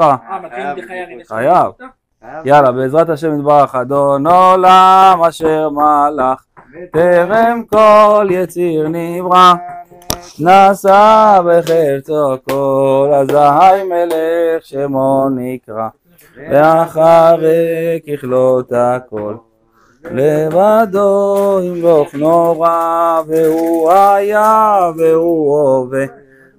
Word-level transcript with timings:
איתך. 0.00 1.32
אה. 1.32 1.36
חייב. 1.36 1.72
יאללה, 2.44 2.72
בעזרת 2.72 3.08
השם 3.08 3.38
יתברך, 3.38 3.74
אדון 3.74 4.26
עולם 4.26 5.22
אשר 5.28 5.68
מלך, 5.70 6.44
טרם 6.92 7.62
כל 7.66 8.26
יציר 8.30 8.88
נברא, 8.88 9.54
נשא 10.40 11.40
בחפצו 11.46 12.36
כל, 12.48 13.10
אזי 13.14 13.84
מלך 13.84 14.64
שמו 14.64 15.28
נקרא, 15.34 15.88
ואחרי 16.50 18.00
ככלות 18.06 18.72
הכל. 18.72 19.34
לבדו 20.04 21.60
ימלוך 21.62 22.14
נורא, 22.14 23.20
והוא 23.26 23.92
היה 23.92 24.78
והוא 24.96 25.60
הווה, 25.60 26.04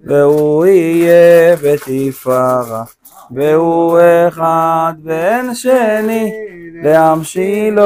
והוא 0.04 0.66
יהיה 0.66 1.56
בתפארה. 1.56 2.84
והוא 3.32 4.00
אחד 4.28 4.94
ואין 5.04 5.56
שני, 5.56 6.32
להמשילו, 6.84 7.84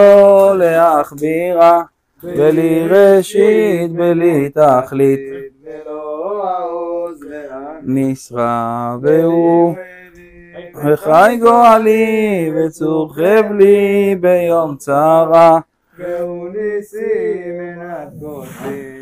להכבירה, 0.57 1.81
בלי 2.23 2.87
ראשית, 2.87 3.91
בלי 3.91 4.49
תכלית, 4.49 5.19
משרה, 7.83 8.97
והוא 9.01 9.75
וחי 10.85 11.37
גואלי, 11.41 12.51
וצור 12.55 13.13
חבלי 13.13 14.15
ביום 14.21 14.75
צרה. 14.77 15.59
והוא 15.97 16.49
ניסי 16.49 17.51
מנת 17.59 18.09
קושי, 18.21 18.94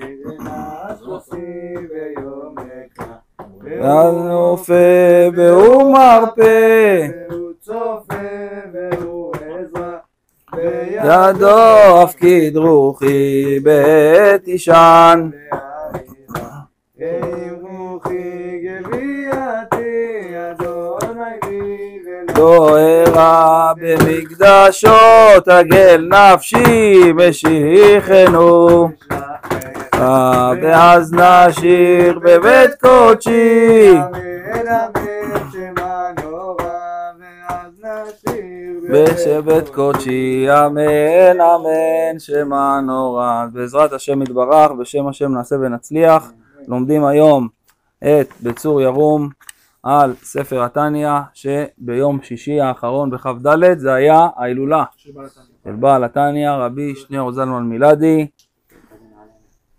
ואז 3.82 4.16
נופה 4.16 4.74
והוא 5.36 5.94
מרפא, 5.94 7.08
והוא 7.30 7.52
צופה 7.62 8.16
והוא 8.74 9.34
עזרא. 9.36 9.98
ידו 11.04 12.02
הפקיד 12.04 12.58
רוחי 12.58 13.60
בעת 13.60 14.48
אישן. 14.48 15.30
ולא 22.06 22.34
דוהרה 22.36 23.74
במקדשו 23.78 24.90
תגל 25.46 26.10
נפשי 26.10 27.14
משיחנו 27.16 28.90
ואז 30.62 31.14
נשיר 31.14 32.20
בבית 32.20 32.72
קודשי. 32.82 33.94
בשבט 38.90 39.70
קודשי 39.70 40.48
אמן 40.50 41.42
אמן 41.42 42.20
שמה 42.20 42.80
נורא. 42.86 43.46
בעזרת 43.54 43.94
השם 43.94 44.22
יתברך 44.22 44.72
בשם 44.72 45.08
השם 45.08 45.34
נעשה 45.34 45.56
ונצליח. 45.56 46.32
לומדים 46.68 47.06
היום 47.06 47.48
את 48.00 48.34
בצור 48.44 48.82
ירום 48.82 49.30
על 49.84 50.14
ספר 50.24 50.64
התניא 50.64 51.10
שביום 51.34 52.20
שישי 52.24 52.62
האחרון 52.62 53.10
בכ"ד 53.10 53.78
זה 53.78 53.94
היה 53.94 54.28
ההילולה 54.36 54.84
של 55.64 55.72
בעל 55.72 56.04
התניא. 56.04 56.52
רבי 56.52 56.96
שניאור 56.96 57.32
זלמן 57.32 57.64
מילדי 57.64 58.28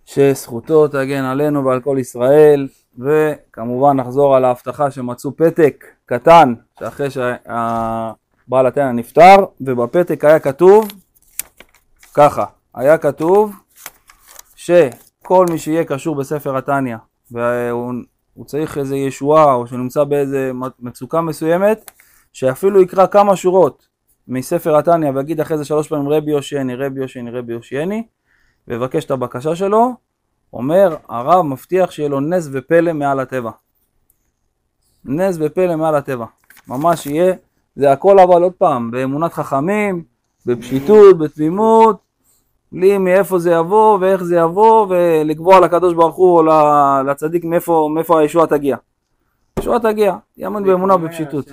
שזכותו 0.05 0.89
תגן 0.89 1.25
עלינו 1.25 1.65
ועל 1.65 1.81
כל 1.81 1.97
ישראל 2.01 2.69
וכמובן 2.99 3.97
נחזור 3.97 4.37
על 4.37 4.45
ההבטחה 4.45 4.91
שמצאו 4.91 5.37
פתק 5.37 5.85
קטן 6.07 6.55
שאחרי 6.79 7.09
שבעל 7.11 8.67
התניא 8.67 8.93
נפטר 8.93 9.37
ובפתק 9.61 10.25
היה 10.25 10.39
כתוב 10.39 10.89
ככה 12.15 12.45
היה 12.75 12.99
כתוב 12.99 13.53
שכל 14.57 15.47
מי 15.51 15.59
שיהיה 15.59 15.85
קשור 15.85 16.17
בספר 16.17 16.57
התניא 16.57 16.97
והוא 17.31 17.93
הוא 18.35 18.45
צריך 18.45 18.79
איזה 18.79 18.97
ישועה 18.97 19.55
או 19.55 19.67
שנמצא 19.67 20.05
באיזה 20.05 20.53
מצוקה 20.81 21.20
מסוימת, 21.20 21.91
שאפילו 22.33 22.83
יקרא 22.83 23.07
כמה 23.07 23.37
שורות 23.37 23.89
מספר 24.29 24.77
התניא 24.77 25.11
ויגיד 25.14 25.41
אחרי 25.41 25.59
זה 25.59 25.64
שלוש 25.64 25.89
פעמים 25.89 26.09
רבי 26.09 26.31
יושייני, 26.31 26.75
רבי 26.75 27.01
יושייני, 27.01 27.31
רבי 27.31 27.53
יושייני, 27.53 28.03
ויבקש 28.69 29.05
את 29.05 29.11
הבקשה 29.11 29.57
שלו, 29.57 29.95
אומר 30.52 30.97
הרב 31.08 31.42
מבטיח 31.42 31.91
שיהיה 31.91 32.08
לו 32.08 32.20
נס 32.20 32.48
ופלא 32.52 32.92
מעל 32.92 33.20
הטבע. 33.20 33.51
נס 35.05 35.36
ופלא 35.41 35.77
מעל 35.77 35.95
הטבע. 35.95 36.27
ממש 36.69 37.07
יהיה, 37.07 37.35
זה 37.77 37.92
הכל 37.92 38.19
אבל 38.19 38.42
עוד 38.42 38.52
פעם, 38.52 38.91
באמונת 38.91 39.33
חכמים, 39.33 40.05
בפשיטות, 40.47 41.19
בתמימות, 41.19 41.97
בלי 42.73 42.98
מאיפה 42.98 43.39
זה 43.39 43.51
יבוא 43.51 43.98
ואיך 44.01 44.23
זה 44.23 44.36
יבוא 44.36 44.86
ולקבוע 44.89 45.61
לקדוש 45.61 45.95
ברוך 45.95 46.17
הוא 46.17 46.39
או 46.39 46.42
לצדיק 47.07 47.45
מאיפה, 47.45 47.91
מאיפה 47.95 48.20
הישועה 48.20 48.46
תגיע. 48.46 48.77
הישועה 49.57 49.81
תגיע, 49.81 50.17
יאמין 50.36 50.64
באמונה 50.64 50.96
בפשיטות. 50.96 51.52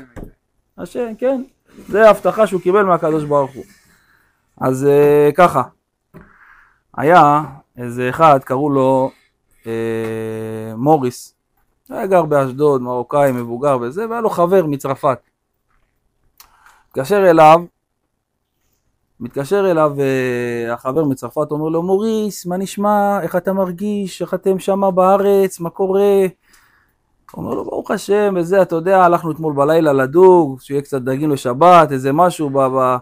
השם, 0.78 1.16
כן, 1.18 1.44
זה 1.88 2.10
הבטחה 2.10 2.48
שהוא 2.48 2.62
קיבל 2.62 2.84
מהקדוש 2.84 3.24
ברוך 3.24 3.52
הוא. 3.52 3.64
אז 4.62 4.88
uh, 4.88 5.36
ככה, 5.36 5.62
היה 6.98 7.44
איזה 7.78 8.10
אחד, 8.10 8.40
קראו 8.44 8.70
לו 8.70 9.12
uh, 9.64 9.68
מוריס, 10.78 11.36
היה 11.90 12.08
גר 12.08 12.26
באשדוד, 12.26 12.82
מרוקאי, 12.82 13.32
מבוגר 13.32 13.78
וזה, 13.82 14.10
והיה 14.10 14.22
לו 14.22 14.30
חבר 14.30 14.66
מצרפת. 14.66 15.20
התקשר 16.88 17.30
אליו 17.30 17.62
מתקשר 19.20 19.72
אליו 19.72 19.94
uh, 19.98 20.74
החבר 20.74 21.06
מצרפת, 21.06 21.52
אומר 21.52 21.70
לו, 21.70 21.84
מוריס, 21.84 22.46
מה 22.46 22.58
נשמע? 22.58 23.20
איך 23.22 23.36
אתה 23.36 23.54
מרגיש? 23.54 24.22
איך 24.22 24.34
אתם 24.34 24.60
שמה 24.60 24.92
בארץ? 24.92 25.60
מה 25.60 25.70
קורה? 25.70 26.26
אומר 27.34 27.54
לו, 27.54 27.66
ברוך 27.66 27.92
השם, 27.92 28.34
וזה, 28.38 28.62
אתה 28.62 28.76
יודע, 28.76 29.04
הלכנו 29.04 29.32
אתמול 29.32 29.54
בלילה 29.54 29.94
לדוג, 29.94 30.62
שיהיה 30.62 30.82
קצת 30.82 31.02
דגים 31.02 31.32
לשבת, 31.32 31.92
איזה 31.92 32.12
משהו 32.14 32.50
ב... 32.50 32.60
ב... 32.60 32.98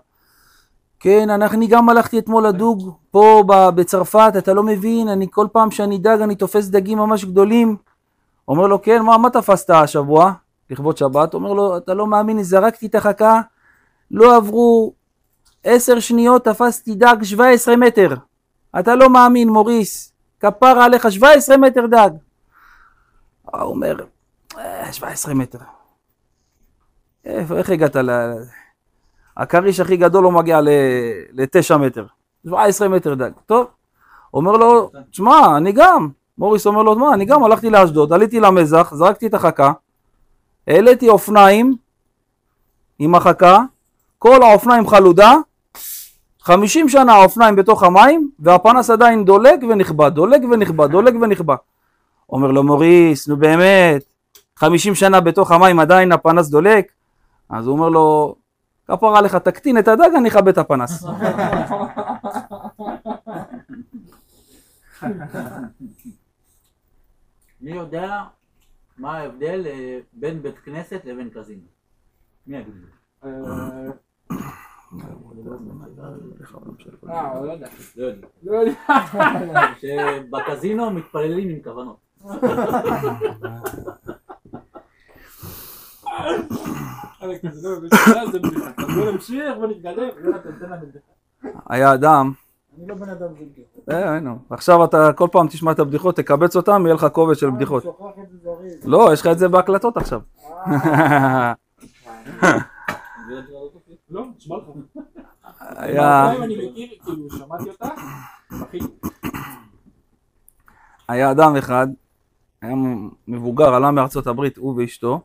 כן, 1.00 1.30
אני 1.30 1.68
גם 1.68 1.90
הלכתי 1.90 2.20
אתמול 2.20 2.48
לדוג 2.48 2.96
פה 3.12 3.44
בצרפת, 3.76 4.34
אתה 4.38 4.54
לא 4.54 4.64
מבין, 4.64 5.08
אני 5.08 5.28
כל 5.32 5.48
פעם 5.52 5.72
שאני 5.72 5.98
דג, 5.98 6.18
אני 6.22 6.36
תופס 6.36 6.68
דגים 6.68 6.98
ממש 6.98 7.26
גדולים. 7.26 7.78
אומר 8.48 8.68
לו, 8.68 8.82
כן, 8.82 9.02
מה, 9.02 9.18
מה 9.18 9.30
תפסת 9.30 9.70
השבוע, 9.70 10.32
לכבוד 10.70 10.98
שבת? 10.98 11.34
אומר 11.34 11.54
לו, 11.54 11.78
אתה 11.78 11.94
לא 11.94 12.08
מאמין, 12.08 12.44
זרקתי 12.44 12.86
את 12.86 12.96
החכה, 12.96 13.42
לא 14.12 14.36
עברו 14.36 14.94
עשר 15.64 16.00
שניות 16.00 16.46
תפסתי 16.46 16.96
דג 16.96 17.16
17 17.24 17.76
מטר. 17.76 18.16
אתה 18.80 18.96
לא 18.96 19.10
מאמין, 19.10 19.50
מוריס. 19.50 20.14
כפרה 20.40 20.86
עליך 20.86 21.12
17 21.12 21.58
מטר 21.58 21.86
דג. 21.86 22.10
הוא 23.44 23.62
אומר, 23.62 23.96
17 24.92 25.34
מטר. 25.34 25.60
איפה, 27.26 27.58
איך 27.58 27.70
הגעת 27.70 27.96
ל... 27.96 28.10
הכריש 29.40 29.80
הכי 29.80 29.98
גדול 29.98 30.24
לא 30.24 30.32
מגיע 30.32 30.62
ל-9 30.62 31.78
מטר. 31.78 32.06
17 32.48 32.88
מטר 32.88 33.14
דג. 33.14 33.32
טוב. 33.46 33.68
אומר 34.34 34.52
לו, 34.52 34.92
תשמע, 35.12 35.58
אני 35.58 35.72
גם. 35.72 36.10
מוריס 36.38 36.68
אומר 36.68 36.84
לו, 36.84 36.96
מה, 36.96 37.14
אני 37.14 37.26
גם 37.26 37.44
הלכתי 37.44 37.70
לאשדוד, 37.70 38.14
עליתי 38.14 38.40
למזח, 38.40 38.94
זרקתי 38.94 39.28
את 39.28 39.34
החכה, 39.34 39.72
העליתי 40.68 41.10
אופניים 41.10 41.76
עם 43.00 43.16
החכה, 43.16 43.60
כל 44.20 44.44
האופניים 44.44 44.88
חלודה, 44.88 45.36
חמישים 46.42 46.90
שנה 46.90 47.14
האופניים 47.14 47.56
בתוך 47.56 47.84
המים, 47.84 48.30
והפנס 48.40 48.90
עדיין 48.90 49.26
דולק 49.26 49.60
ונכבה, 49.70 50.10
דולק 50.10 50.42
ונכבה, 50.52 50.88
דולק 50.88 51.14
ונכבה. 51.22 51.56
אומר 52.30 52.52
לו 52.52 52.64
מוריס, 52.64 53.28
נו 53.28 53.38
באמת, 53.38 54.04
חמישים 54.58 54.96
שנה 54.96 55.20
בתוך 55.20 55.52
המים 55.52 55.80
עדיין 55.80 56.12
הפנס 56.12 56.50
דולק? 56.50 56.92
אז 57.50 57.68
הוא 57.68 57.76
אומר 57.78 57.90
לו, 57.90 58.36
כפרה 58.90 59.22
לך, 59.22 59.36
תקטין 59.36 59.78
את 59.78 59.88
הדג, 59.88 60.10
אני 60.18 60.30
אכבה 60.30 60.52
את 60.52 60.58
הפנס. 60.58 61.06
מי 67.62 67.72
יודע 67.72 68.24
מה 68.98 69.18
ההבדל 69.18 69.64
אה, 69.66 70.00
בין 70.14 70.42
בית 70.42 70.60
כנסת 70.60 71.02
לבין 71.06 71.30
קזינו? 71.30 71.62
מי 72.48 72.58
יגיד 72.58 72.74
לי? 72.74 72.86
אה, 73.24 73.30
הוא 75.14 75.36
לא 77.46 77.52
יודע. 77.52 77.68
לא 77.96 78.06
יודע. 78.06 78.28
לא 78.44 78.58
יודע. 78.58 78.74
שבקזינו 79.80 80.92
מתפללים 80.92 81.50
עם 81.50 81.60
כוונות. 81.64 81.98
לא 87.22 88.32
זה 88.32 88.40
בדיחה. 88.40 88.72
בוא 88.96 89.12
נמשיך. 89.12 89.54
היה 91.70 91.94
אדם, 91.94 92.32
אני 92.78 92.88
לא 92.88 92.96
בן 92.96 93.10
אדם 93.10 93.28
בדיחה. 93.34 93.92
אה, 93.92 94.16
הנה, 94.16 94.34
עכשיו 94.50 94.84
אתה 94.84 95.14
כל 95.16 95.28
פעם 95.32 95.48
תשמע 95.48 95.72
את 95.72 95.80
הבדיחות, 95.80 96.16
תקבץ 96.16 96.56
אותם, 96.56 96.84
יהיה 96.86 96.96
לך 96.96 97.06
קובץ 97.06 97.38
של 97.38 97.50
בדיחות. 97.50 97.84
זה 97.84 97.90
זריז. 98.44 98.86
לא, 98.86 99.14
יש 99.14 99.22
לך 99.22 99.28
את 99.28 99.40
זה 99.40 99.48
בהקלטות 99.48 99.98
עכשיו. 99.98 100.22
אה, 100.68 101.54
לא, 104.10 104.26
לך. 104.40 105.04
היה, 105.60 106.34
כאילו. 108.72 108.88
היה 111.08 111.32
אדם 111.32 111.56
אחד, 111.56 111.88
היה 112.62 112.76
מבוגר, 113.28 113.74
עלה 113.74 113.92
מארצות 113.92 114.28
הברית, 114.28 114.58
הוא 114.58 114.76
ואשתו, 114.78 115.22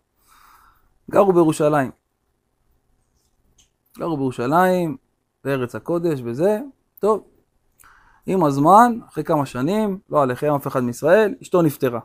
גרו 1.10 1.32
בירושלים. 1.32 1.90
גרו 3.98 4.16
בירושלים, 4.16 4.96
בארץ 5.44 5.74
הקודש 5.74 6.20
וזה, 6.24 6.60
טוב. 6.98 7.24
עם 8.26 8.44
הזמן, 8.44 8.98
אחרי 9.08 9.24
כמה 9.24 9.46
שנים, 9.46 9.98
לא 10.10 10.22
עליכם 10.22 10.54
אף 10.54 10.66
אחד 10.66 10.80
מישראל, 10.80 11.34
אשתו 11.42 11.62
נפטרה. 11.62 12.00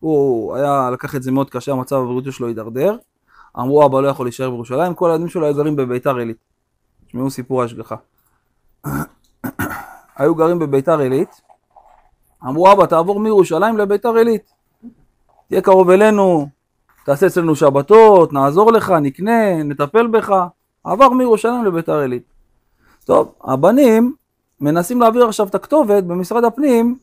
הוא 0.00 0.56
היה, 0.56 0.90
לקח 0.92 1.16
את 1.16 1.22
זה 1.22 1.32
מאוד 1.32 1.50
קשה, 1.50 1.72
המצב 1.72 1.96
הבריאותי 1.96 2.32
שלו 2.32 2.46
הידרדר. 2.46 2.96
אמרו, 3.58 3.86
אבא 3.86 4.00
לא 4.00 4.08
יכול 4.08 4.26
להישאר 4.26 4.50
בירושלים, 4.50 4.94
כל 4.94 5.10
הילדים 5.10 5.28
שלו 5.28 5.46
היו 5.46 5.54
גרים 5.54 5.76
בביתר 5.76 6.16
עילית. 6.16 6.36
תשמעו 7.06 7.30
סיפור 7.30 7.62
השגחה. 7.62 7.96
היו 10.16 10.34
גרים 10.34 10.58
בביתר 10.58 10.98
עילית, 10.98 11.40
אמרו, 12.44 12.72
אבא, 12.72 12.86
תעבור 12.86 13.20
מירושלים 13.20 13.78
לביתר 13.78 14.14
עילית. 14.14 14.52
תהיה 15.48 15.60
קרוב 15.60 15.90
אלינו, 15.90 16.48
תעשה 17.08 17.26
אצלנו 17.26 17.56
שבתות, 17.56 18.32
נעזור 18.32 18.72
לך, 18.72 18.90
נקנה, 18.90 19.62
נטפל 19.62 20.06
בך. 20.06 20.34
עבר 20.84 21.08
מירושלים 21.08 21.64
לביתר 21.64 21.98
עילית. 21.98 22.22
טוב, 23.04 23.34
הבנים 23.44 24.14
מנסים 24.60 25.00
להעביר 25.00 25.28
עכשיו 25.28 25.46
את 25.46 25.54
הכתובת 25.54 26.04
במשרד 26.04 26.44
הפנים 26.44 26.98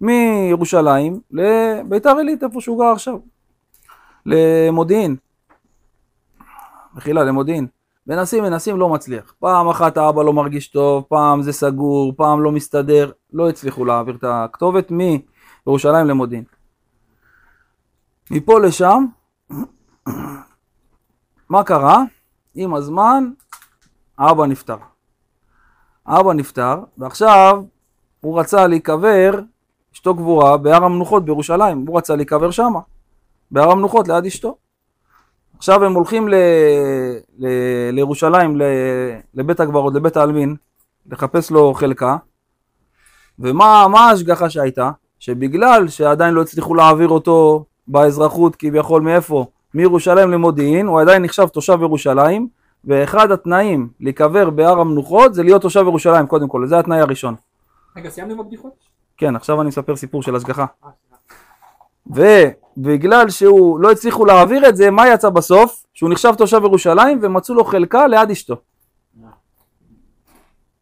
מירושלים 0.00 1.20
לביתר 1.30 2.16
עילית, 2.18 2.44
איפה 2.44 2.60
שהוא 2.60 2.78
גר 2.78 2.92
עכשיו. 2.92 3.18
למודיעין. 4.26 5.16
מחילה, 6.94 7.24
למודיעין. 7.24 7.66
מנסים, 8.06 8.42
מנסים, 8.42 8.78
לא 8.78 8.88
מצליח. 8.88 9.34
פעם 9.38 9.68
אחת 9.68 9.96
האבא 9.96 10.22
לא 10.22 10.32
מרגיש 10.32 10.68
טוב, 10.68 11.04
פעם 11.08 11.42
זה 11.42 11.52
סגור, 11.52 12.12
פעם 12.16 12.42
לא 12.42 12.52
מסתדר, 12.52 13.10
לא 13.32 13.48
הצליחו 13.48 13.84
להעביר 13.84 14.14
את 14.14 14.24
הכתובת 14.24 14.90
מירושלים 14.90 16.06
למודיעין. 16.06 16.44
מפה 18.30 18.60
לשם, 18.60 19.04
מה 21.50 21.64
קרה? 21.64 22.02
עם 22.54 22.74
הזמן, 22.74 23.30
האבא 24.18 24.46
נפטר. 24.46 24.76
האבא 26.06 26.32
נפטר, 26.32 26.74
ועכשיו 26.98 27.62
הוא 28.20 28.40
רצה 28.40 28.66
להיקבר, 28.66 29.30
אשתו 29.94 30.14
קבורה 30.14 30.56
בהר 30.56 30.84
המנוחות 30.84 31.24
בירושלים, 31.24 31.86
הוא 31.86 31.98
רצה 31.98 32.16
להיקבר 32.16 32.50
שמה, 32.50 32.80
בהר 33.50 33.70
המנוחות 33.70 34.08
ליד 34.08 34.26
אשתו. 34.26 34.56
עכשיו 35.58 35.84
הם 35.84 35.94
הולכים 35.94 36.28
ל... 36.28 36.34
ל... 37.38 37.46
לירושלים, 37.92 38.56
ל... 38.56 38.62
לבית 39.34 39.60
הקברות, 39.60 39.94
לבית 39.94 40.16
העלמין, 40.16 40.56
לחפש 41.06 41.50
לו 41.50 41.74
חלקה, 41.74 42.16
ומה 43.38 43.86
מה 43.88 44.00
ההשגחה 44.00 44.50
שהייתה? 44.50 44.90
שבגלל 45.18 45.88
שעדיין 45.88 46.34
לא 46.34 46.42
הצליחו 46.42 46.74
להעביר 46.74 47.08
אותו 47.08 47.64
באזרחות 47.88 48.56
כביכול 48.56 49.02
מאיפה? 49.02 49.46
מירושלים 49.74 50.30
למודיעין, 50.30 50.86
הוא 50.86 51.00
עדיין 51.00 51.22
נחשב 51.22 51.46
תושב 51.48 51.78
ירושלים, 51.82 52.48
ואחד 52.84 53.30
התנאים 53.30 53.88
להיקבר 54.00 54.50
בהר 54.50 54.80
המנוחות 54.80 55.34
זה 55.34 55.42
להיות 55.42 55.62
תושב 55.62 55.80
ירושלים 55.80 56.26
קודם 56.26 56.48
כל, 56.48 56.66
זה 56.66 56.78
התנאי 56.78 57.00
הראשון. 57.00 57.34
רגע, 57.96 58.10
סיימנו 58.10 58.34
עם 58.34 58.40
הבדיחות? 58.40 58.72
כן, 59.16 59.36
עכשיו 59.36 59.60
אני 59.60 59.68
מספר 59.68 59.96
סיפור 59.96 60.22
של 60.22 60.36
השגחה. 60.36 60.64
אה. 60.84 60.90
ובגלל 62.76 63.30
שהוא 63.30 63.80
לא 63.80 63.90
הצליחו 63.92 64.24
להעביר 64.24 64.68
את 64.68 64.76
זה, 64.76 64.90
מה 64.90 65.08
יצא 65.08 65.30
בסוף? 65.30 65.84
שהוא 65.94 66.10
נחשב 66.10 66.34
תושב 66.38 66.60
ירושלים 66.64 67.18
ומצאו 67.22 67.54
לו 67.54 67.64
חלקה 67.64 68.06
ליד 68.06 68.30
אשתו. 68.30 68.56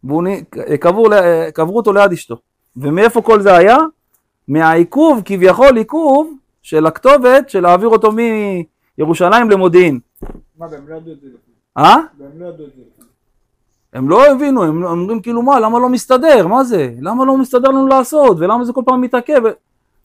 והוא 0.04 0.22
נ- 0.22 0.44
קברו, 0.80 1.08
ל- 1.08 1.50
קברו 1.50 1.76
אותו 1.76 1.92
ליד 1.92 2.12
אשתו. 2.12 2.36
ומאיפה 2.76 3.22
כל 3.22 3.40
זה 3.40 3.56
היה? 3.56 3.76
מהעיכוב, 4.48 5.22
כביכול 5.24 5.76
עיכוב, 5.76 6.34
של 6.62 6.86
הכתובת 6.86 7.50
של 7.50 7.60
להעביר 7.62 7.88
אותו 7.88 8.12
מירושלים 8.98 9.50
למודיעין. 9.50 10.00
מה, 10.58 10.66
והם 10.70 10.88
לא 10.88 10.96
ידעו 10.96 11.12
את 11.12 11.20
זה. 11.20 11.28
אה? 11.76 11.96
והם 12.18 12.30
לא 12.40 12.46
ידעו 12.46 12.66
את 12.66 12.70
זה. 12.76 12.82
הם 13.92 14.08
לא 14.08 14.26
הבינו, 14.26 14.64
הם 14.64 14.84
אומרים 14.84 15.22
כאילו 15.22 15.42
מה, 15.42 15.60
למה 15.60 15.78
לא 15.78 15.88
מסתדר? 15.88 16.46
מה 16.46 16.64
זה? 16.64 16.94
למה 17.00 17.24
לא 17.24 17.36
מסתדר 17.36 17.68
לנו 17.68 17.86
לעשות? 17.86 18.36
ולמה 18.40 18.64
זה 18.64 18.72
כל 18.72 18.82
פעם 18.86 19.00
מתעכב? 19.00 19.42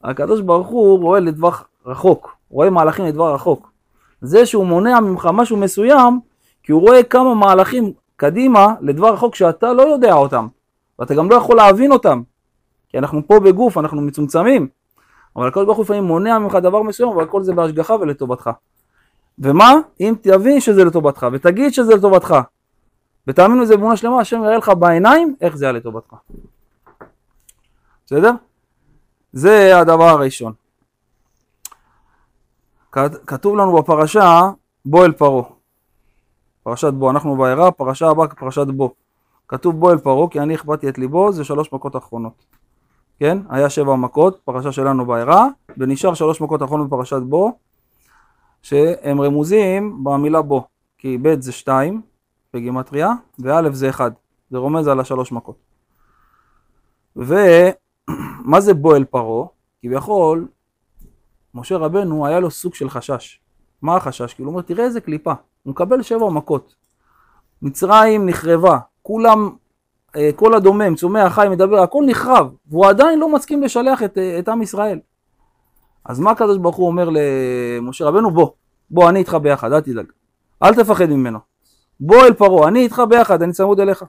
הקדוש 0.03 0.41
ברוך 0.41 0.67
הוא 0.67 0.99
רואה 0.99 1.19
לטווח 1.19 1.67
רחוק, 1.85 2.35
רואה 2.49 2.69
מהלכים 2.69 3.05
לטווח 3.05 3.35
רחוק. 3.35 3.71
זה 4.21 4.45
שהוא 4.45 4.65
מונע 4.65 4.99
ממך 4.99 5.29
משהו 5.33 5.57
מסוים, 5.57 6.19
כי 6.63 6.71
הוא 6.71 6.81
רואה 6.81 7.03
כמה 7.03 7.35
מהלכים 7.35 7.93
קדימה 8.15 8.67
לטווח 8.81 9.13
רחוק 9.13 9.35
שאתה 9.35 9.73
לא 9.73 9.81
יודע 9.81 10.13
אותם, 10.13 10.47
ואתה 10.99 11.15
גם 11.15 11.29
לא 11.29 11.35
יכול 11.35 11.57
להבין 11.57 11.91
אותם. 11.91 12.21
כי 12.89 12.97
אנחנו 12.97 13.27
פה 13.27 13.39
בגוף, 13.39 13.77
אנחנו 13.77 14.01
מצומצמים. 14.01 14.67
אבל 15.35 15.47
הקדוש 15.47 15.65
ברוך 15.65 15.77
הוא 15.77 15.83
לפעמים 15.83 16.03
מונע 16.03 16.39
ממך 16.39 16.55
דבר 16.55 16.81
מסוים, 16.81 17.09
אבל 17.09 17.25
כל 17.25 17.43
זה 17.43 17.53
בהשגחה 17.53 17.95
ולטובתך. 17.95 18.49
ומה? 19.39 19.73
אם 19.99 20.13
תבין 20.21 20.59
שזה 20.59 20.83
לטובתך, 20.85 21.27
ותגיד 21.31 21.73
שזה 21.73 21.95
לטובתך, 21.95 22.35
ותאמינו 23.27 23.61
לזה 23.61 23.77
באמונה 23.77 23.97
שלמה, 23.97 24.19
השם 24.21 24.43
יראה 24.43 24.57
לך 24.57 24.69
בעיניים 24.79 25.35
איך 25.41 25.55
זה 25.55 25.65
היה 25.65 25.71
לטובתך. 25.71 26.13
בסדר? 28.05 28.31
זה 29.33 29.79
הדבר 29.79 30.03
הראשון. 30.09 30.53
כת- 32.91 33.25
כתוב 33.27 33.55
לנו 33.57 33.73
בפרשה 33.77 34.41
בו 34.85 35.05
אל 35.05 35.11
פרעה. 35.11 35.43
פרשת 36.63 36.93
בו, 36.93 37.09
אנחנו 37.11 37.35
בעירה, 37.37 37.71
פרשה 37.71 38.09
הבאה 38.09 38.27
פרשת 38.27 38.67
בו. 38.67 38.93
כתוב 39.47 39.79
בו 39.79 39.91
אל 39.91 39.97
פרעה, 39.97 40.29
כי 40.29 40.39
אני 40.39 40.53
הכבדתי 40.53 40.89
את 40.89 40.97
ליבו, 40.97 41.31
זה 41.31 41.43
שלוש 41.43 41.73
מכות 41.73 41.95
אחרונות. 41.95 42.45
כן? 43.19 43.37
היה 43.49 43.69
שבע 43.69 43.95
מכות, 43.95 44.39
פרשה 44.45 44.71
שלנו 44.71 45.05
בעירה, 45.05 45.47
ונשאר 45.77 46.13
שלוש 46.13 46.41
מכות 46.41 46.63
אחרונות 46.63 46.87
בפרשת 46.87 47.21
בו, 47.21 47.57
שהם 48.63 49.21
רמוזים 49.21 50.03
במילה 50.03 50.41
בו. 50.41 50.67
כי 50.97 51.17
ב' 51.21 51.41
זה 51.41 51.51
שתיים, 51.51 52.01
בגימטריה, 52.53 53.11
וא' 53.39 53.71
זה 53.71 53.89
אחד. 53.89 54.11
זה 54.49 54.57
רומז 54.57 54.87
על 54.87 54.99
השלוש 54.99 55.31
מכות. 55.31 55.55
ומה 57.15 58.59
זה 58.65 58.73
בו 58.73 58.95
אל 58.95 59.03
פרעה? 59.03 59.47
כביכול, 59.81 60.47
משה 61.53 61.77
רבנו 61.77 62.25
היה 62.25 62.39
לו 62.39 62.51
סוג 62.51 62.73
של 62.73 62.89
חשש. 62.89 63.39
מה 63.81 63.95
החשש? 63.95 64.33
כאילו 64.33 64.49
הוא 64.49 64.53
אומר, 64.53 64.61
תראה 64.61 64.85
איזה 64.85 65.01
קליפה. 65.01 65.33
הוא 65.63 65.71
מקבל 65.71 66.01
שבע 66.01 66.29
מכות. 66.29 66.75
מצרים 67.61 68.29
נחרבה, 68.29 68.77
כולם, 69.01 69.49
אה, 70.15 70.29
כל 70.35 70.53
הדומם, 70.53 70.95
צומח, 70.95 71.33
חי, 71.35 71.47
מדבר, 71.51 71.79
הכל 71.79 72.03
נחרב, 72.07 72.53
והוא 72.67 72.85
עדיין 72.85 73.19
לא 73.19 73.29
מסכים 73.29 73.63
לשלח 73.63 74.03
את, 74.03 74.17
אה, 74.17 74.39
את 74.39 74.49
עם 74.49 74.61
ישראל. 74.61 74.99
אז 76.05 76.19
מה 76.19 76.31
הקדוש 76.31 76.57
ברוך 76.57 76.75
הוא 76.75 76.87
אומר 76.87 77.09
למשה 77.09 78.05
רבנו? 78.05 78.31
בוא, 78.31 78.49
בוא, 78.89 79.09
אני 79.09 79.19
איתך 79.19 79.37
ביחד, 79.41 79.73
אל 79.73 79.81
תדאג. 79.81 80.05
אל 80.63 80.75
תפחד 80.75 81.05
ממנו. 81.05 81.39
בוא 81.99 82.25
אל 82.25 82.33
פרעה, 82.33 82.67
אני 82.67 82.79
איתך 82.79 83.01
ביחד, 83.09 83.41
אני 83.41 83.53
צמוד 83.53 83.79
אליך. 83.79 84.03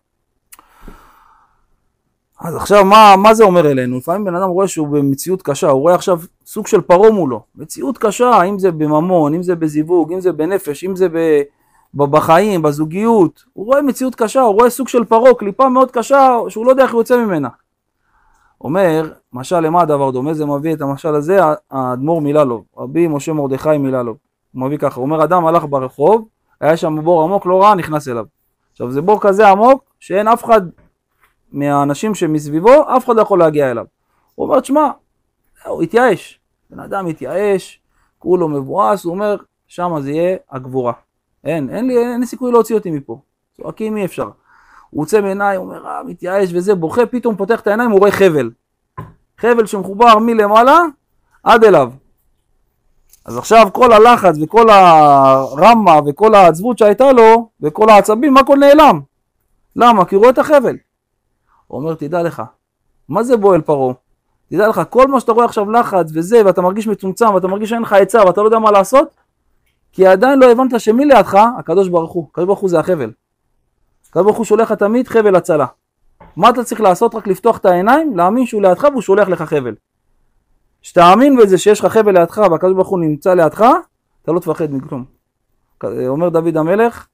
אז 2.41 2.57
עכשיו 2.57 2.85
מה, 2.85 3.15
מה 3.19 3.35
זה 3.35 3.45
אומר 3.45 3.71
אלינו? 3.71 3.99
לפעמים 3.99 4.25
בן 4.25 4.35
אדם 4.35 4.49
רואה 4.49 4.69
שהוא 4.69 4.89
במציאות 4.89 5.43
קשה, 5.43 5.71
הוא 5.71 5.81
רואה 5.81 5.95
עכשיו 5.95 6.21
סוג 6.47 6.67
של 6.67 6.81
פרעה 6.81 7.11
מולו. 7.11 7.43
מציאות 7.57 7.99
קשה, 7.99 8.43
אם 8.43 8.59
זה 8.59 8.71
בממון, 8.71 9.35
אם 9.35 9.43
זה 9.43 9.55
בזיווג, 9.55 10.13
אם 10.13 10.21
זה 10.21 10.33
בנפש, 10.33 10.85
אם 10.85 10.97
זה 10.97 11.09
ב, 11.09 11.43
בחיים, 12.05 12.63
בזוגיות. 12.63 13.45
הוא 13.53 13.67
רואה 13.67 13.83
מציאות 13.83 14.15
קשה, 14.15 14.41
הוא 14.41 14.55
רואה 14.55 14.71
סוג 14.71 14.89
של 14.89 15.05
פרעה, 15.05 15.35
קליפה 15.35 15.69
מאוד 15.69 15.91
קשה, 15.91 16.39
שהוא 16.49 16.67
לא 16.67 16.71
יודע 16.71 16.83
איך 16.83 16.93
הוא 16.93 17.01
יוצא 17.01 17.17
ממנה. 17.17 17.49
אומר, 18.65 19.13
משל 19.33 19.61
למה 19.61 19.83
הדבר 19.83 20.11
דומה? 20.11 20.35
זה 20.35 20.47
מביא 20.47 20.75
את 20.75 20.81
המשל 20.81 21.15
הזה, 21.15 21.39
האדמו"ר 21.71 22.21
מיללוב, 22.21 22.65
רבי 22.77 23.09
משה 23.09 23.33
מרדכי 23.33 23.79
מיללוב. 23.79 24.17
הוא 24.53 24.63
מביא 24.63 24.79
ככה, 24.79 24.97
הוא 24.97 25.05
אומר, 25.05 25.25
אדם 25.25 25.47
הלך 25.47 25.65
ברחוב, 25.71 26.29
היה 26.61 26.77
שם 26.77 27.05
בור 27.05 27.23
עמוק, 27.23 27.47
לא 27.47 27.63
ראה, 27.63 27.75
נכנס 27.75 28.09
אליו. 28.09 28.25
עכשיו 28.73 28.91
זה 28.91 29.03
בור 29.03 29.21
כזה 29.21 29.49
עמוק, 29.49 29.85
שאין 30.01 30.29
אף 30.29 30.45
אחד 30.45 30.61
מהאנשים 31.53 32.15
שמסביבו, 32.15 32.97
אף 32.97 33.05
אחד 33.05 33.17
לא 33.17 33.23
יכול 33.23 33.39
להגיע 33.39 33.71
אליו. 33.71 33.85
הוא 34.35 34.47
אומר, 34.47 34.61
תשמע, 34.61 34.91
הוא 35.67 35.83
התייאש. 35.83 36.41
בן 36.71 36.81
אדם 36.81 37.07
התייאש, 37.07 37.81
כולו 38.19 38.49
מבואס, 38.49 39.05
הוא 39.05 39.15
אומר, 39.15 39.37
שמה 39.67 40.01
זה 40.01 40.11
יהיה 40.11 40.37
הגבורה. 40.51 40.93
אין, 41.45 41.71
אין 41.71 41.87
לי, 41.87 41.99
אין 41.99 42.21
לי 42.21 42.27
סיכוי 42.27 42.53
להוציא 42.53 42.75
אותי 42.75 42.91
מפה. 42.91 43.19
צועקים 43.57 43.97
אי 43.97 44.05
אפשר. 44.05 44.29
הוא 44.95 45.03
עוצם 45.03 45.25
עיניים, 45.25 45.61
אומר, 45.61 45.87
אה, 45.87 46.03
מתייאש 46.03 46.51
וזה, 46.53 46.75
בוכה, 46.75 47.07
פתאום 47.07 47.37
פותח 47.37 47.61
את 47.61 47.67
העיניים, 47.67 47.91
הוא 47.91 47.99
רואה 47.99 48.11
חבל. 48.11 48.51
חבל 49.39 49.67
שמחובר 49.67 50.19
מלמעלה 50.19 50.81
עד 51.43 51.65
אליו. 51.65 51.93
אז 53.25 53.37
עכשיו 53.37 53.69
כל 53.73 53.93
הלחץ 53.93 54.37
וכל 54.43 54.71
הרמה 54.71 56.01
וכל 56.07 56.35
העצבות 56.35 56.79
שהייתה 56.79 57.13
לו 57.13 57.49
וכל 57.61 57.91
העצבים, 57.91 58.37
הכל 58.37 58.57
נעלם. 58.57 59.01
למה? 59.77 60.05
כי 60.05 60.15
הוא 60.15 60.21
רואה 60.21 60.33
את 60.33 60.39
החבל. 60.39 60.77
הוא 61.67 61.81
אומר, 61.81 61.95
תדע 61.95 62.23
לך, 62.23 62.43
מה 63.09 63.23
זה 63.23 63.37
בועל 63.37 63.61
פרעה? 63.61 63.95
תדע 64.51 64.69
לך, 64.69 64.83
כל 64.91 65.07
מה 65.09 65.21
שאתה 65.21 65.33
רואה 65.33 65.45
עכשיו 65.45 65.71
לחץ 65.71 66.11
וזה, 66.15 66.43
ואתה 66.47 66.63
מרגיש 66.63 66.87
מצומצם, 66.89 67.35
ואתה 67.35 67.49
מרגיש 67.49 67.71
שאין 67.71 67.83
לך 67.83 67.93
עצה, 67.93 68.25
ואתה 68.27 68.41
לא 68.41 68.47
יודע 68.47 68.59
מה 68.59 68.71
לעשות, 68.71 69.09
כי 69.93 70.07
עדיין 70.07 70.39
לא 70.39 70.53
הבנת 70.53 70.81
שמי 70.81 71.05
לידך? 71.05 71.39
הקדוש 71.59 71.89
ברוך 71.89 72.13
הוא. 72.13 72.27
הקדוש 72.31 72.47
ברוך 72.47 72.61
הוא 72.61 72.71
זה 72.71 72.81
החבל. 72.81 73.11
הקדוש 74.15 74.25
ברוך 74.25 74.37
הוא 74.37 74.45
שולח 74.45 74.71
לך 74.71 74.79
תמיד 74.79 75.09
חבל 75.09 75.37
הצלה. 75.37 75.67
מה 76.37 76.51
אתה 76.51 76.65
צריך 76.65 76.81
לעשות? 76.81 77.15
רק 77.15 77.27
לפתוח 77.27 77.59
את 77.59 77.65
העיניים, 77.65 78.17
להאמין 78.17 78.47
שהוא 78.47 78.63
לידך 78.63 78.85
והוא 78.91 79.03
שולח 79.03 79.29
לך 79.29 79.43
חבל. 79.43 79.75
שתאמין 80.83 81.37
בזה 81.37 81.59
שיש 81.59 81.81
לך 81.81 81.87
חבל 81.87 82.19
לידך 82.19 82.39
והקדוש 82.51 82.75
ברוך 82.75 82.89
הוא 82.89 83.01
נמצא 83.01 83.35
לידך, 83.35 83.67
אתה 84.23 84.33
לא 84.33 84.41
תפחד 84.41 84.73
מכלום. 84.73 85.05
אומר 85.85 86.29
דוד 86.29 86.57
המלך, 86.57 87.07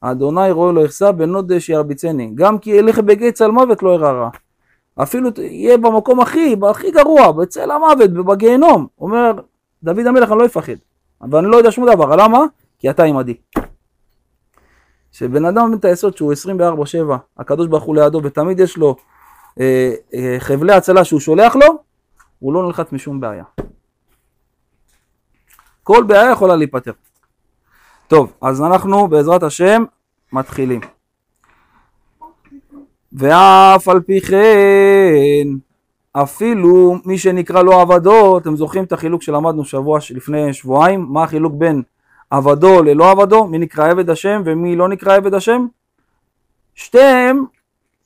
אדוני 0.00 0.50
רואה 0.50 0.72
לא 0.72 0.80
יחסה 0.80 1.12
בנוד 1.12 1.58
שירביצני, 1.58 2.32
גם 2.34 2.58
כי 2.58 2.70
ילך 2.70 2.98
בגיא 2.98 3.30
צל 3.30 3.50
מוות 3.50 3.82
לא 3.82 3.90
ירא 3.90 4.10
רע. 4.10 4.28
אפילו 5.02 5.30
יהיה 5.38 5.78
במקום 5.78 6.20
הכי, 6.20 6.56
הכי 6.70 6.90
גרוע, 6.90 7.32
בצל 7.32 7.70
המוות, 7.70 8.10
בגיהנום. 8.10 8.86
אומר 9.00 9.32
דוד 9.82 10.06
המלך, 10.06 10.32
אני 10.32 10.38
לא 10.38 10.46
אפחד. 10.46 10.76
ואני 11.30 11.46
לא 11.46 11.56
יודע 11.56 11.70
שום 11.70 11.90
דבר, 11.90 12.16
למה? 12.16 12.38
כי 12.78 12.90
אתה 12.90 13.02
עמדי. 13.04 13.34
כשבן 15.16 15.44
אדם 15.44 15.66
מבין 15.66 15.78
את 15.78 15.84
היסוד 15.84 16.16
שהוא 16.16 16.32
24-7, 16.32 17.14
הקדוש 17.38 17.66
ברוך 17.66 17.84
הוא 17.84 17.96
לידו 17.96 18.20
ותמיד 18.22 18.60
יש 18.60 18.76
לו 18.76 18.96
אה, 19.60 19.94
אה, 20.14 20.36
חבלי 20.38 20.72
הצלה 20.72 21.04
שהוא 21.04 21.20
שולח 21.20 21.56
לו, 21.56 21.66
הוא 22.38 22.54
לא 22.54 22.66
נלחץ 22.66 22.92
משום 22.92 23.20
בעיה. 23.20 23.44
כל 25.82 26.04
בעיה 26.06 26.30
יכולה 26.30 26.56
להיפתר. 26.56 26.92
טוב, 28.08 28.32
אז 28.40 28.62
אנחנו 28.62 29.08
בעזרת 29.08 29.42
השם 29.42 29.84
מתחילים. 30.32 30.80
ואף 33.12 33.88
על 33.88 34.00
פי 34.00 34.20
כן, 34.20 35.48
אפילו 36.12 36.96
מי 37.04 37.18
שנקרא 37.18 37.62
לו 37.62 37.72
עבדו, 37.72 38.38
אתם 38.38 38.56
זוכרים 38.56 38.84
את 38.84 38.92
החילוק 38.92 39.22
שלמדנו 39.22 39.64
שבוע 39.64 39.98
לפני 40.14 40.52
שבועיים? 40.52 41.06
מה 41.08 41.22
החילוק 41.22 41.52
בין 41.54 41.82
עבדו 42.30 42.82
ללא 42.82 43.10
עבדו? 43.10 43.44
מי 43.46 43.58
נקרא 43.58 43.90
עבד 43.90 44.10
השם 44.10 44.42
ומי 44.44 44.76
לא 44.76 44.88
נקרא 44.88 45.16
עבד 45.16 45.34
השם? 45.34 45.66
שתיהם 46.74 47.44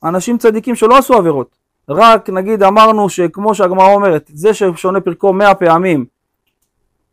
אנשים 0.05 0.39
צדיקים 0.39 0.75
שלא 0.75 0.99
עשו 0.99 1.15
עבירות. 1.15 1.57
רק 1.89 2.31
נגיד 2.31 2.63
אמרנו 2.63 3.09
שכמו 3.09 3.55
שהגמרא 3.55 3.93
אומרת, 3.93 4.31
זה 4.35 4.55
ששונה 4.55 5.01
פרקו 5.01 5.33
מאה 5.33 5.55
פעמים 5.55 6.05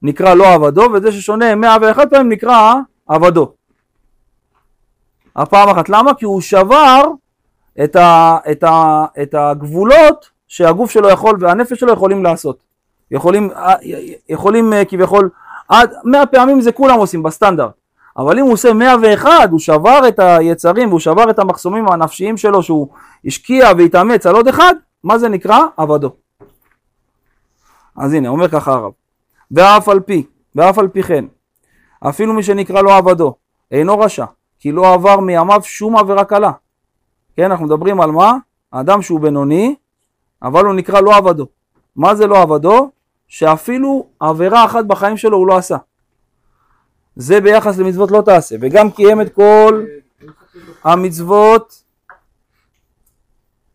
נקרא 0.01 0.33
לא 0.33 0.53
עבדו, 0.53 0.81
וזה 0.93 1.11
ששונה 1.11 1.55
מאה 1.55 1.77
ואחת 1.81 2.09
פעמים 2.09 2.29
נקרא 2.29 2.73
עבדו. 3.07 3.51
הפעם 5.35 5.69
אחת. 5.69 5.89
למה? 5.89 6.13
כי 6.13 6.25
הוא 6.25 6.41
שבר 6.41 7.03
את, 7.83 7.95
ה, 7.95 8.37
את, 8.51 8.63
ה, 8.63 9.05
את 9.21 9.33
הגבולות 9.33 10.29
שהגוף 10.47 10.91
שלו 10.91 11.09
יכול 11.09 11.37
והנפש 11.39 11.79
שלו 11.79 11.93
יכולים 11.93 12.23
לעשות. 12.23 12.57
יכולים, 13.11 13.49
יכולים 14.29 14.73
אה, 14.73 14.85
כביכול, 14.85 15.29
עד 15.67 15.93
מאה 16.03 16.25
פעמים 16.25 16.61
זה 16.61 16.71
כולם 16.71 16.99
עושים 16.99 17.23
בסטנדרט. 17.23 17.71
אבל 18.17 18.39
אם 18.39 18.43
הוא 18.43 18.53
עושה 18.53 18.73
101, 18.73 19.29
הוא 19.51 19.59
שבר 19.59 20.07
את 20.07 20.19
היצרים 20.19 20.89
והוא 20.89 20.99
שבר 20.99 21.29
את 21.29 21.39
המחסומים 21.39 21.87
הנפשיים 21.87 22.37
שלו 22.37 22.63
שהוא 22.63 22.87
השקיע 23.25 23.69
והתאמץ 23.77 24.25
על 24.25 24.35
עוד 24.35 24.47
אחד, 24.47 24.73
מה 25.03 25.17
זה 25.17 25.29
נקרא? 25.29 25.59
עבדו. 25.77 26.11
אז 27.95 28.13
הנה, 28.13 28.29
אומר 28.29 28.49
ככה 28.49 28.71
הרב. 28.71 28.91
ואף 29.51 29.89
על 29.89 29.99
פי, 29.99 30.25
ואף 30.55 30.77
על 30.77 30.87
פי 30.87 31.03
כן, 31.03 31.25
אפילו 31.99 32.33
מי 32.33 32.43
שנקרא 32.43 32.81
לו 32.81 32.91
עבדו, 32.91 33.35
אינו 33.71 33.99
רשע, 33.99 34.25
כי 34.59 34.71
לא 34.71 34.93
עבר 34.93 35.19
מימיו 35.19 35.61
שום 35.63 35.97
עבירה 35.97 36.25
קלה. 36.25 36.51
כן, 37.35 37.51
אנחנו 37.51 37.65
מדברים 37.65 38.01
על 38.01 38.11
מה? 38.11 38.33
האדם 38.73 39.01
שהוא 39.01 39.19
בינוני, 39.19 39.75
אבל 40.41 40.65
הוא 40.65 40.73
נקרא 40.73 41.01
לא 41.01 41.15
עבדו. 41.15 41.45
מה 41.95 42.15
זה 42.15 42.27
לא 42.27 42.41
עבדו? 42.41 42.91
שאפילו 43.27 44.07
עבירה 44.19 44.65
אחת 44.65 44.85
בחיים 44.85 45.17
שלו 45.17 45.37
הוא 45.37 45.47
לא 45.47 45.57
עשה. 45.57 45.77
זה 47.15 47.41
ביחס 47.41 47.77
למצוות 47.77 48.11
לא 48.11 48.21
תעשה, 48.21 48.55
וגם 48.61 48.91
קיים 48.91 49.21
את 49.21 49.33
כל 49.33 49.85
המצוות, 50.83 51.83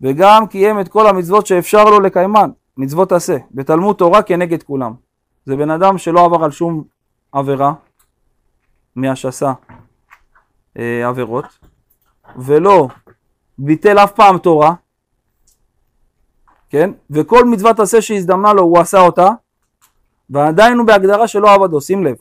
וגם 0.01 0.47
קיים 0.47 0.81
את 0.81 0.89
כל 0.89 1.07
המצוות 1.07 1.47
שאפשר 1.47 1.85
לו 1.85 2.01
לקיימן, 2.01 2.51
מצוות 2.77 3.13
עשה, 3.13 3.37
בתלמוד 3.51 3.97
תורה 3.97 4.23
כנגד 4.23 4.63
כולם. 4.63 4.95
זה 5.47 5.57
בן 5.57 5.71
אדם 5.71 5.99
שלא 5.99 6.25
עבר 6.25 6.45
על 6.45 6.51
שום 6.51 6.85
עבירה 7.33 7.73
מהשסה 8.97 9.53
אה, 10.79 11.09
עבירות, 11.09 11.59
ולא 12.37 12.89
ביטל 13.59 13.99
אף 13.99 14.13
פעם 14.13 14.39
תורה, 14.39 14.75
כן? 16.71 16.91
וכל 17.11 17.45
מצוות 17.45 17.81
עשה 17.81 18.03
שהזדמנה 18.03 18.53
לו 18.53 18.63
הוא 18.63 18.79
עשה 18.79 19.01
אותה, 19.01 19.29
ועדיין 20.31 20.79
הוא 20.79 20.87
בהגדרה 20.87 21.29
שלא 21.29 21.55
עבדו, 21.55 21.81
שים 21.81 22.05
לב. 22.05 22.17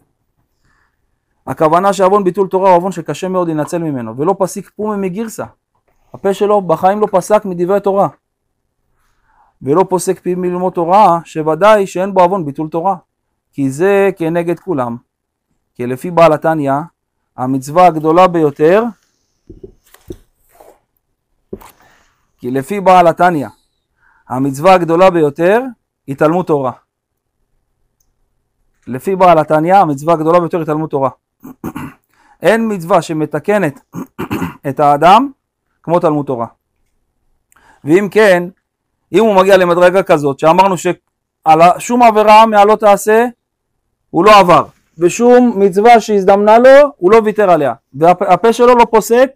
הכוונה 1.48 1.94
שעוון 1.94 2.24
ביטול 2.24 2.48
תורה 2.48 2.70
הוא 2.70 2.78
עוון 2.78 2.92
שקשה 2.92 3.28
מאוד 3.28 3.48
להינצל 3.48 3.78
ממנו, 3.78 4.18
ולא 4.18 4.36
פסיק 4.40 4.72
פומי 4.76 5.08
מגירסה. 5.08 5.46
הפה 6.14 6.34
שלו 6.34 6.62
בחיים 6.62 7.02
לא 7.02 7.08
פסק 7.12 7.46
מדברי 7.46 7.80
תורה. 7.80 8.08
ולא 9.62 9.86
פוסק 9.90 10.20
פי 10.20 10.36
מלמוד 10.36 10.74
תורה, 10.74 11.20
שוודאי 11.26 11.88
שאין 11.88 12.14
בו 12.14 12.22
עוון 12.22 12.46
ביטול 12.46 12.70
תורה. 12.70 12.96
כי 13.54 13.70
זה 13.70 14.10
כנגד 14.18 14.60
כולם. 14.60 14.98
כי 15.76 15.88
לפי 15.88 16.12
בעל 16.12 16.34
התניא, 16.34 16.74
המצווה 17.38 17.88
הגדולה 17.88 18.28
ביותר, 18.28 18.84
כי 22.38 22.52
לפי 22.52 22.80
בעל 22.80 23.08
התניא, 23.08 23.48
המצווה 24.30 24.74
הגדולה 24.74 25.10
ביותר 25.10 25.62
היא 26.08 26.16
תלמוד 26.16 26.46
תורה. 26.46 26.72
לפי 28.88 29.16
בעל 29.16 29.40
התניא, 29.40 29.76
המצווה 29.76 30.14
הגדולה 30.14 30.40
ביותר 30.40 30.58
היא 30.58 30.66
תלמוד 30.66 30.90
תורה. 30.90 31.10
אין 32.42 32.74
מצווה 32.74 33.02
שמתקנת 33.02 33.80
את 34.70 34.80
האדם 34.80 35.32
כמו 35.84 36.00
תלמוד 36.00 36.26
תורה. 36.26 36.48
ואם 37.84 38.08
כן, 38.12 38.44
אם 39.14 39.24
הוא 39.24 39.36
מגיע 39.36 39.58
למדרגה 39.58 40.04
כזאת, 40.04 40.40
שאמרנו 40.40 40.78
שעל 40.78 41.62
שום 41.80 42.04
עבירה 42.04 42.46
מהלא 42.46 42.76
תעשה, 42.76 43.26
הוא 44.10 44.26
לא 44.26 44.40
עבר, 44.40 44.66
ושום 44.98 45.54
מצווה 45.56 46.00
שהזדמנה 46.00 46.58
לו, 46.60 46.70
הוא 46.98 47.12
לא 47.12 47.22
ויתר 47.26 47.52
עליה, 47.52 47.74
והפה 47.94 48.54
שלו 48.54 48.76
לא 48.76 48.86
פוסק 48.92 49.30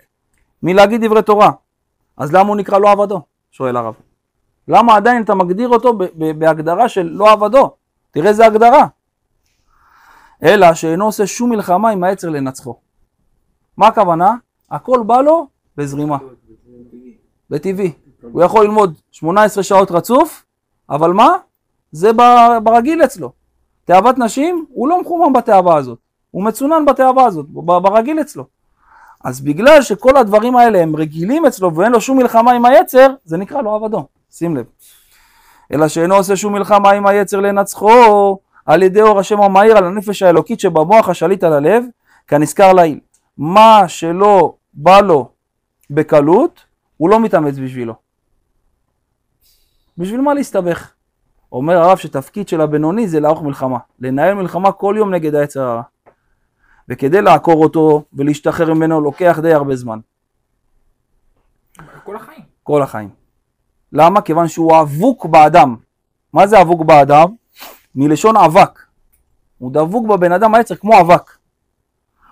מלהגיד 0.64 1.06
דברי 1.06 1.22
תורה. 1.22 1.52
אז 2.18 2.34
למה 2.34 2.50
הוא 2.50 2.56
נקרא 2.56 2.80
לא 2.80 2.92
עבדו? 2.92 3.22
שואל 3.52 3.78
הרב. 3.78 3.94
למה 4.68 4.96
עדיין 4.96 5.22
אתה 5.22 5.36
מגדיר 5.36 5.70
אותו 5.70 5.98
בהגדרה 6.16 6.90
של 6.90 7.10
לא 7.12 7.32
עבדו? 7.32 7.72
תראה 8.12 8.30
איזה 8.30 8.46
הגדרה. 8.46 8.86
אלא 10.44 10.74
שאינו 10.74 11.06
עושה 11.06 11.28
שום 11.28 11.50
מלחמה 11.50 11.90
עם 11.90 12.04
העצר 12.04 12.30
לנצחו. 12.30 12.76
מה 13.78 13.88
הכוונה? 13.88 14.36
הכל 14.72 15.04
בא 15.06 15.22
לו 15.22 15.48
בזרימה. 15.78 16.18
בטבעי. 17.50 17.92
הוא 18.32 18.44
יכול 18.44 18.66
ללמוד 18.66 18.94
18 19.12 19.64
שעות 19.64 19.92
רצוף, 19.92 20.46
אבל 20.90 21.14
מה? 21.14 21.30
זה 21.92 22.12
ברגיל 22.64 23.04
אצלו. 23.04 23.32
תאוות 23.86 24.18
נשים, 24.18 24.66
הוא 24.70 24.88
לא 24.88 25.02
מחומם 25.02 25.34
בתאווה 25.34 25.78
הזאת. 25.78 26.00
הוא 26.32 26.44
מצונן 26.44 26.86
בתאווה 26.86 27.26
הזאת, 27.26 27.46
ברגיל 27.50 28.22
אצלו. 28.22 28.46
אז 29.24 29.42
בגלל 29.42 29.82
שכל 29.82 30.18
הדברים 30.18 30.56
האלה 30.56 30.80
הם 30.80 30.96
רגילים 30.96 31.46
אצלו 31.46 31.76
ואין 31.76 31.92
לו 31.92 32.02
שום 32.02 32.18
מלחמה 32.18 32.52
עם 32.52 32.66
היצר, 32.66 33.08
זה 33.26 33.38
נקרא 33.38 33.62
לו 33.62 33.76
עבדו. 33.76 34.08
שים 34.32 34.58
לב. 34.58 34.66
אלא 35.72 35.88
שאינו 35.88 36.16
עושה 36.16 36.36
שום 36.36 36.54
מלחמה 36.54 36.92
עם 36.92 37.08
היצר 37.08 37.40
לנצחו, 37.40 38.38
על 38.66 38.84
ידי 38.84 39.02
אור 39.02 39.20
השם 39.20 39.42
המאיר 39.42 39.78
על 39.78 39.86
הנפש 39.86 40.24
האלוקית 40.24 40.60
שבמוח 40.60 41.10
השליט 41.10 41.44
על 41.44 41.54
הלב, 41.54 41.84
כנזכר 42.28 42.74
לעיל. 42.74 43.00
מה 43.38 43.84
שלא 43.88 44.56
בא 44.74 45.00
לו 45.00 45.30
בקלות, 45.90 46.66
הוא 46.98 47.10
לא 47.10 47.20
מתאמץ 47.20 47.58
בשבילו. 47.58 47.94
בשביל 49.98 50.22
מה 50.22 50.34
להסתבך? 50.34 50.92
אומר 51.52 51.78
הרב 51.78 51.98
שתפקיד 51.98 52.48
של 52.48 52.62
הבינוני 52.62 53.08
זה 53.08 53.20
לערוך 53.20 53.42
מלחמה, 53.42 53.78
לנהל 54.00 54.34
מלחמה 54.34 54.72
כל 54.72 54.96
יום 54.98 55.14
נגד 55.14 55.36
היצר 55.36 55.62
הרע. 55.62 55.82
וכדי 56.90 57.22
לעקור 57.22 57.64
אותו 57.64 58.04
ולהשתחרר 58.14 58.74
ממנו 58.74 59.02
לוקח 59.02 59.40
די 59.42 59.54
הרבה 59.54 59.76
זמן, 59.76 60.00
כל 62.04 62.16
החיים. 62.16 62.42
כל 62.64 62.82
החיים. 62.82 63.10
למה? 63.92 64.22
כיוון 64.22 64.48
שהוא 64.48 64.82
אבוק 64.82 65.26
באדם. 65.26 65.76
מה 66.34 66.48
זה 66.48 66.62
אבוק 66.62 66.82
באדם? 66.82 67.28
מלשון 67.96 68.38
אבק. 68.38 68.80
הוא 69.58 69.72
דבוק 69.72 70.08
בבן 70.08 70.32
אדם 70.32 70.56
היצר 70.56 70.76
כמו 70.76 71.00
אבק. 71.02 71.38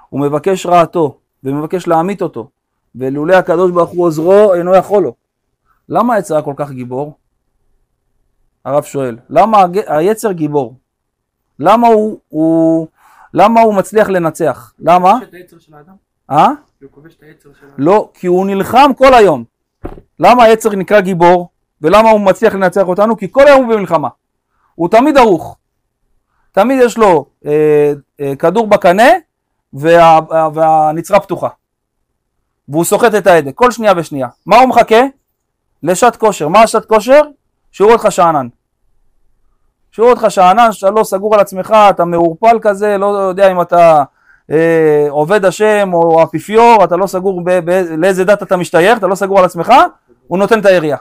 הוא 0.09 0.21
מבקש 0.21 0.65
רעתו 0.65 1.17
ומבקש 1.43 1.87
להמית 1.87 2.21
אותו, 2.21 2.49
ולולא 2.95 3.35
הקדוש 3.35 3.71
ברוך 3.71 3.89
הוא 3.89 4.05
עוזרו 4.05 4.53
אינו 4.53 4.75
יכול 4.75 5.03
לו. 5.03 5.13
למה 5.89 6.13
היצר 6.13 6.41
כל 6.41 6.53
כך 6.55 6.71
גיבור? 6.71 7.17
הרב 8.65 8.83
שואל, 8.83 9.17
למה 9.29 9.65
היצר 9.87 10.31
גיבור? 10.31 10.75
למה 11.59 11.87
הוא, 11.87 12.19
הוא, 12.29 12.87
למה 13.33 13.61
הוא 13.61 13.73
מצליח 13.73 14.09
לנצח? 14.09 14.73
למה? 14.79 15.19
אה? 16.29 16.47
הוא 16.81 16.89
כובש 16.91 17.15
את 17.15 17.23
היצר 17.23 17.49
של 17.59 17.65
האדם. 17.65 17.75
לא, 17.77 18.09
כי 18.13 18.27
הוא 18.27 18.45
נלחם 18.45 18.91
כל 18.97 19.13
היום. 19.13 19.43
למה 20.19 20.43
היצר 20.43 20.69
נקרא 20.69 20.99
גיבור? 20.99 21.49
ולמה 21.81 22.09
הוא 22.09 22.19
מצליח 22.19 22.55
לנצח 22.55 22.87
אותנו? 22.87 23.17
כי 23.17 23.31
כל 23.31 23.47
היום 23.47 23.65
הוא 23.65 23.73
במלחמה. 23.73 24.09
הוא 24.75 24.89
תמיד 24.89 25.17
ערוך. 25.17 25.57
תמיד 26.51 26.79
יש 26.81 26.97
לו 26.97 27.25
אה, 27.45 27.93
אה, 28.19 28.35
כדור 28.35 28.67
בקנה, 28.67 29.09
וה, 29.73 30.19
והנצרה 30.53 31.19
פתוחה. 31.19 31.47
והוא 32.67 32.83
סוחט 32.83 33.15
את 33.15 33.27
ההדק, 33.27 33.51
כל 33.55 33.71
שנייה 33.71 33.93
ושנייה. 33.97 34.27
מה 34.45 34.59
הוא 34.59 34.69
מחכה? 34.69 35.01
לשעת 35.83 36.15
כושר. 36.15 36.47
מה 36.47 36.61
השעת 36.61 36.85
כושר? 36.85 37.21
שיראו 37.71 37.91
אותך 37.91 38.07
שאנן. 38.09 38.47
שיראו 39.91 40.09
אותך 40.09 40.25
שאנן, 40.29 40.71
שאתה 40.71 40.91
לא 40.91 41.03
סגור 41.03 41.35
על 41.35 41.39
עצמך, 41.39 41.75
אתה 41.89 42.05
מעורפל 42.05 42.57
כזה, 42.61 42.97
לא 42.97 43.05
יודע 43.05 43.51
אם 43.51 43.61
אתה 43.61 44.03
אה, 44.51 45.05
עובד 45.09 45.45
השם 45.45 45.89
או 45.93 46.23
אפיפיור, 46.23 46.83
אתה 46.83 46.95
לא 46.95 47.07
סגור 47.07 47.41
ב, 47.45 47.51
ב, 47.51 47.69
לאיזה 47.97 48.23
דת 48.25 48.43
אתה 48.43 48.57
משתייך, 48.57 48.97
אתה 48.97 49.07
לא 49.07 49.15
סגור 49.15 49.39
על 49.39 49.45
עצמך, 49.45 49.73
הוא 50.27 50.37
נותן 50.39 50.59
את 50.59 50.65
הירייה. 50.65 50.97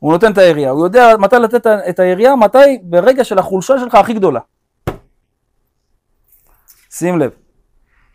הוא 0.00 0.12
נותן 0.12 0.32
את 0.32 0.38
הירייה, 0.38 0.70
הוא 0.70 0.84
יודע 0.86 1.16
מתי 1.18 1.36
לתת 1.36 1.66
את 1.88 1.98
הירייה, 1.98 2.36
מתי 2.36 2.58
ברגע 2.82 3.24
של 3.24 3.38
החולשה 3.38 3.78
שלך 3.78 3.94
הכי 3.94 4.14
גדולה. 4.14 4.40
שים 6.90 7.18
לב, 7.18 7.30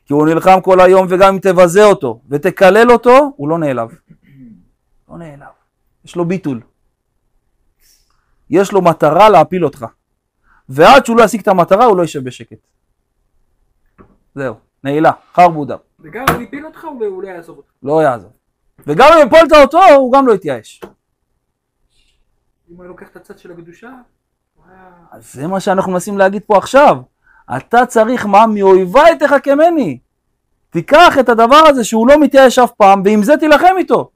כי 0.05 0.13
הוא 0.13 0.27
נלחם 0.27 0.61
כל 0.61 0.79
היום 0.79 1.07
וגם 1.09 1.33
אם 1.33 1.39
תבזה 1.39 1.83
אותו 1.85 2.21
ותקלל 2.29 2.91
אותו, 2.91 3.33
הוא 3.35 3.49
לא 3.49 3.57
נעלב. 3.59 3.89
לא 5.09 5.17
נעלב. 5.17 5.47
יש 6.05 6.15
לו 6.15 6.25
ביטול. 6.25 6.61
יש 8.49 8.71
לו 8.71 8.81
מטרה 8.81 9.29
להפיל 9.29 9.65
אותך. 9.65 9.85
ועד 10.69 11.05
שהוא 11.05 11.17
לא 11.17 11.23
ישיג 11.23 11.41
את 11.41 11.47
המטרה 11.47 11.85
הוא 11.85 11.97
לא 11.97 12.01
יישב 12.01 12.23
בשקט. 12.23 12.57
זהו, 14.35 14.55
נעילה, 14.83 15.11
חרבודה. 15.33 15.75
וגם 15.99 16.25
אם 16.53 16.65
אותך 16.65 16.83
הוא 16.85 17.01
לא- 17.01 17.05
הוא 17.07 17.23
לא 17.23 17.27
יעזוב 17.27 17.57
אותך. 17.57 17.69
לא 17.83 18.03
יעזור. 18.03 18.31
וגם 18.87 19.07
אם 19.21 19.27
הפולת 19.27 19.51
אותו, 19.51 19.79
הוא 19.95 20.13
גם 20.13 20.27
לא 20.27 20.33
יתייאש. 20.33 20.81
אם 22.75 22.81
היה 22.81 22.87
לוקח 22.87 23.07
את 23.11 23.15
הצד 23.15 23.37
של 23.37 23.51
הקדושה, 23.51 23.89
הוא. 24.55 24.65
אז 25.11 25.33
זה 25.33 25.47
מה 25.47 25.59
שאנחנו 25.59 25.91
מנסים 25.91 26.17
להגיד 26.17 26.41
פה 26.45 26.57
עכשיו. 26.57 26.97
אתה 27.57 27.85
צריך 27.85 28.25
מה? 28.25 28.47
מאויביי 28.47 29.17
תחכמני. 29.19 29.99
תיקח 30.69 31.17
את 31.19 31.29
הדבר 31.29 31.61
הזה 31.67 31.83
שהוא 31.83 32.07
לא 32.07 32.19
מתייאש 32.19 32.59
אף 32.59 32.71
פעם, 32.71 33.01
ועם 33.05 33.23
זה 33.23 33.37
תילחם 33.37 33.73
איתו. 33.77 34.09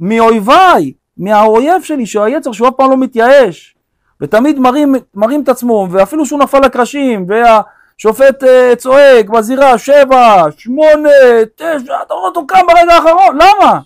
מאויביי, 0.00 0.92
מהאויב 1.16 1.82
שלי, 1.82 2.06
שהיצר 2.06 2.52
שהוא 2.52 2.68
אף 2.68 2.74
פעם 2.76 2.90
לא 2.90 2.96
מתייאש, 2.96 3.76
ותמיד 4.20 4.58
מרים, 4.58 4.94
מרים 5.14 5.42
את 5.42 5.48
עצמו, 5.48 5.88
ואפילו 5.90 6.26
שהוא 6.26 6.40
נפל 6.40 6.60
לקרשים, 6.60 7.26
והשופט 7.28 8.42
uh, 8.42 8.76
צועק 8.76 9.28
בזירה, 9.28 9.78
שבע, 9.78 10.44
שמונה, 10.56 11.08
תשע, 11.56 12.02
אתה 12.06 12.14
רואה 12.14 12.26
אותו 12.26 12.46
קם 12.46 12.66
ברגע 12.68 12.94
האחרון, 12.94 13.36
למה? 13.36 13.80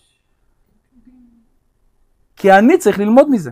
כי 2.37 2.53
אני 2.53 2.79
צריך 2.79 2.99
ללמוד 2.99 3.31
מזה. 3.31 3.51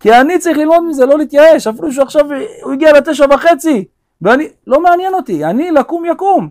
כי 0.00 0.14
אני 0.20 0.38
צריך 0.38 0.58
ללמוד 0.58 0.84
מזה, 0.88 1.06
לא 1.06 1.18
להתייאש, 1.18 1.66
אפילו 1.66 1.92
שעכשיו 1.92 2.24
הוא 2.62 2.72
הגיע 2.72 2.92
לתשע 2.92 3.26
וחצי, 3.34 3.84
ואני, 4.22 4.48
לא 4.66 4.82
מעניין 4.82 5.14
אותי, 5.14 5.44
אני 5.44 5.70
לקום 5.70 6.04
יקום. 6.04 6.48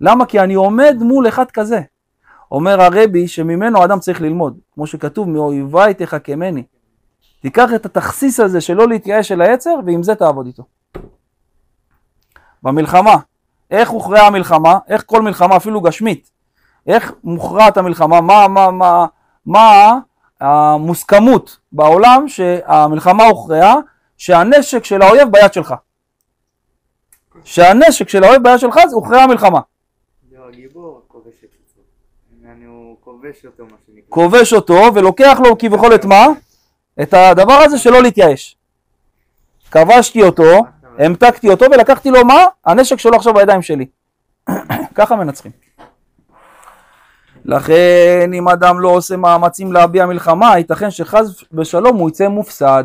למה? 0.00 0.26
כי 0.26 0.40
אני 0.40 0.54
עומד 0.54 0.96
מול 1.00 1.28
אחד 1.28 1.50
כזה. 1.50 1.80
אומר 2.52 2.80
הרבי 2.82 3.28
שממנו 3.28 3.84
אדם 3.84 3.98
צריך 3.98 4.20
ללמוד, 4.20 4.58
כמו 4.74 4.86
שכתוב, 4.86 5.28
מאויביי 5.28 5.94
תחכמני. 5.94 6.62
תיקח 7.42 7.70
את 7.74 7.86
התכסיס 7.86 8.40
הזה 8.40 8.60
של 8.60 8.74
לא 8.74 8.88
להתייאש 8.88 9.32
אל 9.32 9.42
היצר, 9.42 9.74
ועם 9.86 10.02
זה 10.02 10.14
תעבוד 10.14 10.46
איתו. 10.46 10.62
במלחמה, 12.62 13.16
איך 13.70 13.88
הוכרעה 13.88 14.26
המלחמה? 14.26 14.78
איך 14.88 15.02
כל 15.06 15.22
מלחמה, 15.22 15.56
אפילו 15.56 15.80
גשמית, 15.80 16.30
איך 16.86 17.12
מוכרעת 17.24 17.76
המלחמה? 17.76 18.20
מה, 18.20 18.48
מה, 18.48 18.70
מה, 18.70 19.06
מה 19.46 19.98
המוסכמות 20.40 21.58
בעולם 21.72 22.28
שהמלחמה 22.28 23.24
הוכרעה? 23.24 23.74
שהנשק 24.18 24.84
של 24.84 25.02
האויב 25.02 25.28
ביד 25.28 25.52
שלך. 25.52 25.74
שהנשק 27.44 28.08
של 28.08 28.24
האויב 28.24 28.42
ביד 28.42 28.58
שלך 28.58 28.80
זה 28.88 28.96
הוכרעה 28.96 29.24
המלחמה. 29.24 29.60
כובש 33.24 33.46
אותו 33.46 33.64
מה 33.64 33.76
שנקרא. 33.86 34.02
כובש 34.08 34.52
אותו 34.52 34.94
ולוקח 34.94 35.38
לו 35.44 35.58
כביכול 35.58 35.94
את 35.94 36.04
מה? 36.04 36.26
את 37.02 37.14
הדבר 37.14 37.52
הזה 37.52 37.78
שלא 37.78 38.02
להתייאש. 38.02 38.56
כבשתי 39.70 40.22
אותו, 40.22 40.60
המתקתי 40.98 41.48
אותו 41.48 41.66
ולקחתי 41.70 42.10
לו 42.10 42.24
מה? 42.24 42.44
הנשק 42.64 42.98
שלו 42.98 43.16
עכשיו 43.16 43.34
בידיים 43.34 43.62
שלי. 43.62 43.86
ככה 44.94 45.16
מנצחים. 45.16 45.63
לכן 47.44 48.30
אם 48.34 48.48
אדם 48.48 48.80
לא 48.80 48.88
עושה 48.88 49.16
מאמצים 49.16 49.72
להביע 49.72 50.06
מלחמה, 50.06 50.58
ייתכן 50.58 50.90
שחס 50.90 51.26
ושלום 51.52 51.96
הוא 51.96 52.08
יצא 52.08 52.28
מופסד. 52.28 52.84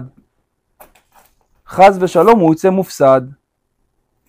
חס 1.67 1.97
ושלום 1.99 2.39
הוא 2.39 2.53
יצא 2.53 2.69
מופסד. 2.69 3.21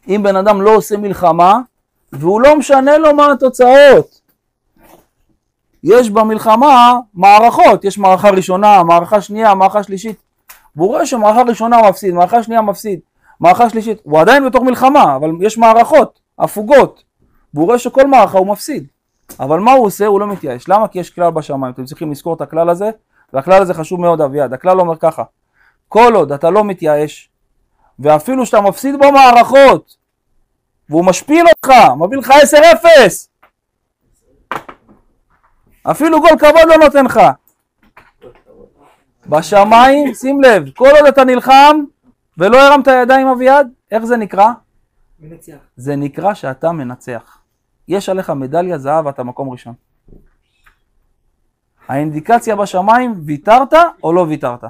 אם 0.09 0.21
בן 0.23 0.37
אדם 0.37 0.63
לא 0.63 0.75
עושה 0.75 0.97
מלחמה, 0.97 1.59
והוא 2.13 2.41
לא 2.41 2.57
משנה 2.59 2.99
לו 2.99 3.15
מה 3.15 3.33
התוצאות. 3.33 4.21
יש 5.85 6.11
במלחמה 6.11 6.95
מערכות, 7.15 7.85
יש 7.85 7.99
מערכה 7.99 8.31
ראשונה, 8.31 8.83
מערכה 8.83 9.21
שנייה, 9.21 9.55
מערכה 9.55 9.83
שלישית. 9.83 10.17
והוא 10.77 10.89
רואה 10.89 11.07
שמערכה 11.07 11.43
ראשונה 11.43 11.89
מפסיד, 11.89 12.15
מערכה 12.15 12.43
שנייה 12.43 12.63
מפסיד, 12.63 13.01
מערכה 13.41 13.71
שלישית, 13.71 13.99
הוא 14.03 14.21
עדיין 14.21 14.47
בתוך 14.47 14.63
מלחמה, 14.63 15.17
אבל 15.17 15.31
יש 15.41 15.59
מערכות, 15.59 16.21
הפוגות, 16.39 17.03
והוא 17.55 17.67
רואה 17.67 17.79
שכל 17.79 18.07
מערכה 18.07 18.39
הוא 18.39 18.47
מפסיד. 18.47 18.87
אבל 19.41 19.61
מה 19.61 19.73
הוא 19.73 19.87
עושה? 19.87 20.07
הוא 20.07 20.21
לא 20.21 20.27
מתייאש. 20.27 20.69
למה? 20.69 20.89
כי 20.89 20.99
יש 20.99 21.11
כלל 21.11 21.31
בשמיים, 21.31 21.73
אתם 21.73 21.85
צריכים 21.85 22.11
לזכור 22.11 22.35
את 22.35 22.41
הכלל 22.41 22.71
הזה, 22.71 22.91
והכלל 23.33 23.63
הזה 23.63 23.75
חשוב 23.75 24.01
מאוד 24.01 24.21
אביעד. 24.21 24.53
הכלל 24.53 24.81
אומר 24.81 24.97
ככה, 24.97 25.23
כל 25.89 26.13
עוד 26.15 26.33
אתה 26.33 26.51
לא 26.51 26.65
מתייאש, 26.65 27.31
ואפילו 27.99 28.47
שאתה 28.47 28.61
מפסיד 28.61 28.95
במערכות, 28.99 29.97
והוא 30.89 31.05
משפיל 31.05 31.47
אותך, 31.49 31.75
מביא 31.99 32.19
לך 32.19 32.33
10-0, 34.53 34.57
אפילו 35.83 36.21
גול 36.21 36.39
כבוד 36.39 36.69
לא 36.69 36.77
נותן 36.77 37.05
לך. 37.05 37.21
בשמיים, 39.27 40.15
שים 40.15 40.43
לב, 40.43 40.71
כל 40.77 40.91
עוד 40.99 41.07
אתה 41.07 41.25
נלחם 41.25 41.81
ולא 42.39 42.61
הרמת 42.61 42.87
ידיים 42.87 43.27
אביעד, 43.27 43.69
איך 43.91 44.05
זה 44.05 44.17
נקרא? 44.17 44.47
מנצח. 45.21 45.53
זה 45.77 45.97
נקרא 45.97 46.35
שאתה 46.35 46.73
מנצח. 46.73 47.40
יש 47.91 48.09
עליך 48.09 48.31
מדליה 48.31 48.79
זהב 48.79 49.07
ואתה 49.07 49.23
מקום 49.23 49.51
ראשון. 49.51 49.75
האינדיקציה 51.89 52.57
בשמיים, 52.57 53.15
ויתרת 53.25 53.73
או 54.03 54.13
לא 54.13 54.21
ויתרת. 54.21 54.65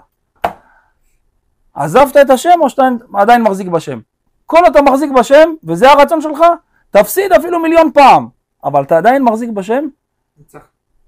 עזבת 1.74 2.16
את 2.16 2.30
השם 2.30 2.58
או 2.60 2.70
שאתה 2.70 2.88
עדיין 3.14 3.42
מחזיק 3.42 3.68
בשם. 3.68 4.00
כל 4.46 4.66
אתה 4.66 4.82
מחזיק 4.82 5.10
בשם, 5.12 5.50
וזה 5.64 5.90
הרצון 5.90 6.20
שלך, 6.20 6.44
תפסיד 6.90 7.32
אפילו 7.32 7.58
מיליון 7.58 7.90
פעם, 7.94 8.28
אבל 8.64 8.82
אתה 8.82 8.98
עדיין 8.98 9.22
מחזיק 9.22 9.50
בשם. 9.50 9.84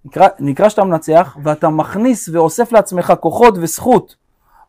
נקרא, 0.05 0.29
נקרא 0.39 0.69
שאתה 0.69 0.85
מנצח, 0.85 1.37
ואתה 1.43 1.69
מכניס 1.69 2.29
ואוסף 2.29 2.73
לעצמך 2.73 3.13
כוחות 3.21 3.55
וזכות 3.61 4.17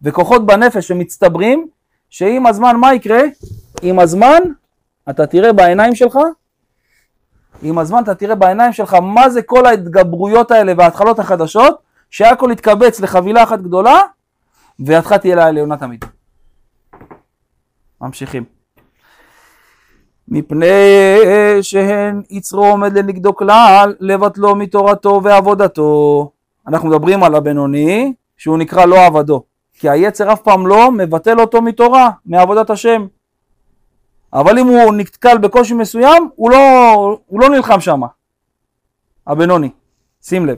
וכוחות 0.01 0.45
בנפש 0.45 0.87
שמצטברים, 0.87 1.67
שעם 2.09 2.45
הזמן 2.45 2.75
מה 2.75 2.93
יקרה? 2.93 3.21
עם 3.81 3.99
הזמן 3.99 4.39
אתה 5.09 5.27
תראה 5.27 5.53
בעיניים 5.53 5.95
שלך, 5.95 6.17
עם 7.63 7.77
הזמן 7.77 8.03
אתה 8.03 8.15
תראה 8.15 8.35
בעיניים 8.35 8.73
שלך 8.73 8.93
מה 8.93 9.29
זה 9.29 9.41
כל 9.41 9.65
ההתגברויות 9.65 10.51
האלה 10.51 10.73
וההתחלות 10.77 11.19
החדשות, 11.19 11.77
שהכל 12.09 12.49
יתקבץ 12.51 12.99
לחבילה 12.99 13.43
אחת 13.43 13.61
גדולה, 13.61 13.99
וידך 14.79 15.13
תהיה 15.13 15.35
לעליונה 15.35 15.77
תמיד. 15.77 16.05
ממשיכים. 18.01 18.43
מפני 20.27 20.67
שהן 21.61 22.21
יצרו 22.29 22.65
עומד 22.65 22.97
לנגדו 22.97 23.35
כלל, 23.35 23.95
לבטלו 23.99 24.55
מתורתו 24.55 25.21
ועבודתו. 25.23 26.31
אנחנו 26.67 26.89
מדברים 26.89 27.23
על 27.23 27.35
הבינוני, 27.35 28.13
שהוא 28.37 28.57
נקרא 28.57 28.85
לא 28.85 29.05
עבדו. 29.05 29.43
כי 29.79 29.89
היצר 29.89 30.33
אף 30.33 30.41
פעם 30.41 30.67
לא 30.67 30.91
מבטל 30.91 31.39
אותו 31.39 31.61
מתורה, 31.61 32.09
מעבודת 32.25 32.69
השם. 32.69 33.07
אבל 34.33 34.59
אם 34.59 34.67
הוא 34.67 34.93
נתקל 34.93 35.37
בקושי 35.37 35.73
מסוים, 35.73 36.29
הוא 36.35 36.51
לא, 36.51 36.57
הוא 37.25 37.41
לא 37.41 37.49
נלחם 37.49 37.79
שם. 37.79 38.01
הבינוני, 39.27 39.69
שים 40.21 40.45
לב. 40.45 40.57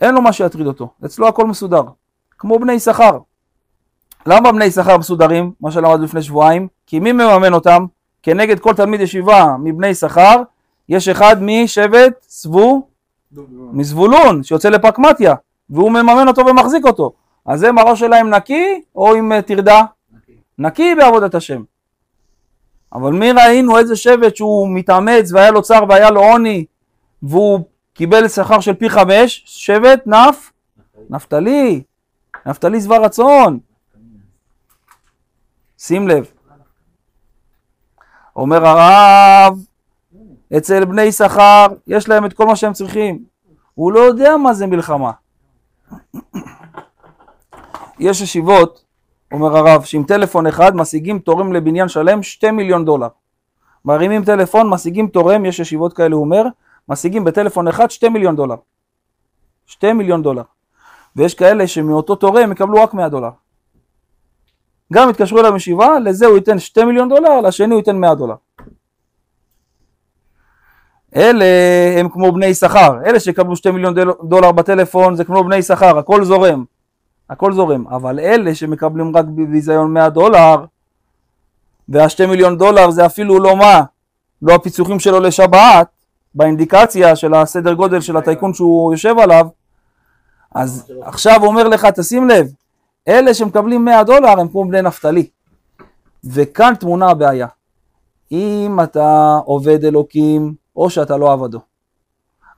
אין 0.00 0.14
לו 0.14 0.22
מה 0.22 0.32
שיטריד 0.32 0.66
אותו, 0.66 0.88
אצלו 1.04 1.28
הכל 1.28 1.46
מסודר. 1.46 1.82
כמו 2.38 2.58
בני 2.58 2.72
יששכר. 2.72 3.18
למה 4.26 4.52
בני 4.52 4.64
יששכר 4.64 4.98
מסודרים? 4.98 5.52
מה 5.60 5.70
שלמדנו 5.70 6.04
לפני 6.04 6.22
שבועיים. 6.22 6.68
כי 6.86 7.00
מי 7.00 7.12
מממן 7.12 7.52
אותם? 7.52 7.86
כנגד 8.22 8.60
כל 8.60 8.74
תלמיד 8.74 9.00
ישיבה 9.00 9.56
מבני 9.62 9.86
יששכר, 9.86 10.42
יש 10.88 11.08
אחד 11.08 11.36
משבט 11.40 12.12
סבו, 12.28 12.88
מזבולון, 13.72 14.42
שיוצא 14.42 14.68
לפקמטיה, 14.68 15.34
והוא 15.70 15.90
מממן 15.90 16.28
אותו 16.28 16.46
ומחזיק 16.46 16.84
אותו. 16.84 17.12
אז 17.46 17.62
הם 17.62 17.78
הראש 17.78 18.00
שלהם 18.00 18.34
נקי, 18.34 18.82
או 18.96 19.14
עם 19.14 19.32
אה, 19.32 19.42
טרדה? 19.42 19.82
נקי 20.58 20.94
בעבודת 20.94 21.34
השם. 21.34 21.62
אבל 22.94 23.12
מי 23.12 23.32
ראינו 23.32 23.78
איזה 23.78 23.96
שבט 23.96 24.36
שהוא 24.36 24.68
מתאמץ 24.70 25.32
והיה 25.32 25.50
לו 25.50 25.62
צר 25.62 25.84
והיה 25.88 26.10
לו 26.10 26.20
עוני 26.20 26.64
והוא 27.22 27.60
קיבל 27.94 28.28
שכר 28.28 28.60
של 28.60 28.74
פי 28.74 28.90
חמש, 28.90 29.42
שבט 29.46 30.06
נף, 30.06 30.52
נפתלי, 31.10 31.82
נפתלי 32.46 32.80
שבע 32.80 32.98
רצון. 32.98 33.58
שים 35.78 36.08
לב. 36.08 36.26
אומר 38.36 38.66
הרב, 38.66 39.58
אצל 40.56 40.84
בני 40.84 41.02
יששכר 41.02 41.66
יש 41.86 42.08
להם 42.08 42.26
את 42.26 42.32
כל 42.32 42.46
מה 42.46 42.56
שהם 42.56 42.72
צריכים. 42.72 43.24
הוא 43.74 43.92
לא 43.92 44.00
יודע 44.00 44.36
מה 44.36 44.54
זה 44.54 44.66
מלחמה. 44.66 45.10
יש 47.98 48.20
ישיבות, 48.20 48.81
אומר 49.32 49.56
הרב, 49.56 49.82
שעם 49.82 50.04
טלפון 50.04 50.46
אחד 50.46 50.76
משיגים 50.76 51.18
תורם 51.18 51.52
לבניין 51.52 51.88
שלם 51.88 52.22
שתי 52.22 52.50
מיליון 52.50 52.84
דולר. 52.84 53.08
מרימים 53.84 54.24
טלפון, 54.24 54.70
משיגים 54.70 55.06
תורם, 55.08 55.44
יש 55.44 55.58
ישיבות 55.58 55.92
כאלה, 55.92 56.14
הוא 56.14 56.24
אומר, 56.24 56.42
משיגים 56.88 57.24
בטלפון 57.24 57.68
אחד 57.68 57.90
שתי 57.90 58.08
מיליון 58.08 58.36
דולר. 58.36 58.56
שתי 59.66 59.92
מיליון 59.92 60.22
דולר. 60.22 60.42
ויש 61.16 61.34
כאלה 61.34 61.66
שמאותו 61.66 62.14
תורם 62.14 62.52
יקבלו 62.52 62.82
רק 62.82 62.94
100 62.94 63.08
דולר. 63.08 63.30
גם 64.92 65.10
יתקשרו 65.10 65.40
אליו 65.40 65.56
ישיבה, 65.56 65.98
לזה 65.98 66.26
הוא 66.26 66.36
ייתן 66.36 66.58
2 66.58 66.86
מיליון 66.88 67.08
דולר, 67.08 67.40
לשני 67.40 67.74
הוא 67.74 67.78
ייתן 67.80 67.96
100 67.96 68.14
דולר. 68.14 68.34
אלה 71.16 71.44
הם 71.98 72.08
כמו 72.08 72.32
בני 72.32 72.46
יששכר, 72.46 72.98
אלה 73.04 73.20
שיקבלו 73.20 73.56
2 73.56 73.74
מיליון 73.74 73.94
דול- 73.94 74.14
דולר 74.24 74.52
בטלפון 74.52 75.16
זה 75.16 75.24
כמו 75.24 75.44
בני 75.44 75.56
יששכר, 75.56 75.98
הכל 75.98 76.24
זורם, 76.24 76.64
הכל 77.32 77.52
זורם, 77.52 77.86
אבל 77.88 78.20
אלה 78.20 78.54
שמקבלים 78.54 79.16
רק 79.16 79.24
בביזיון 79.24 79.92
100 79.92 80.08
דולר, 80.08 80.64
וה-2 81.88 82.26
מיליון 82.26 82.58
דולר 82.58 82.90
זה 82.90 83.06
אפילו 83.06 83.38
לא 83.38 83.56
מה, 83.56 83.82
לא 84.42 84.54
הפיצוחים 84.54 85.00
שלו 85.00 85.20
לשבת, 85.20 85.88
באינדיקציה 86.34 87.16
של 87.16 87.34
הסדר 87.34 87.72
גודל 87.72 88.00
של 88.00 88.16
הטייקון 88.16 88.54
שהוא 88.54 88.92
יושב 88.92 89.18
עליו, 89.18 89.46
אז 90.54 90.92
עכשיו 91.02 91.44
אומר 91.44 91.68
לך, 91.68 91.84
תשים 91.84 92.28
לב, 92.28 92.52
אלה 93.08 93.34
שמקבלים 93.34 93.84
100 93.84 94.04
דולר 94.04 94.40
הם 94.40 94.48
כמו 94.48 94.64
בני 94.64 94.82
נפתלי. 94.82 95.28
וכאן 96.24 96.74
טמונה 96.74 97.10
הבעיה. 97.10 97.46
אם 98.32 98.78
אתה 98.82 99.38
עובד 99.44 99.84
אלוקים, 99.84 100.54
או 100.76 100.90
שאתה 100.90 101.16
לא 101.16 101.32
עבדו. 101.32 101.60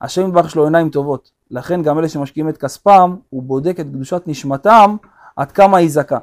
השם 0.01 0.29
יתברך 0.29 0.47
יש 0.47 0.55
לו 0.55 0.65
עיניים 0.65 0.91
טובות. 0.91 1.31
לכן 1.51 1.83
גם 1.83 1.99
אלה 1.99 2.09
שמשקיעים 2.09 2.49
את 2.49 2.57
כספם, 2.57 3.17
הוא 3.31 3.43
בודק 3.43 3.81
את 3.81 3.87
קדושת 3.87 4.23
נשמתם, 4.27 4.97
עד 5.37 5.53
כמה 5.53 5.79
היא 5.79 5.91
זכה. 5.91 6.19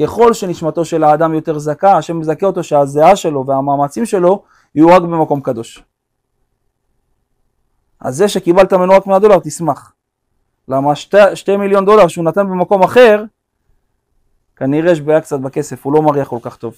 ככל 0.00 0.32
שנשמתו 0.32 0.84
של 0.84 1.04
האדם 1.04 1.34
יותר 1.34 1.58
זכה, 1.58 1.96
השם 1.96 2.18
מזכה 2.18 2.46
אותו 2.46 2.64
שהזיעה 2.64 3.16
שלו 3.16 3.46
והמאמצים 3.46 4.06
שלו 4.06 4.42
יהיו 4.74 4.88
רק 4.88 5.02
במקום 5.02 5.40
קדוש. 5.40 5.84
אז 8.00 8.16
זה 8.16 8.28
שקיבלת 8.28 8.72
ממנו 8.72 8.92
רק 8.92 9.06
100 9.06 9.18
דולר, 9.18 9.38
תשמח. 9.38 9.92
למה 10.68 10.94
שתי, 10.94 11.36
שתי 11.36 11.56
מיליון 11.56 11.84
דולר 11.84 12.08
שהוא 12.08 12.24
נתן 12.24 12.46
במקום 12.46 12.82
אחר, 12.82 13.24
כנראה 14.56 14.92
יש 14.92 15.00
בעיה 15.00 15.20
קצת 15.20 15.40
בכסף, 15.40 15.86
הוא 15.86 15.92
לא 15.92 16.02
מריח 16.02 16.28
כל 16.28 16.38
כך 16.42 16.56
טוב. 16.56 16.74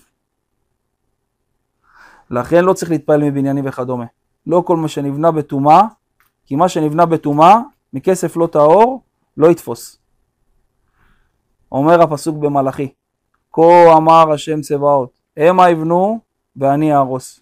לכן 2.30 2.64
לא 2.64 2.72
צריך 2.72 2.90
להתפעל 2.90 3.22
מבניינים 3.22 3.66
וכדומה. 3.66 4.04
לא 4.46 4.62
כל 4.66 4.76
מה 4.76 4.88
שנבנה 4.88 5.30
בטומאה, 5.30 5.82
כי 6.46 6.56
מה 6.56 6.68
שנבנה 6.68 7.06
בטומאה, 7.06 7.58
מכסף 7.94 8.36
לא 8.36 8.46
טהור, 8.46 9.02
לא 9.36 9.46
יתפוס. 9.46 9.98
אומר 11.72 12.02
הפסוק 12.02 12.36
במלאכי, 12.36 12.92
כה 13.52 13.96
אמר 13.96 14.32
השם 14.32 14.60
צבאות, 14.60 15.20
המה 15.36 15.70
יבנו 15.70 16.20
ואני 16.56 16.92
אהרוס. 16.92 17.40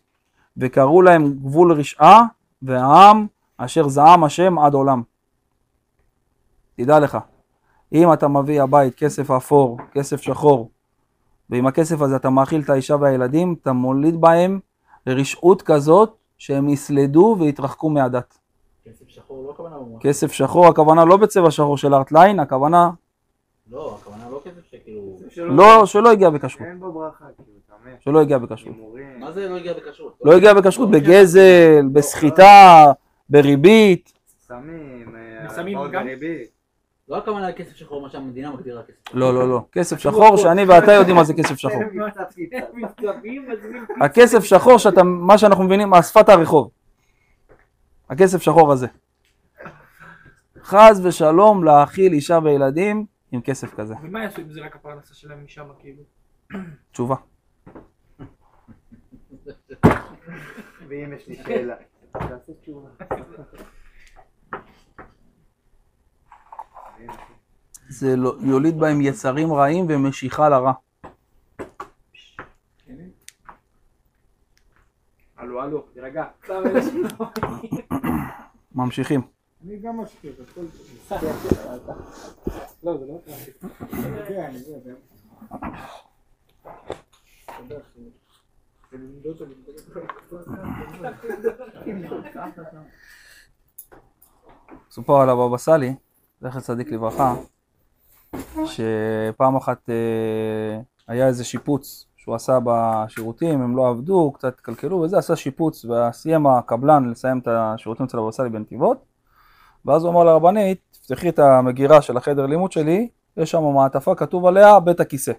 וקראו 0.56 1.02
להם 1.02 1.32
גבול 1.32 1.72
רשעה, 1.72 2.22
והעם 2.62 3.26
אשר 3.56 3.88
זעם 3.88 4.24
השם 4.24 4.58
עד 4.58 4.74
עולם. 4.74 5.02
תדע 6.76 7.00
לך, 7.00 7.18
אם 7.92 8.12
אתה 8.12 8.28
מביא 8.28 8.62
הבית 8.62 8.94
כסף 8.94 9.30
אפור, 9.30 9.78
כסף 9.92 10.22
שחור, 10.22 10.70
ועם 11.50 11.66
הכסף 11.66 12.00
הזה 12.00 12.16
אתה 12.16 12.30
מאכיל 12.30 12.60
את 12.60 12.70
האישה 12.70 12.96
והילדים, 13.00 13.56
אתה 13.62 13.72
מוליד 13.72 14.20
בהם 14.20 14.60
רשעות 15.06 15.62
כזאת 15.62 16.16
שהם 16.38 16.68
יסלדו 16.68 17.36
ויתרחקו 17.40 17.90
מהדת. 17.90 18.41
כסף 18.84 19.08
שחור 19.08 19.44
לא 19.46 19.50
הכוונה 19.50 19.76
במובן. 19.76 20.00
כסף 20.00 20.32
שחור, 20.32 20.66
הכוונה 20.66 21.04
לא 21.04 21.16
בצבע 21.16 21.50
שחור 21.50 21.76
של 21.76 21.94
ארטליין, 21.94 22.40
הכוונה 22.40 22.90
לא, 23.70 23.98
הכוונה 24.00 24.30
לא 24.30 24.40
כסף 24.44 24.64
שכאילו... 24.70 25.18
לא, 25.36 25.86
שלא 25.86 26.10
הגיע 26.10 26.30
בכשרות, 26.30 26.68
אין 26.68 26.80
בו 26.80 26.92
ברכה, 26.92 27.24
כאילו, 27.36 27.58
טמא. 27.66 27.90
שלא 28.00 28.20
הגיע 28.20 28.38
בכשרות. 28.38 28.76
מה 29.18 29.32
זה 29.32 29.48
לא 29.48 29.56
הגיע 29.56 29.72
בכשרות? 29.72 30.18
לא 30.24 30.32
הגיע 30.32 30.54
בכשרות, 30.54 30.90
בגזל, 30.90 31.88
בסחיטה, 31.92 32.92
בריבית. 33.28 34.12
סמים, 34.46 35.16
אה, 35.16 35.48
סמים 35.48 35.78
גם? 35.92 36.06
לא 37.08 37.16
הכוונה 37.16 37.48
לכסף 37.48 37.76
שחור, 37.76 38.02
מה 38.02 38.10
שהמדינה 38.10 38.50
מגדירה 38.50 38.82
כסף 38.82 39.08
שחור. 39.08 39.20
לא, 39.20 39.34
לא, 39.34 39.48
לא. 39.48 39.60
כסף 39.72 39.98
שחור 39.98 40.36
שאני 40.36 40.64
ואתה 40.64 40.92
יודעים 40.92 41.16
מה 41.16 41.24
זה 41.24 41.34
כסף 41.34 41.56
שחור. 41.56 41.82
הכסף 44.04 44.44
שחור, 44.44 44.78
שאתה, 44.78 45.02
מה 45.02 45.38
שאנחנו 45.38 45.64
מבינים, 45.64 45.92
שפת 46.02 46.28
הרחוב. 46.28 46.70
הכסף 48.12 48.42
שחור 48.42 48.72
הזה. 48.72 48.87
חס 50.62 51.01
ושלום 51.05 51.64
להאכיל 51.64 52.12
אישה 52.12 52.38
וילדים 52.44 53.07
עם 53.33 53.40
כסף 53.40 53.75
כזה. 53.75 53.94
ומה 54.03 54.22
יעשו 54.22 54.42
אם 54.42 54.51
זה 54.51 54.61
רק 54.61 54.77
הפרנסה 54.77 55.14
שלהם 55.14 55.44
משם 55.44 55.68
כאילו? 55.81 56.03
תשובה. 56.92 57.16
ואם 60.88 61.12
יש 61.16 61.29
לי 61.29 61.37
שאלה, 61.37 61.75
תעשה 62.12 62.53
תשובה. 62.61 62.88
זה 67.88 68.16
לא- 68.16 68.35
יוליד 68.40 68.79
בהם 68.79 69.01
יצרים 69.01 69.53
רעים 69.53 69.87
ומשיכה 69.88 70.48
לרע. 70.48 70.72
הלו, 75.37 75.62
הלו, 75.62 75.81
תירגע. 75.92 76.25
ממשיכים. 78.74 79.20
אני 79.64 79.78
גם 79.78 80.00
משקיע, 80.00 80.30
הכל. 80.40 80.61
לא, 82.82 82.98
זה 82.98 83.06
לא 83.06 83.18
סופר 94.90 95.20
על 95.20 95.28
הבבא 95.30 95.56
סאלי, 95.56 95.94
זכר 96.40 96.61
צדיק 96.61 96.88
לברכה, 96.88 97.35
שפעם 98.66 99.56
אחת 99.56 99.90
אה, 99.90 100.80
היה 101.08 101.26
איזה 101.26 101.44
שיפוץ 101.44 102.06
שהוא 102.22 102.35
עשה 102.35 102.58
בשירותים, 102.64 103.62
הם 103.62 103.76
לא 103.76 103.88
עבדו, 103.88 104.32
קצת 104.32 104.61
קלקלו 104.61 104.96
וזה, 105.00 105.18
עשה 105.18 105.37
שיפוץ 105.37 105.85
וסיים 105.85 106.46
הקבלן 106.46 107.11
לסיים 107.11 107.38
את 107.38 107.48
השירותים 107.50 108.06
אצל 108.06 108.18
הבבא 108.18 108.30
סאלי 108.30 108.50
בנתיבות, 108.50 109.04
ואז 109.85 110.04
הוא 110.04 110.12
אמר 110.12 110.24
לרבנית, 110.24 110.80
תפתחי 110.90 111.28
את 111.28 111.38
המגירה 111.38 112.02
של 112.02 112.16
החדר 112.16 112.46
לימוד 112.46 112.72
שלי, 112.72 113.08
יש 113.37 113.50
שם 113.50 113.62
מעטפה, 113.62 114.14
כתוב 114.14 114.46
עליה 114.46 114.80
בית 114.80 115.00
הכיסא. 115.00 115.32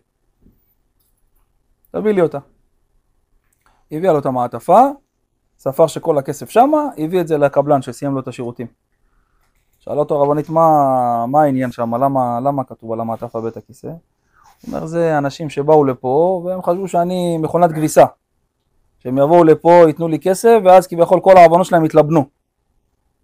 תביא 1.92 2.12
לי 2.12 2.22
אותה. 2.22 2.38
הביאה 3.92 4.14
לו 4.14 4.20
את 4.20 4.26
המעטפה, 4.26 4.82
ספר 5.58 5.88
שכל 5.88 6.18
הכסף 6.18 6.50
שמה, 6.50 6.88
הביא 6.98 7.22
את 7.22 7.28
זה 7.28 7.38
לקבלן 7.38 7.82
שסיים 7.82 8.14
לו 8.14 8.20
את 8.20 8.28
השירותים. 8.28 8.68
שאלה 9.80 10.00
אותו 10.00 10.16
הרבנית 10.16 10.50
מה, 10.50 11.26
מה 11.28 11.42
העניין 11.42 11.72
שם, 11.72 11.96
למה, 11.96 12.40
למה 12.40 12.64
כתוב 12.64 12.92
על 12.92 13.00
המעטפה 13.00 13.42
בית 13.42 13.58
הכיסא? 13.58 13.90
הוא 14.66 14.76
אומר 14.76 14.86
זה 14.86 15.18
אנשים 15.18 15.50
שבאו 15.50 15.86
לפה 15.86 16.42
והם 16.46 16.62
חשבו 16.62 16.88
שאני 16.88 17.38
מכונת 17.38 17.72
כביסה. 17.72 18.06
שהם 19.00 19.18
יבואו 19.18 19.44
לפה, 19.44 19.84
ייתנו 19.88 20.08
לי 20.08 20.20
כסף 20.20 20.60
ואז 20.66 20.88
כביכול 20.88 21.20
כל 21.20 21.38
העוונות 21.38 21.66
שלהם 21.66 21.86
יתלבנו 21.86 22.26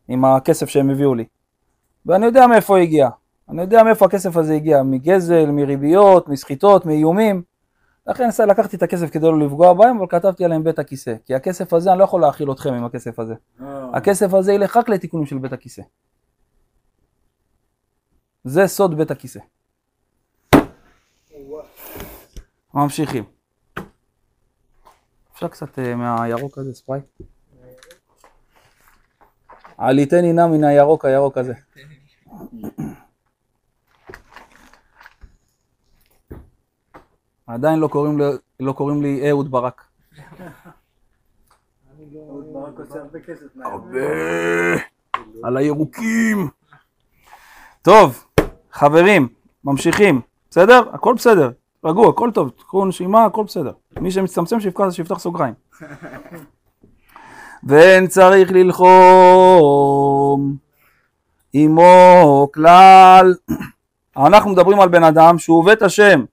עם 0.08 0.25
הכסף 0.25 0.69
שהם 0.69 0.89
הביאו 0.89 1.15
לי. 1.15 1.25
ואני 2.06 2.25
יודע 2.25 2.47
מאיפה 2.47 2.73
הוא 2.73 2.84
הגיע, 2.84 3.10
אני 3.49 3.62
יודע 3.62 3.84
מאיפה 3.84 4.06
הכסף 4.06 4.38
הזה 4.38 4.54
הגיע, 4.54 4.84
מגזל, 4.84 5.52
מריביות, 5.52 6.28
מסחיטות, 6.28 6.86
מאיומים. 6.86 7.41
לכן 8.08 8.30
לקחתי 8.47 8.78
את 8.78 8.84
הכסף 8.84 9.10
כדי 9.10 9.28
לא 9.28 9.39
לפגוע 9.39 9.73
בהם, 9.73 9.97
אבל 9.97 10.08
כתבתי 10.10 10.45
עליהם 10.45 10.63
בית 10.63 10.80
הכיסא. 10.80 11.15
כי 11.25 11.36
הכסף 11.36 11.73
הזה, 11.73 11.91
אני 11.91 11.99
לא 11.99 12.04
יכול 12.04 12.21
להאכיל 12.21 12.52
אתכם 12.52 12.73
עם 12.73 12.86
הכסף 12.86 13.19
הזה. 13.19 13.34
הכסף 13.93 14.34
הזה 14.34 14.54
ילך 14.54 14.78
רק 14.78 14.89
לתיקונים 14.89 15.25
של 15.25 15.38
בית 15.38 15.54
הכיסא. 15.54 15.82
זה 18.43 18.67
סוד 18.67 18.97
בית 18.97 19.12
הכיסא. 19.12 19.39
ממשיכים. 22.84 23.24
אפשר 25.34 25.48
קצת 25.48 25.80
אה, 25.80 25.96
מהירוק 25.96 26.58
הזה, 26.58 26.74
ספרייט? 26.74 27.04
עליתני 29.78 30.34
נא 30.34 30.48
מן 30.48 30.63
הירוק 30.63 31.06
הירוק 31.06 31.38
הזה. 31.38 31.54
עדיין 37.48 37.80
לא 37.80 37.88
קוראים 37.88 38.20
לי, 38.20 38.26
לא 38.60 38.74
קוראים 38.74 39.02
לי 39.02 39.30
אהוד 39.30 39.52
ברק. 39.52 39.84
הרבה 43.63 44.00
על 45.44 45.58
הירוקים. 45.58 46.50
טוב, 47.82 48.26
חברים, 48.72 49.28
ממשיכים, 49.63 50.22
בסדר? 50.50 50.89
הכל 50.94 51.13
בסדר. 51.13 51.52
רגוע, 51.86 52.10
הכל 52.10 52.32
טוב, 52.34 52.52
קחו 52.58 52.86
נשימה, 52.86 53.26
הכל 53.26 53.44
בסדר. 53.44 53.72
מי 54.00 54.12
שמצטמצם 54.12 54.60
שיפתח, 54.60 54.89
שיפתח 54.89 55.20
סוגריים. 55.20 55.54
ואין 57.68 58.08
צריך 58.08 58.52
ללחום 58.52 58.80
עמו 61.54 62.48
כלל. 62.54 63.34
אנחנו 64.18 64.52
מדברים 64.52 64.80
על 64.80 64.89
בן 64.89 65.04
אדם 65.04 65.39
שהוא 65.39 65.58
עובד 65.58 65.84
השם, 65.84 66.24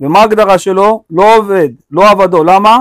ומה 0.00 0.18
ההגדרה 0.20 0.58
שלו? 0.58 1.04
לא 1.10 1.36
עובד, 1.36 1.68
לא 1.90 2.10
עבדו. 2.10 2.44
למה? 2.44 2.78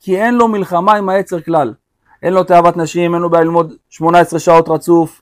כי 0.00 0.22
אין 0.22 0.34
לו 0.34 0.48
מלחמה 0.48 0.94
עם 0.94 1.08
היצר 1.08 1.40
כלל. 1.40 1.74
אין 2.22 2.32
לו 2.32 2.44
תאוות 2.44 2.76
נשים, 2.76 3.14
אין 3.14 3.22
לו 3.22 3.30
בעיה 3.30 3.44
ללמוד 3.44 3.74
18 3.90 4.38
שעות 4.40 4.68
רצוף, 4.68 5.20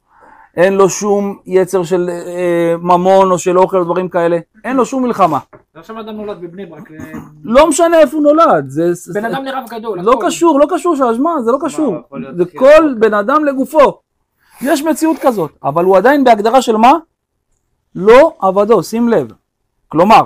אין 0.56 0.74
לו 0.74 0.88
שום 0.88 1.38
יצר 1.46 1.82
של 1.82 2.10
אה, 2.10 2.74
ממון 2.80 3.30
או 3.30 3.38
של 3.38 3.58
אוכל 3.58 3.76
או 3.76 3.84
דברים 3.84 4.08
כאלה, 4.08 4.38
אין 4.64 4.76
לו 4.76 4.86
שום 4.86 5.02
מלחמה. 5.02 5.38
זה 5.74 5.80
עכשיו 5.80 6.00
אדם 6.00 6.16
נולד 6.16 6.40
בבני 6.40 6.66
ברק. 6.66 6.90
אה, 6.90 7.12
לא 7.44 7.68
משנה 7.68 7.98
איפה 7.98 8.16
הוא 8.16 8.24
נולד, 8.24 8.68
זה, 8.68 8.92
זה 8.94 9.20
בן 9.20 9.34
אדם 9.34 9.44
לרב 9.44 9.64
גדול. 9.70 10.00
לא 10.00 10.12
הכל. 10.12 10.26
קשור, 10.26 10.60
לא 10.60 10.66
קשור 10.70 10.96
שהאשמה, 10.96 11.42
זה 11.44 11.52
לא 11.52 11.58
קשור. 11.60 11.96
זה 12.36 12.42
הכי 12.42 12.58
כל 12.58 12.66
רחוק. 12.66 12.98
בן 12.98 13.14
אדם 13.14 13.44
לגופו. 13.44 14.00
יש 14.62 14.82
מציאות 14.82 15.16
כזאת, 15.18 15.50
אבל 15.62 15.84
הוא 15.84 15.96
עדיין 15.96 16.24
בהגדרה 16.24 16.62
של 16.62 16.76
מה? 16.76 16.92
לא 17.94 18.32
עבדו, 18.40 18.82
שים 18.82 19.08
לב. 19.08 19.32
כלומר, 19.88 20.22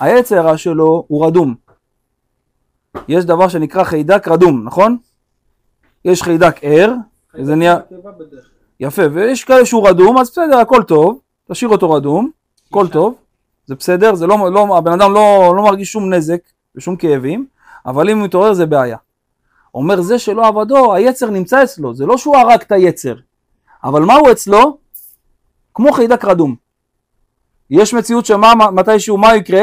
היצר 0.00 0.38
הרע 0.38 0.56
שלו 0.56 1.04
הוא 1.08 1.26
רדום. 1.26 1.54
יש 3.08 3.24
דבר 3.24 3.48
שנקרא 3.48 3.84
חיידק 3.84 4.28
רדום, 4.28 4.64
נכון? 4.64 4.96
יש 6.04 6.22
חיידק 6.22 6.56
ער, 6.62 6.92
זה 7.42 7.54
נהיה... 7.54 7.76
יפה, 8.80 9.02
ויש 9.12 9.44
כאלה 9.44 9.66
שהוא 9.66 9.88
רדום, 9.88 10.18
אז 10.18 10.30
בסדר, 10.30 10.58
הכל 10.58 10.82
טוב, 10.82 11.20
תשאיר 11.50 11.70
אותו 11.70 11.90
רדום, 11.90 12.30
הכל 12.70 12.88
טוב, 12.88 13.14
זה 13.66 13.74
בסדר, 13.74 14.14
זה 14.14 14.26
לא, 14.26 14.52
לא, 14.52 14.78
הבן 14.78 14.92
אדם 14.92 15.12
לא, 15.12 15.52
לא 15.56 15.62
מרגיש 15.62 15.92
שום 15.92 16.14
נזק 16.14 16.40
ושום 16.76 16.96
כאבים, 16.96 17.46
אבל 17.86 18.10
אם 18.10 18.18
הוא 18.18 18.24
מתעורר 18.24 18.54
זה 18.54 18.66
בעיה. 18.66 18.96
אומר 19.74 20.00
זה 20.00 20.18
שלא 20.18 20.46
עבדו, 20.46 20.94
היצר 20.94 21.30
נמצא 21.30 21.64
אצלו, 21.64 21.94
זה 21.94 22.06
לא 22.06 22.16
שהוא 22.16 22.36
הרג 22.36 22.60
את 22.60 22.72
היצר, 22.72 23.14
אבל 23.84 24.02
מה 24.02 24.14
הוא 24.14 24.32
אצלו? 24.32 24.78
כמו 25.74 25.92
חיידק 25.92 26.24
רדום. 26.24 26.56
יש 27.70 27.94
מציאות 27.94 28.26
שמה, 28.26 28.52
מתישהו, 28.72 29.18
מה 29.18 29.36
יקרה? 29.36 29.62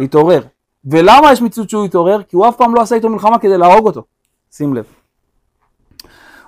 יתעורר. 0.00 0.42
ולמה 0.84 1.32
יש 1.32 1.42
מציאות 1.42 1.70
שהוא 1.70 1.86
יתעורר? 1.86 2.22
כי 2.22 2.36
הוא 2.36 2.48
אף 2.48 2.56
פעם 2.56 2.74
לא 2.74 2.80
עשה 2.80 2.94
איתו 2.94 3.08
מלחמה 3.08 3.38
כדי 3.38 3.58
להרוג 3.58 3.86
אותו. 3.86 4.04
שים 4.52 4.74
לב. 4.74 4.97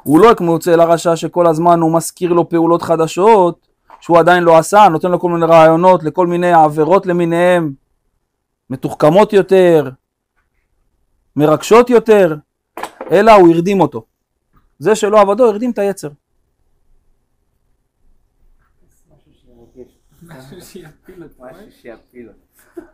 הוא 0.03 0.21
לא 0.21 0.35
כמו 0.35 0.53
יוצא 0.53 0.77
לרשע 0.77 1.17
שכל 1.17 1.47
הזמן 1.47 1.81
הוא 1.81 1.95
מזכיר 1.95 2.33
לו 2.33 2.49
פעולות 2.49 2.83
חדשות 2.83 3.69
שהוא 4.01 4.19
עדיין 4.19 4.43
לא 4.43 4.59
עשה, 4.59 4.89
נותן 4.89 5.11
לו 5.11 5.21
כל 5.21 5.31
מיני 5.31 5.47
רעיונות 5.47 6.05
לכל 6.05 6.27
מיני 6.27 6.53
עבירות 6.53 7.07
למיניהם, 7.07 7.73
מתוחכמות 8.71 9.33
יותר, 9.33 9.91
מרגשות 11.37 11.91
יותר, 11.91 12.37
אלא 13.11 13.33
הוא 13.33 13.55
הרדים 13.55 13.81
אותו. 13.81 14.05
זה 14.79 14.95
שלא 14.95 15.21
עבדו 15.21 15.47
הרדים 15.47 15.71
את 15.71 15.79
היצר. 15.79 16.09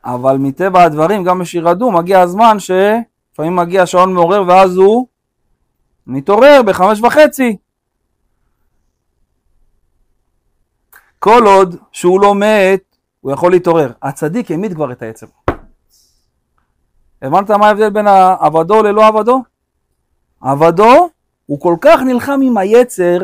אבל 0.05 0.37
מטבע 0.37 0.83
הדברים, 0.83 1.25
גם 1.25 1.38
בשירדו, 1.38 1.90
מגיע 1.90 2.21
הזמן 2.21 2.57
שלפעמים 2.59 3.57
מגיע 3.57 3.87
שעון 3.87 4.14
מעורר 4.14 4.45
ואז 4.49 4.77
הוא 4.77 5.07
מתעורר 6.07 6.61
בחמש 6.66 7.01
וחצי. 7.01 7.57
כל 11.19 11.42
עוד 11.47 11.77
שהוא 11.92 12.21
לא 12.21 12.35
מת, 12.35 12.97
הוא 13.21 13.33
יכול 13.33 13.51
להתעורר. 13.53 13.92
הצדיק 14.03 14.51
העמיד 14.51 14.75
כבר 14.75 14.92
את 14.92 15.03
העצם. 15.03 15.27
הבנת 17.23 17.51
מה 17.51 17.66
ההבדל 17.66 17.90
בין 17.90 18.07
עבדו 18.40 18.83
ללא 18.83 19.07
עבדו? 19.07 19.42
עבדו, 20.40 21.09
הוא 21.47 21.61
כל 21.61 21.77
כך 21.81 22.01
נלחם 22.01 22.40
עם 22.42 22.59
היצר 22.59 23.19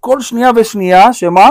כל 0.00 0.20
שנייה 0.20 0.50
ושנייה, 0.56 1.12
שמה? 1.12 1.48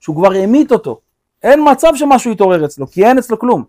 שהוא 0.00 0.16
כבר 0.16 0.32
המית 0.32 0.72
אותו. 0.72 1.00
אין 1.42 1.60
מצב 1.70 1.88
שמשהו 1.94 2.32
יתעורר 2.32 2.64
אצלו, 2.64 2.90
כי 2.90 3.06
אין 3.06 3.18
אצלו 3.18 3.38
כלום. 3.38 3.64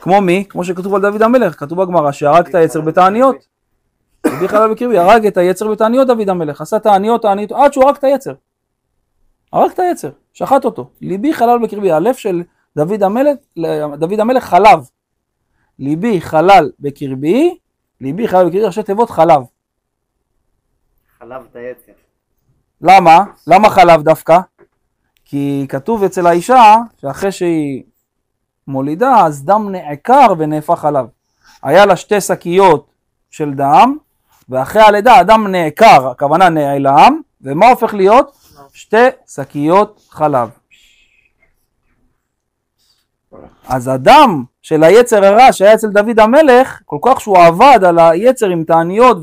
כמו 0.00 0.20
מי? 0.20 0.44
כמו 0.48 0.64
שכתוב 0.64 0.94
על 0.94 1.02
דוד 1.02 1.22
המלך, 1.22 1.60
כתוב 1.60 1.82
בגמרא 1.82 2.12
שהרג 2.12 2.48
את 2.48 2.54
היצר 2.54 2.80
בתעניות. 2.80 3.36
רבי 4.32 4.48
חלב 4.48 4.70
בקרבי, 4.70 4.98
הרג 4.98 5.26
את 5.26 5.36
היצר 5.36 5.68
בתעניות 5.68 6.06
דוד 6.06 6.28
המלך, 6.28 6.60
עשה 6.60 6.78
תעניות, 6.78 7.22
תעניות, 7.22 7.52
עד 7.52 7.72
שהוא 7.72 7.84
הרג 7.84 7.96
את 7.96 8.04
היצר. 8.04 8.34
הרג 9.52 9.70
את 9.70 9.78
היצר, 9.78 10.10
שחט 10.32 10.64
אותו. 10.64 10.90
ליבי 11.00 11.34
חלל 11.34 11.58
בקרבי, 11.62 11.92
הלב 11.92 12.14
של 12.14 12.42
דוד 12.76 13.02
המלך, 13.02 13.36
דוד 13.98 14.20
המלך 14.20 14.44
חלב. 14.44 14.88
ליבי 15.78 16.20
חלל 16.20 16.70
בקרבי, 16.80 17.58
ליבי 18.00 18.28
חלל 18.28 18.48
בקרבי, 18.48 18.64
ראשי 18.64 18.82
תיבות 18.82 19.10
חלב. 19.10 19.42
חלב 21.18 21.42
את 21.50 21.56
היצר. 21.56 21.92
למה? 22.80 23.24
למה 23.46 23.70
חלב 23.70 24.02
דווקא? 24.02 24.38
כי 25.24 25.66
כתוב 25.68 26.04
אצל 26.04 26.26
האישה 26.26 26.74
שאחרי 27.00 27.32
שהיא 27.32 27.82
מולידה 28.66 29.26
אז 29.26 29.44
דם 29.44 29.68
נעקר 29.70 30.26
ונהפך 30.38 30.78
חלב. 30.78 31.06
היה 31.62 31.86
לה 31.86 31.96
שתי 31.96 32.20
שקיות 32.20 32.90
של 33.30 33.54
דם 33.54 33.96
ואחרי 34.48 34.82
הלידה 34.82 35.16
הדם 35.16 35.46
נעקר, 35.46 36.08
הכוונה 36.08 36.48
נעלם, 36.48 37.20
ומה 37.42 37.68
הופך 37.68 37.94
להיות? 37.94 38.36
שתי 38.72 39.06
שקיות 39.26 40.06
חלב. 40.10 40.48
אז 43.68 43.88
הדם 43.88 44.44
של 44.62 44.84
היצר 44.84 45.24
הרע 45.24 45.52
שהיה 45.52 45.74
אצל 45.74 45.88
דוד 45.88 46.20
המלך, 46.20 46.80
כל 46.84 46.98
כך 47.02 47.20
שהוא 47.20 47.38
עבד 47.38 47.84
על 47.84 47.98
היצר 47.98 48.48
עם 48.48 48.64
תעניות 48.64 49.16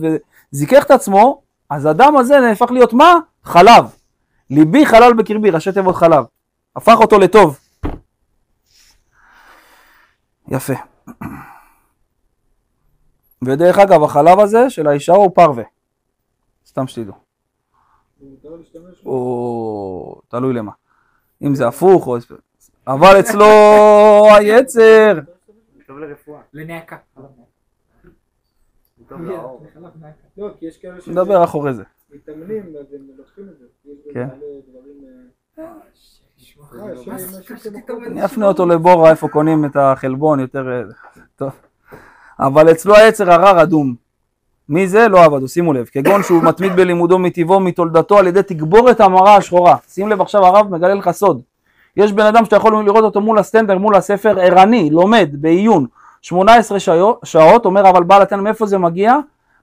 וזיכך 0.52 0.84
את 0.86 0.92
עצמו, 0.92 1.42
אז 1.70 1.86
הדם 1.86 2.14
הזה 2.18 2.40
נהפך 2.40 2.72
להיות 2.72 2.94
מה? 2.94 3.14
חלב. 3.44 3.86
ליבי 4.50 4.86
חלל 4.86 5.14
בקרבי, 5.14 5.50
ראשי 5.50 5.72
תיבות 5.72 5.96
חלב. 5.96 6.24
הפך 6.76 6.96
אותו 7.00 7.20
לטוב. 7.20 7.60
יפה. 10.48 10.74
ודרך 13.46 13.80
אגב, 13.80 14.04
החלב 14.04 14.40
הזה 14.40 14.70
של 14.70 14.88
האישה 14.88 15.14
הוא 15.14 15.32
פרווה. 15.36 15.64
סתם 16.68 16.88
שתדעו. 16.88 17.14
או 19.06 20.22
תלוי 20.28 20.54
למה. 20.54 20.72
אם 21.42 21.56
זה 21.56 21.68
הפוך 21.68 22.08
או... 22.08 22.18
אבל 22.88 23.20
אצלו 23.20 23.46
היצר. 24.38 25.20
טוב 25.88 25.98
לרפואה. 25.98 26.42
לנעקה. 26.54 26.98
נעקה. 29.12 29.16
לא, 30.38 30.54
נדבר 31.08 31.44
אחורי 31.44 31.74
זה. 31.74 31.84
שמתאמנים, 32.10 32.64
אז 32.80 32.94
הם 32.94 33.08
לוקחים 33.18 33.50
את 33.50 33.60
זה. 33.60 33.66
כן. 34.14 34.28
אני 38.08 38.26
אפנה 38.26 38.46
אותו 38.48 38.66
לבורה 38.66 39.12
איפה 39.12 39.28
קונים 39.28 39.66
את 39.66 39.76
החלבון 39.76 40.40
יותר... 40.40 40.68
אה, 40.70 40.82
טוב. 41.36 41.65
אבל 42.40 42.72
אצלו 42.72 42.96
היצר 42.96 43.32
הרע 43.32 43.52
רדום. 43.52 43.96
מי 44.70 44.88
זה? 44.88 45.08
לא 45.08 45.24
עבדו, 45.24 45.48
שימו 45.48 45.74
לב. 45.74 45.86
כגון 45.86 46.24
שהוא 46.24 46.44
מתמיד 46.44 46.76
בלימודו 46.76 47.20
מטבעו, 47.20 47.60
מתולדתו, 47.60 48.18
על 48.18 48.28
ידי 48.28 48.44
תגבורת 48.44 49.02
המרה 49.02 49.36
השחורה. 49.36 49.76
שים 49.90 50.10
לב 50.10 50.22
עכשיו 50.22 50.46
הרב 50.46 50.68
מגלה 50.70 50.94
לך 50.94 51.12
סוד. 51.12 51.42
יש 51.98 52.12
בן 52.12 52.26
אדם 52.26 52.46
שאתה 52.46 52.56
יכול 52.56 52.86
לראות 52.86 53.04
אותו 53.04 53.22
מול 53.22 53.40
הסטנדר, 53.40 53.78
מול 53.78 53.96
הספר, 53.96 54.40
ערני, 54.40 54.90
לומד, 54.90 55.30
בעיון, 55.34 55.86
18 56.22 56.78
שעות, 57.24 57.66
אומר 57.66 57.90
אבל 57.90 58.04
בעל 58.04 58.22
התנא 58.22 58.42
מאיפה 58.42 58.66
זה 58.66 58.78
מגיע? 58.78 59.16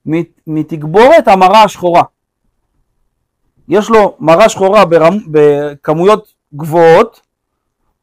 מת- 0.06 0.40
מתגבורת 0.46 1.28
המרה 1.28 1.62
השחורה. 1.62 2.02
יש 3.68 3.90
לו 3.90 4.14
מרה 4.20 4.48
שחורה 4.48 4.84
ברמ, 4.84 5.18
בכמויות 5.30 6.32
גבוהות, 6.54 7.20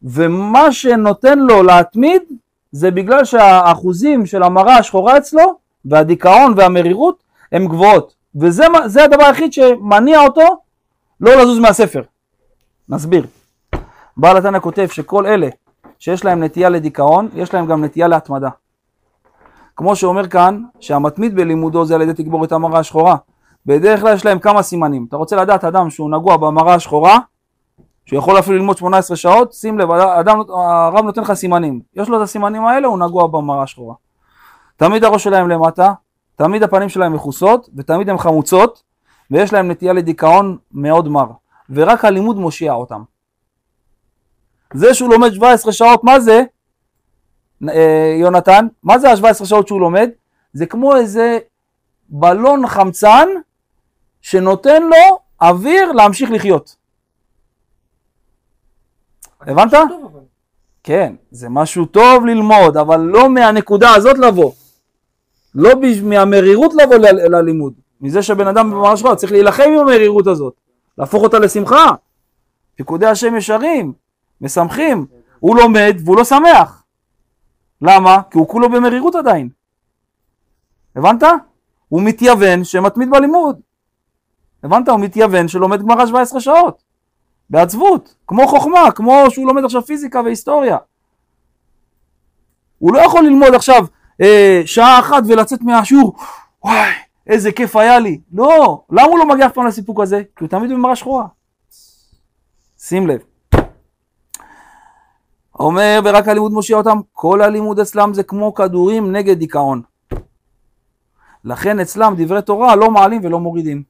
ומה 0.04 0.72
שנותן 0.72 1.40
לו 1.40 1.64
להתמיד 1.64 2.22
זה 2.72 2.92
בגלל 2.92 3.26
שהאחוזים 3.26 4.26
של 4.26 4.44
המרה 4.44 4.78
השחורה 4.78 5.18
אצלו, 5.18 5.58
והדיכאון 5.86 6.54
והמרירות, 6.58 7.24
הם 7.52 7.68
גבוהות. 7.68 8.14
וזה 8.36 9.04
הדבר 9.04 9.24
היחיד 9.24 9.54
שמניע 9.54 10.20
אותו 10.20 10.62
לא 11.22 11.36
לזוז 11.36 11.60
מהספר. 11.60 12.02
נסביר. 12.90 13.26
בעל 14.18 14.38
התנא 14.38 14.60
כותב 14.60 14.88
שכל 14.92 15.26
אלה 15.26 15.48
שיש 16.00 16.26
להם 16.26 16.44
נטייה 16.44 16.70
לדיכאון, 16.70 17.30
יש 17.36 17.54
להם 17.54 17.66
גם 17.66 17.84
נטייה 17.84 18.08
להתמדה. 18.08 18.50
כמו 19.76 19.96
שאומר 19.96 20.28
כאן, 20.28 20.64
שהמתמיד 20.80 21.36
בלימודו 21.36 21.86
זה 21.86 21.96
על 21.96 22.02
ידי 22.02 22.14
תגבורת 22.14 22.52
המרה 22.52 22.80
השחורה. 22.80 23.16
בדרך 23.66 24.00
כלל 24.00 24.14
יש 24.14 24.26
להם 24.26 24.40
כמה 24.40 24.62
סימנים. 24.62 25.06
אתה 25.10 25.18
רוצה 25.18 25.36
לדעת 25.36 25.64
אדם 25.64 25.90
שהוא 25.90 26.12
נגוע 26.12 26.38
במרה 26.38 26.74
השחורה, 26.74 27.20
שהוא 28.10 28.19
יכול 28.19 28.39
אפילו 28.39 28.58
ללמוד 28.58 28.78
18 28.78 29.17
שעות, 29.17 29.54
שים 29.54 29.80
לב, 29.80 29.91
אדם, 29.91 30.39
הרב 30.50 31.06
נותן 31.06 31.22
לך 31.22 31.34
סימנים. 31.34 31.80
יש 31.95 32.10
לו 32.10 32.17
את 32.17 32.22
הסימנים 32.22 32.65
האלה, 32.65 32.88
הוא 32.88 33.00
נגוע 33.00 33.28
במרה 33.28 33.63
השחורה. 33.63 33.95
תמיד 34.78 35.04
הראש 35.04 35.24
שלהם 35.24 35.50
למטה, 35.50 35.93
תמיד 36.36 36.63
הפנים 36.63 36.89
שלהם 36.89 37.13
מכוסות, 37.13 37.69
ותמיד 37.78 38.10
הן 38.10 38.17
חמוצות, 38.17 38.84
ויש 39.32 39.54
להם 39.54 39.72
נטייה 39.72 39.93
לדיכאון 39.93 40.58
מאוד 40.72 41.08
מר. 41.08 41.26
ורק 41.69 42.06
הלימוד 42.06 42.38
מושיע 42.38 42.74
אותם. 42.74 43.04
זה 44.74 44.93
שהוא 44.93 45.10
לומד 45.10 45.34
17 45.34 45.72
שעות, 45.72 46.04
מה 46.04 46.19
זה? 46.19 46.43
אה, 47.69 48.15
יונתן, 48.19 48.67
מה 48.84 49.00
זה 49.00 49.12
ה-17 49.12 49.45
שעות 49.45 49.67
שהוא 49.67 49.82
לומד? 49.82 50.10
זה 50.54 50.65
כמו 50.65 50.95
איזה 50.95 51.39
בלון 52.10 52.67
חמצן 52.67 53.28
שנותן 54.22 54.84
לו 54.84 55.19
אוויר 55.41 55.91
להמשיך 55.91 56.32
לחיות. 56.32 56.79
הבנת? 59.50 59.74
כן, 60.84 61.16
זה 61.32 61.50
משהו 61.50 61.86
טוב 61.86 62.26
ללמוד, 62.26 62.78
אבל 62.78 63.00
לא 63.00 63.30
מהנקודה 63.30 63.96
הזאת 63.96 64.18
לבוא. 64.18 64.52
לא 65.56 65.70
מהמרירות 66.04 66.74
לבוא 66.74 66.96
ללימוד. 67.30 67.74
מזה 68.02 68.24
שבן 68.24 68.48
אדם 68.48 68.70
ממש 68.70 69.04
רע, 69.04 69.16
צריך 69.16 69.32
להילחם 69.32 69.64
עם 69.64 69.80
המרירות 69.80 70.28
הזאת. 70.28 70.54
להפוך 70.98 71.24
אותה 71.24 71.40
לשמחה. 71.40 71.86
פיקודי 72.76 73.06
השם 73.06 73.36
ישרים, 73.36 73.94
משמחים. 74.42 75.06
הוא 75.40 75.56
לומד 75.56 75.96
והוא 76.06 76.18
לא 76.18 76.24
שמח. 76.24 76.84
למה? 77.82 78.22
כי 78.32 78.38
הוא 78.38 78.48
כולו 78.48 78.70
במרירות 78.70 79.16
עדיין. 79.16 79.50
הבנת? 80.96 81.24
הוא 81.90 82.02
מתייוון 82.02 82.64
שמתמיד 82.64 83.10
בלימוד. 83.10 83.60
הבנת? 84.64 84.90
הוא 84.90 85.00
מתייוון 85.00 85.48
שלומד 85.48 85.82
גמרא 85.82 86.06
17 86.06 86.42
שעות. 86.42 86.88
בעצבות, 87.50 88.16
כמו 88.28 88.48
חוכמה, 88.48 88.92
כמו 88.96 89.26
שהוא 89.30 89.48
לומד 89.48 89.64
עכשיו 89.66 89.82
פיזיקה 89.82 90.22
והיסטוריה. 90.22 90.78
הוא 92.78 92.94
לא 92.94 93.00
יכול 93.00 93.24
ללמוד 93.24 93.54
עכשיו 93.54 93.86
אה, 94.22 94.62
שעה 94.66 95.00
אחת 95.00 95.24
ולצאת 95.28 95.62
מהשיעור, 95.62 96.16
וואי, 96.64 96.92
איזה 97.28 97.52
כיף 97.52 97.76
היה 97.76 98.00
לי. 98.00 98.20
לא, 98.34 98.82
למה 98.90 99.08
הוא 99.08 99.20
לא 99.20 99.28
מגיע 99.28 99.46
אף 99.46 99.54
פעם 99.54 99.68
לסיפוק 99.68 100.00
הזה? 100.00 100.22
כי 100.36 100.44
הוא 100.44 100.50
תמיד 100.50 100.72
במראה 100.72 100.96
שחורה. 100.96 101.26
שים 102.80 103.08
לב. 103.08 103.20
אומר, 105.60 106.00
ורק 106.04 106.28
הלימוד 106.28 106.52
מושיע 106.52 106.78
אותם, 106.78 107.00
כל 107.14 107.42
הלימוד 107.42 107.80
אצלם 107.80 108.14
זה 108.14 108.24
כמו 108.24 108.54
כדורים 108.54 109.12
נגד 109.12 109.40
דיכאון. 109.40 109.82
לכן 111.44 111.80
אצלם 111.80 112.14
דברי 112.18 112.42
תורה 112.42 112.76
לא 112.76 112.92
מעלים 112.92 113.22
ולא 113.24 113.40
מורידים. 113.40 113.84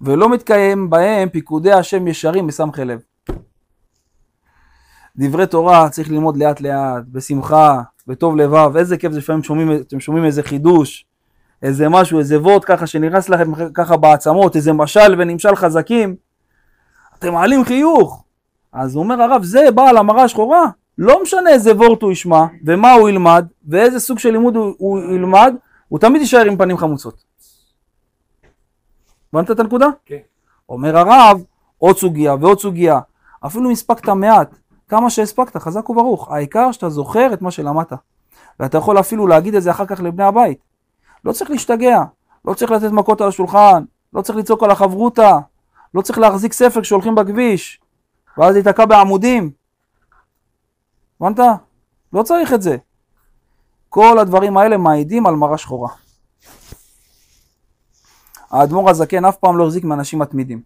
ולא 0.00 0.28
מתקיים 0.28 0.90
בהם 0.90 1.28
פיקודי 1.28 1.72
השם 1.72 2.08
ישרים 2.08 2.46
בסמכי 2.46 2.84
לב. 2.84 3.00
דברי 5.16 5.46
תורה 5.46 5.88
צריך 5.88 6.10
ללמוד 6.10 6.36
לאט 6.36 6.60
לאט, 6.60 7.04
בשמחה, 7.12 7.82
בטוב 8.06 8.36
לבב, 8.36 8.76
איזה 8.76 8.96
כיף 8.96 9.12
זה 9.12 9.18
לפעמים 9.18 9.42
שומעים, 9.42 9.72
אתם 9.72 10.00
שומעים 10.00 10.24
איזה 10.24 10.42
חידוש, 10.42 11.06
איזה 11.62 11.88
משהו, 11.88 12.18
איזה 12.18 12.40
וורט 12.40 12.62
ככה 12.66 12.86
שנכנס 12.86 13.28
לכם 13.28 13.52
ככה 13.74 13.96
בעצמות, 13.96 14.56
איזה 14.56 14.72
משל 14.72 15.14
ונמשל 15.18 15.56
חזקים, 15.56 16.16
אתם 17.18 17.32
מעלים 17.32 17.64
חיוך. 17.64 18.24
אז 18.72 18.94
הוא 18.94 19.04
אומר 19.04 19.22
הרב, 19.22 19.44
זה 19.44 19.70
בעל 19.74 19.96
המראה 19.96 20.22
השחורה, 20.22 20.64
לא 20.98 21.22
משנה 21.22 21.50
איזה 21.50 21.72
וורט 21.72 22.02
הוא 22.02 22.12
ישמע, 22.12 22.44
ומה 22.66 22.92
הוא 22.92 23.08
ילמד, 23.08 23.46
ואיזה 23.68 24.00
סוג 24.00 24.18
של 24.18 24.30
לימוד 24.30 24.56
הוא, 24.56 24.74
הוא 24.78 24.98
ילמד, 25.14 25.54
הוא 25.88 25.98
תמיד 25.98 26.20
יישאר 26.20 26.44
עם 26.44 26.56
פנים 26.56 26.76
חמוצות. 26.76 27.25
הבנת 29.32 29.50
את 29.50 29.60
הנקודה? 29.60 29.86
כן. 30.04 30.16
אומר 30.68 30.96
הרב, 30.96 31.44
עוד 31.78 31.96
סוגיה 31.96 32.34
ועוד 32.40 32.60
סוגיה. 32.60 33.00
אפילו 33.46 33.66
אם 33.66 33.70
הספקת 33.70 34.08
מעט, 34.08 34.54
כמה 34.88 35.10
שהספקת, 35.10 35.56
חזק 35.56 35.90
וברוך. 35.90 36.32
העיקר 36.32 36.72
שאתה 36.72 36.88
זוכר 36.88 37.32
את 37.32 37.42
מה 37.42 37.50
שלמדת. 37.50 37.92
ואתה 38.60 38.78
יכול 38.78 39.00
אפילו 39.00 39.26
להגיד 39.26 39.54
את 39.54 39.62
זה 39.62 39.70
אחר 39.70 39.86
כך 39.86 40.00
לבני 40.00 40.24
הבית. 40.24 40.58
לא 41.24 41.32
צריך 41.32 41.50
להשתגע, 41.50 42.02
לא 42.44 42.54
צריך 42.54 42.70
לתת 42.70 42.90
מכות 42.90 43.20
על 43.20 43.28
השולחן, 43.28 43.84
לא 44.12 44.22
צריך 44.22 44.38
לצעוק 44.38 44.62
על 44.62 44.70
החברותה, 44.70 45.38
לא 45.94 46.02
צריך 46.02 46.18
להחזיק 46.18 46.52
ספר 46.52 46.80
כשהולכים 46.80 47.14
בכביש, 47.14 47.80
ואז 48.38 48.54
להיתקע 48.54 48.84
בעמודים. 48.86 49.50
הבנת? 51.20 51.38
לא 52.12 52.22
צריך 52.22 52.52
את 52.52 52.62
זה. 52.62 52.76
כל 53.88 54.18
הדברים 54.18 54.56
האלה 54.56 54.76
מעידים 54.76 55.26
על 55.26 55.34
מראה 55.34 55.58
שחורה. 55.58 55.88
האדמו"ר 58.56 58.90
הזקן 58.90 59.24
אף 59.24 59.36
פעם 59.36 59.56
לא 59.56 59.64
החזיק 59.64 59.84
מאנשים 59.84 60.18
מתמידים. 60.18 60.60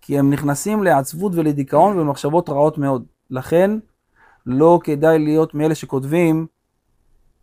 כי 0.00 0.18
הם 0.18 0.30
נכנסים 0.30 0.82
לעצבות 0.82 1.32
ולדיכאון 1.34 1.98
ולמחשבות 1.98 2.48
רעות 2.48 2.78
מאוד. 2.78 3.04
לכן 3.30 3.70
לא 4.46 4.80
כדאי 4.84 5.18
להיות 5.18 5.54
מאלה 5.54 5.74
שכותבים 5.74 6.46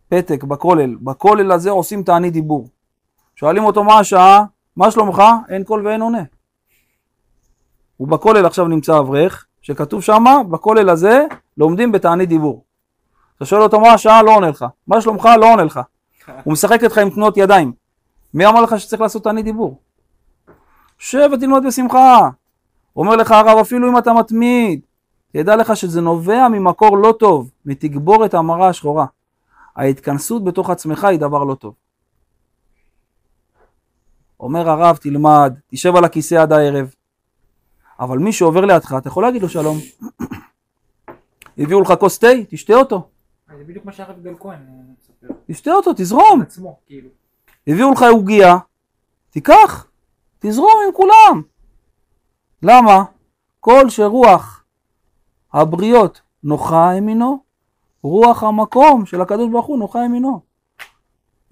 פתק 0.08 0.44
בכולל. 0.44 0.96
בכולל 1.00 1.52
הזה 1.52 1.70
עושים 1.70 2.02
תענית 2.02 2.32
דיבור. 2.32 2.68
שואלים 3.36 3.64
אותו 3.64 3.84
מה 3.84 3.98
השעה, 3.98 4.44
מה 4.76 4.90
שלומך? 4.90 5.22
אין 5.48 5.64
קול 5.64 5.86
ואין 5.86 6.02
עונה. 6.02 6.22
הוא 7.96 8.08
בכולל 8.08 8.46
עכשיו 8.46 8.68
נמצא 8.68 8.98
אברך, 8.98 9.46
שכתוב 9.62 10.02
שמה, 10.02 10.42
בכולל 10.50 10.90
הזה 10.90 11.26
לומדים 11.56 11.92
בתענית 11.92 12.28
דיבור. 12.28 12.64
אתה 13.36 13.44
שואל 13.44 13.62
אותו 13.62 13.80
מה 13.80 13.92
השעה, 13.92 14.22
לא 14.22 14.36
עונה 14.36 14.48
לך. 14.48 14.64
מה 14.86 15.00
שלומך, 15.00 15.28
לא 15.40 15.52
עונה 15.52 15.64
לך. 15.64 15.80
הוא 16.44 16.52
משחק 16.52 16.82
איתך 16.82 16.98
עם 16.98 17.10
תנועות 17.10 17.36
ידיים. 17.36 17.83
מי 18.34 18.46
אמר 18.46 18.62
לך 18.62 18.80
שצריך 18.80 19.02
לעשות 19.02 19.24
תענית 19.24 19.44
דיבור? 19.44 19.80
שב 20.98 21.28
ותלמד 21.32 21.66
בשמחה. 21.66 22.30
אומר 22.96 23.16
לך 23.16 23.32
הרב, 23.32 23.58
אפילו 23.58 23.90
אם 23.90 23.98
אתה 23.98 24.12
מתמיד, 24.12 24.80
תדע 25.32 25.56
לך 25.56 25.76
שזה 25.76 26.00
נובע 26.00 26.48
ממקור 26.48 26.98
לא 26.98 27.14
טוב, 27.18 27.50
מתגבורת 27.66 28.34
המרה 28.34 28.68
השחורה. 28.68 29.06
ההתכנסות 29.76 30.44
בתוך 30.44 30.70
עצמך 30.70 31.04
היא 31.04 31.18
דבר 31.18 31.44
לא 31.44 31.54
טוב. 31.54 31.74
אומר 34.40 34.70
הרב, 34.70 34.96
תלמד, 34.96 35.54
תשב 35.66 35.96
על 35.96 36.04
הכיסא 36.04 36.34
עד 36.34 36.52
הערב. 36.52 36.94
אבל 38.00 38.18
מי 38.18 38.32
שעובר 38.32 38.64
לידך, 38.64 38.94
אתה 38.98 39.08
יכול 39.08 39.22
להגיד 39.22 39.42
לו 39.42 39.48
שלום. 39.48 39.78
הביאו 41.58 41.80
לך 41.80 41.92
כוס 42.00 42.18
תה, 42.18 42.28
תשתה 42.48 42.74
אותו. 42.74 43.08
זה 43.58 43.64
בדיוק 43.64 43.84
מה 43.84 43.92
שהרב 43.92 44.22
גל 44.22 44.34
כהן 44.38 44.58
אה, 44.68 44.92
מספר. 44.98 45.34
תשתה 45.46 45.72
אותו, 45.72 45.92
תזרום. 45.96 46.42
עצמו, 46.42 46.78
כאילו. 46.86 47.23
הביאו 47.66 47.92
לך 47.92 48.02
עוגייה, 48.02 48.56
תיקח, 49.30 49.86
תזרום 50.38 50.72
עם 50.86 50.92
כולם. 50.92 51.42
למה? 52.62 53.04
כל 53.60 53.88
שרוח 53.88 54.64
הבריות 55.52 56.20
נוחה 56.44 56.94
ימינו, 56.96 57.38
רוח 58.02 58.42
המקום 58.42 59.06
של 59.06 59.20
הקדוש 59.20 59.50
ברוך 59.50 59.66
הוא 59.66 59.78
נוחה 59.78 60.04
ימינו. 60.04 60.40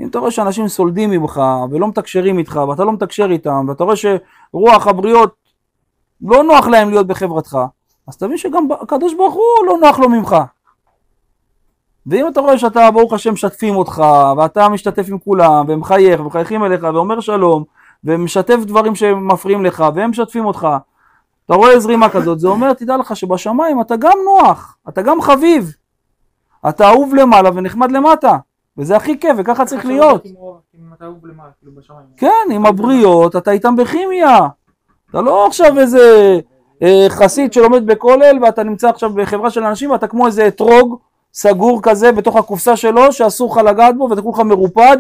אם 0.01 0.09
אתה 0.09 0.19
רואה 0.19 0.31
שאנשים 0.31 0.69
סולדים 0.69 1.11
ממך 1.11 1.41
ולא 1.71 1.89
מתקשרים 1.89 2.39
איתך 2.39 2.61
ואתה 2.69 2.85
לא 2.85 2.93
מתקשר 2.93 3.31
איתם 3.31 3.65
ואתה 3.69 3.85
רואה 3.85 3.97
שרוח 3.97 4.87
הבריות 4.87 5.35
לא 6.21 6.45
נוח 6.45 6.67
להם 6.67 6.91
להיות 6.91 7.07
בחברתך, 7.07 7.59
אז 8.09 8.17
תבין 8.17 8.37
שגם 8.37 8.69
הקדוש 8.81 9.15
ברוך 9.15 9.35
הוא 9.35 9.67
לא 9.67 9.77
נוח 9.81 9.99
לו 9.99 10.09
ממך. 10.09 10.37
ואם 12.07 12.29
אתה 12.29 12.41
רואה 12.41 12.59
שאתה 12.59 12.91
ברוך 12.91 13.13
השם 13.13 13.33
משתפים 13.33 13.77
אותך 13.77 14.03
ואתה 14.37 14.69
משתתף 14.69 15.07
עם 15.09 15.19
כולם 15.19 15.65
ומחייך 15.69 16.21
ומחייכים 16.21 16.65
אליך 16.65 16.83
ואומר 16.95 17.21
שלום 17.21 17.65
ומשתף 18.05 18.57
דברים 18.67 18.95
שמפריעים 18.95 19.65
לך 19.65 19.85
והם 19.95 20.11
משתפים 20.11 20.45
אותך 20.47 20.69
אתה 21.47 21.55
רואה 21.55 21.81
זרימה 21.81 22.09
כזאת 22.09 22.41
זה 22.41 22.49
אומר 22.49 22.73
תדע 22.73 22.97
לך 22.97 23.17
שבשמיים 23.17 23.81
אתה 23.81 23.97
גם 23.97 24.19
נוח 24.25 24.77
אתה 24.89 25.03
גם 25.03 25.21
חביב. 25.21 25.75
אתה 26.69 26.89
אהוב 26.89 27.15
למעלה 27.15 27.51
ונחמד 27.55 27.93
למטה 27.93 28.37
וזה 28.79 28.97
הכי 28.97 29.19
כיף 29.19 29.37
וככה 29.39 29.65
צריך 29.65 29.87
להיות. 29.87 30.23
כאילו. 30.23 30.61
כן 32.17 32.49
עם 32.51 32.67
הבריות 32.67 33.37
אתה 33.37 33.51
איתם 33.51 33.77
בכימיה. 33.77 34.39
אתה 35.11 35.21
לא 35.21 35.47
עכשיו 35.47 35.79
איזה 35.79 36.39
אה, 36.83 37.07
חסיד 37.09 37.53
שלומד 37.53 37.87
בכולל 37.87 38.39
ואתה 38.43 38.63
נמצא 38.63 38.89
עכשיו 38.89 39.13
בחברה 39.13 39.51
של 39.51 39.65
אנשים 39.65 39.91
ואתה 39.91 40.07
כמו 40.07 40.27
איזה 40.27 40.49
אתרוג 40.49 40.99
סגור 41.35 41.81
כזה 41.83 42.13
בתוך 42.13 42.37
הקופסה 42.37 42.77
שלו 42.77 43.13
שאסור 43.13 43.53
לך 43.53 43.67
לגעת 43.67 43.97
בו 43.97 44.09
ואתה 44.11 44.23
כולך 44.23 44.39
מרופד 44.39 44.97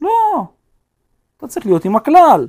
לא, 0.00 0.44
אתה 1.36 1.48
צריך 1.48 1.66
להיות 1.66 1.84
עם 1.84 1.96
הכלל 1.96 2.48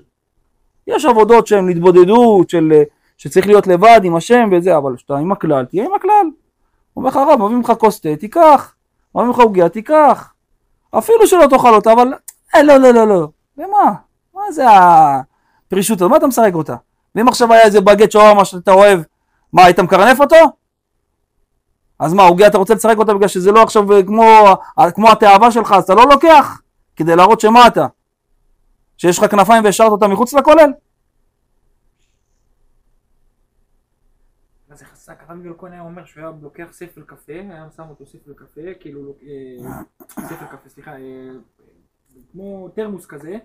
יש 0.88 1.06
עבודות 1.06 1.48
שהן 1.48 1.68
להתבודדות 1.68 2.50
של, 2.50 2.72
אה, 2.76 2.84
שצריך 3.18 3.48
להיות 3.48 3.68
לבד 3.68 4.02
עם 4.04 4.16
השם 4.16 4.50
וזה 4.52 4.78
אבל 4.78 4.96
כשאתה 4.96 5.18
עם 5.18 5.32
הכלל 5.32 5.66
תהיה 5.66 5.86
עם 5.86 5.94
הכלל 5.94 6.26
אומר 6.96 7.10
לך 7.10 7.16
הרב 7.16 7.40
מביאים 7.42 7.62
לך 7.62 7.72
כוס 7.80 8.00
תה 8.00 8.16
תיקח 8.16 8.74
מביאים 9.16 9.32
לך 9.32 9.40
עוגיה 9.40 9.70
תיקח 9.70 10.34
אפילו 10.92 11.28
שלא 11.28 11.48
תאכל 11.50 11.74
אותה 11.74 11.94
אבל 11.94 12.14
אה, 12.56 12.64
לא 12.64 12.78
לא 12.78 12.92
לא 12.92 13.08
לא 13.08 13.28
למה? 13.58 13.94
מה 14.36 14.52
זה 14.52 14.66
הפרישות 14.70 15.98
הזאת? 15.98 16.12
מה 16.12 16.18
אתה 16.18 16.28
משחק 16.28 16.52
אותה? 16.54 16.76
ואם 17.16 17.28
עכשיו 17.28 17.54
היה 17.54 17.64
איזה 17.64 17.82
בגט 17.82 18.12
שווארמה 18.12 18.46
שאתה 18.46 18.72
אוהב, 18.72 19.02
מה, 19.54 19.66
היית 19.66 19.80
מקרנף 19.80 20.22
אותו? 20.22 20.36
אז 22.02 22.14
מה, 22.14 22.24
עוגיה 22.24 22.48
אתה 22.48 22.58
רוצה 22.58 22.74
לצחק 22.74 22.98
אותה 22.98 23.14
בגלל 23.14 23.28
שזה 23.28 23.52
לא 23.52 23.64
עכשיו 23.64 23.92
אה, 23.92 24.04
כמו, 24.04 24.24
אה, 24.80 24.92
כמו 24.92 25.12
התאווה 25.12 25.52
שלך, 25.52 25.72
אז 25.72 25.84
אתה 25.84 25.96
לא 25.96 26.06
לוקח? 26.10 26.62
כדי 26.96 27.16
להראות 27.16 27.40
שמה 27.40 27.68
אתה? 27.68 27.88
שיש 28.98 29.20
לך 29.20 29.32
כנפיים 29.32 29.64
והשארת 29.64 29.92
אותה 29.92 30.08
מחוץ 30.08 30.34
לכולל? 30.34 30.72
חזק, 34.84 35.24
הרב 35.28 35.40
היה 35.72 35.82
אומר 35.82 36.06
שהוא 36.06 36.24
היה 36.24 36.32
לוקח 36.42 36.68
ספל 36.72 37.02
קפה, 37.02 37.34
היה 37.34 37.68
שם 37.76 37.90
אותו 37.90 38.06
ספל 38.06 38.34
קפה, 38.34 38.62
כאילו, 38.80 39.16
אה, 39.24 39.72
ספל 40.10 40.46
קפה, 40.46 40.70
סליחה, 40.70 40.92
כמו 42.32 42.70
תרמוס 42.76 43.06
כזה, 43.06 43.38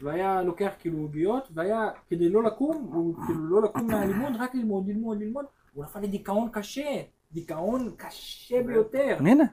והיה 0.00 0.42
לוקח 0.42 0.72
כאילו 0.78 0.98
עוגיות, 0.98 1.48
והיה, 1.54 1.88
כדי 2.08 2.28
לא 2.28 2.42
לקום, 2.42 2.90
הוא 2.92 3.14
כאילו 3.26 3.44
לא 3.44 3.62
לקום 3.62 3.86
מהלימוד, 3.86 4.32
רק 4.38 4.54
ללמוד, 4.54 4.88
ללמוד, 4.88 5.20
ללמוד, 5.20 5.44
הוא 5.72 5.84
נפל 5.84 6.00
לדיכאון 6.00 6.48
קשה. 6.52 7.02
דיכאון 7.34 7.90
קשה 7.96 8.62
ביותר. 8.62 9.16
הנה, 9.20 9.44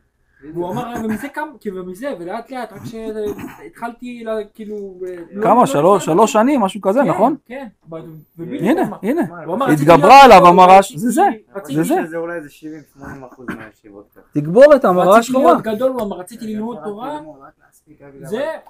והוא 0.54 0.72
אמר, 0.72 0.94
ומזה 1.04 1.28
קם, 1.30 1.48
כאילו, 1.60 1.86
ומזה, 1.86 2.14
ולאט 2.20 2.52
לאט, 2.52 2.74
רק 2.74 2.82
שהתחלתי, 2.86 4.24
כאילו... 4.54 5.00
לא- 5.32 5.44
כמה? 5.44 5.64
לא 5.76 6.00
שלוש 6.00 6.34
שנים, 6.34 6.62
משהו 6.62 6.82
כזה, 6.82 7.00
כן, 7.00 7.10
נכון? 7.10 7.36
כן, 7.46 7.68
ובדיוק 7.90 8.62
הנה. 8.62 8.82
הנה. 9.02 9.22
רציתי 9.66 9.92
התגברה 9.92 10.24
עליו 10.24 10.48
המרש, 10.48 10.86
רציתי- 10.86 11.00
זה 11.00 11.10
זה. 11.10 11.22
רציתי- 11.56 11.76
זה 11.76 11.84
זה. 11.84 11.96
שזה 12.08 12.18
אולי 12.18 12.36
איזה 12.38 12.50
70-80 12.50 13.02
אחוז 13.34 13.46
מהישיבות. 13.58 14.18
תגבור 14.34 14.76
את 14.76 14.86
המראה 14.86 15.06
רציתי 15.06 15.20
השחורה. 15.20 15.52
להיות 15.52 15.64
גדול, 15.64 15.92
הוא 15.92 16.02
אמר, 16.02 16.18
רציתי 16.18 16.48
ללמוד 16.48 16.78
תורה, 16.84 17.20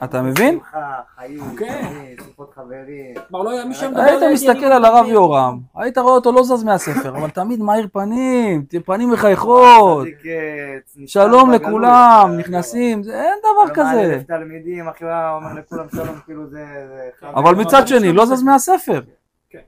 אתה 0.03 0.21
מבין? 0.21 0.59
חיים, 1.15 1.55
כן. 1.59 1.81
חיים, 1.93 2.15
שיחות 2.27 2.51
חברים. 2.55 3.15
כבר 3.27 3.41
לא 3.43 3.49
היה 3.49 3.65
מי 3.65 3.73
שמדבר 3.73 4.01
היית 4.01 4.23
מסתכל 4.33 4.65
על 4.65 4.85
הרב. 4.85 5.05
יורם, 5.05 5.59
היית 5.75 5.97
רואה 5.97 6.13
אותו 6.13 6.31
לא 6.31 6.43
זז 6.43 6.63
מהספר, 6.63 7.09
אבל 7.17 7.29
תמיד 7.29 7.59
מאיר 7.61 7.87
פנים, 7.93 8.65
פנים 8.85 9.11
מחייכות, 9.11 10.07
אה, 10.25 11.07
שלום. 11.07 11.51
לכולם, 11.51 12.29
אה, 12.31 12.37
נכנסים, 12.37 13.03
זה- 13.03 13.21
אין. 13.21 13.33
דבר 13.39 13.73
כזה. 13.73 14.23
כאילו 16.25 16.43
אבל 17.23 17.55
מצד 17.55 17.87
שני, 17.87 18.13
לא 18.13 18.25
זז 18.25 18.43
מהספר. 18.43 19.01
כן. 19.49 19.59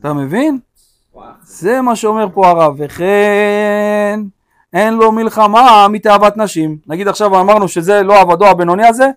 אתה 0.00 0.12
מבין? 0.12 0.58
זה 1.42 1.80
מה 1.80 1.96
שאומר 1.96 2.26
פה 2.34 2.48
הרב, 2.48 2.74
וכן 2.78 4.20
אין 4.72 4.94
לו 4.94 5.12
מלחמה 5.12 5.88
מתאוות 5.88 6.36
נשים. 6.36 6.78
נגיד 6.86 7.08
עכשיו 7.08 7.40
אמרנו 7.40 7.68
שזה 7.68 8.02
לא 8.02 8.20
עבדו 8.20 8.46
הבינוני 8.46 8.86
הזה, 8.86 9.10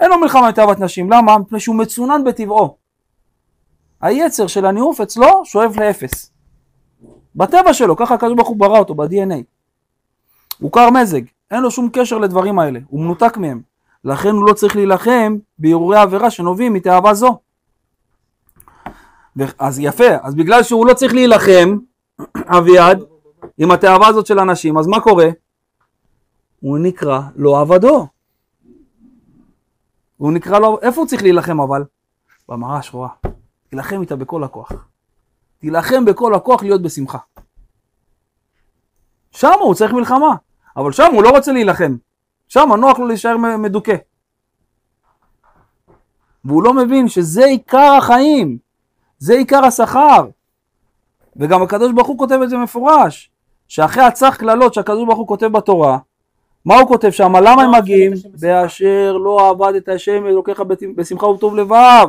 אין 0.00 0.10
לו 0.10 0.18
מלחמה 0.18 0.48
מתאוות 0.48 0.80
נשים. 0.80 1.12
למה? 1.12 1.38
מפני 1.38 1.60
שהוא 1.60 1.76
מצונן 1.76 2.24
בטבעו. 2.24 2.76
היצר 4.00 4.46
של 4.46 4.66
הניאוף 4.66 5.00
אצלו 5.00 5.44
שואף 5.44 5.76
לאפס. 5.76 6.32
בטבע 7.36 7.74
שלו, 7.74 7.96
ככה 7.96 8.14
הקדוש 8.14 8.34
ברוך 8.34 8.48
הוא 8.48 8.56
ברא 8.56 8.78
אותו, 8.78 8.94
ב-DNA. 8.94 9.42
הוא 10.58 10.72
קר 10.72 10.90
מזג, 10.90 11.20
אין 11.50 11.62
לו 11.62 11.70
שום 11.70 11.88
קשר 11.92 12.18
לדברים 12.18 12.58
האלה, 12.58 12.80
הוא 12.88 13.00
מנותק 13.00 13.36
מהם. 13.36 13.60
לכן 14.04 14.28
הוא 14.28 14.46
לא 14.48 14.52
צריך 14.52 14.76
להילחם 14.76 15.36
בהרהורי 15.58 15.98
עבירה 15.98 16.30
שנובעים 16.30 16.72
מתאווה 16.72 17.14
זו. 17.14 17.38
אז 19.58 19.78
יפה, 19.78 20.16
אז 20.22 20.34
בגלל 20.34 20.62
שהוא 20.62 20.86
לא 20.86 20.94
צריך 20.94 21.14
להילחם, 21.14 21.76
אביעד, 22.58 23.02
עם 23.58 23.70
התאווה 23.70 24.08
הזאת 24.08 24.26
של 24.26 24.38
אנשים, 24.38 24.78
אז 24.78 24.86
מה 24.86 25.00
קורה? 25.00 25.28
הוא 26.60 26.78
נקרא 26.78 27.20
לא 27.36 27.60
עבדו. 27.60 28.06
הוא 30.16 30.32
נקרא 30.32 30.58
לו, 30.58 30.78
איפה 30.82 31.00
הוא 31.00 31.08
צריך 31.08 31.22
להילחם 31.22 31.60
אבל? 31.60 31.84
במראה 32.48 32.76
השחורה. 32.76 33.08
תילחם 33.68 34.00
איתה 34.00 34.16
בכל 34.16 34.44
הכוח. 34.44 34.72
תילחם 35.58 36.04
בכל 36.04 36.34
הכוח 36.34 36.62
להיות 36.62 36.82
בשמחה. 36.82 37.18
שם 39.30 39.52
הוא 39.60 39.74
צריך 39.74 39.92
מלחמה, 39.92 40.34
אבל 40.76 40.92
שם 40.92 41.10
הוא 41.14 41.22
לא 41.22 41.30
רוצה 41.30 41.52
להילחם. 41.52 41.96
שם 42.48 42.68
נוח 42.80 42.98
לו 42.98 43.06
להישאר 43.06 43.36
מדוכא. 43.36 43.96
והוא 46.44 46.62
לא 46.62 46.74
מבין 46.74 47.08
שזה 47.08 47.44
עיקר 47.44 47.94
החיים. 47.98 48.58
זה 49.18 49.32
עיקר 49.32 49.64
השכר. 49.64 50.28
וגם 51.38 51.62
הקדוש 51.62 51.92
ברוך 51.92 52.08
הוא 52.08 52.18
כותב 52.18 52.38
את 52.42 52.50
זה 52.50 52.56
מפורש, 52.56 53.30
שאחרי 53.68 54.02
הצח 54.04 54.36
קללות 54.38 54.74
שהקדוש 54.74 55.04
ברוך 55.04 55.18
הוא 55.18 55.26
כותב 55.26 55.46
בתורה, 55.46 55.98
מה 56.64 56.74
הוא 56.78 56.88
כותב 56.88 57.10
שם? 57.10 57.36
למה 57.36 57.62
הם 57.62 57.72
לא 57.72 57.78
מגיעים? 57.78 58.12
עבדת. 58.12 58.40
באשר 58.40 59.16
לא 59.24 59.48
עבד 59.50 59.74
את 59.74 59.88
השם 59.88 60.26
אלוקיך 60.26 60.62
בשמחה 60.96 61.26
ובטוב 61.26 61.56
לבב. 61.56 62.08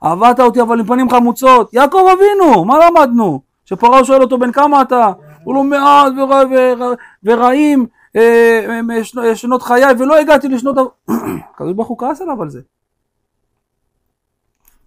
עבדת 0.00 0.40
אותי 0.40 0.60
אבל 0.60 0.80
עם 0.80 0.86
פנים 0.86 1.10
חמוצות. 1.10 1.74
יעקב 1.74 2.06
אבינו, 2.12 2.64
מה 2.64 2.78
למדנו? 2.86 3.40
שפרעה 3.64 4.04
שואל 4.04 4.22
אותו 4.22 4.38
בן 4.38 4.52
כמה 4.52 4.82
אתה? 4.82 5.12
הוא 5.44 5.54
לא 5.54 5.64
מעט 5.64 6.12
ורע- 6.16 6.44
ורע- 6.50 6.94
ורעים 7.24 7.86
אה, 8.16 8.80
אה, 8.96 9.04
שנו- 9.04 9.36
שנות 9.36 9.62
חיי 9.62 9.84
ולא 9.98 10.18
הגעתי 10.18 10.48
לשנות... 10.48 10.78
ה-" 10.78 11.12
הקדוש 11.54 11.72
ברוך 11.72 11.88
הוא 11.88 11.98
כעס 11.98 12.20
עליו 12.20 12.42
על 12.42 12.50
זה. 12.50 12.60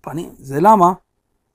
פנים, 0.01 0.30
זה 0.38 0.57
למה? 0.61 0.91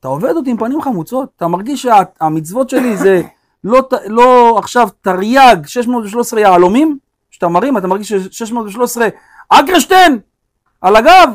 אתה 0.06 0.12
עובד 0.12 0.36
אותי 0.36 0.50
עם 0.50 0.56
פנים 0.56 0.82
חמוצות, 0.82 1.28
אתה 1.36 1.48
מרגיש 1.48 1.86
שהמצוות 1.86 2.70
שלי 2.70 2.96
זה 2.96 3.22
לא, 3.64 3.80
ת- 3.80 3.92
לא 4.06 4.58
עכשיו 4.58 4.88
תרי"ג 5.00 5.66
613 5.66 6.40
יהלומים, 6.40 6.98
שאתה 7.30 7.48
מרים, 7.48 7.78
אתה 7.78 7.86
מרגיש 7.86 8.12
ש-613 8.12 9.00
אגרשטיין 9.48 10.18
על 10.80 10.96
הגב? 10.96 11.30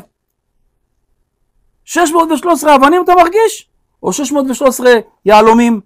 613 1.85 2.75
אבנים 2.75 3.03
אתה 3.03 3.15
מרגיש? 3.15 3.69
או 4.03 4.13
613 4.13 4.91
יהלומים, 5.25 5.81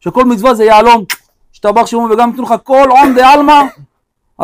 שכל 0.00 0.24
מצווה 0.24 0.54
זה 0.54 0.64
יהלום, 0.64 1.04
השתבח 1.52 1.86
שמו 1.86 2.08
וגם 2.10 2.28
ייתנו 2.30 2.42
לך 2.42 2.54
כל 2.64 2.88
עום 2.90 3.14
דעלמא, 3.16 3.62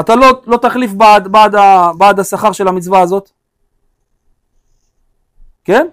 אתה 0.01 0.15
לא, 0.15 0.43
לא 0.47 0.57
תחליף 0.57 0.93
בעד, 0.93 1.29
בעד, 1.29 1.55
בעד 1.99 2.21
השכר 2.21 2.53
של 2.53 2.69
המצווה 2.69 3.01
הזאת? 3.01 3.31
כן? 5.65 5.87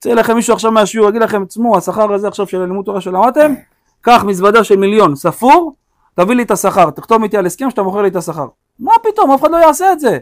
יצא 0.00 0.12
לכם 0.12 0.34
מישהו 0.34 0.54
עכשיו 0.54 0.72
מהשיעור, 0.72 1.08
יגיד 1.08 1.22
לכם, 1.22 1.44
תשמעו, 1.44 1.76
השכר 1.76 2.12
הזה 2.12 2.28
עכשיו 2.28 2.46
של 2.46 2.62
הלימוד 2.62 2.84
תורה 2.84 3.00
שלמדתם, 3.00 3.54
קח 4.00 4.24
מזוודה 4.24 4.64
של 4.64 4.76
מיליון, 4.76 5.16
ספור, 5.16 5.74
תביא 6.14 6.36
לי 6.36 6.42
את 6.42 6.50
השכר, 6.50 6.90
תחתום 6.90 7.24
איתי 7.24 7.36
על 7.36 7.46
הסכם 7.46 7.70
שאתה 7.70 7.82
מוכר 7.82 8.02
לי 8.02 8.08
את 8.08 8.16
השכר. 8.16 8.46
מה 8.78 8.92
פתאום, 9.02 9.30
אף 9.30 9.40
אחד 9.40 9.50
לא 9.50 9.56
יעשה 9.56 9.92
את 9.92 10.00
זה. 10.00 10.18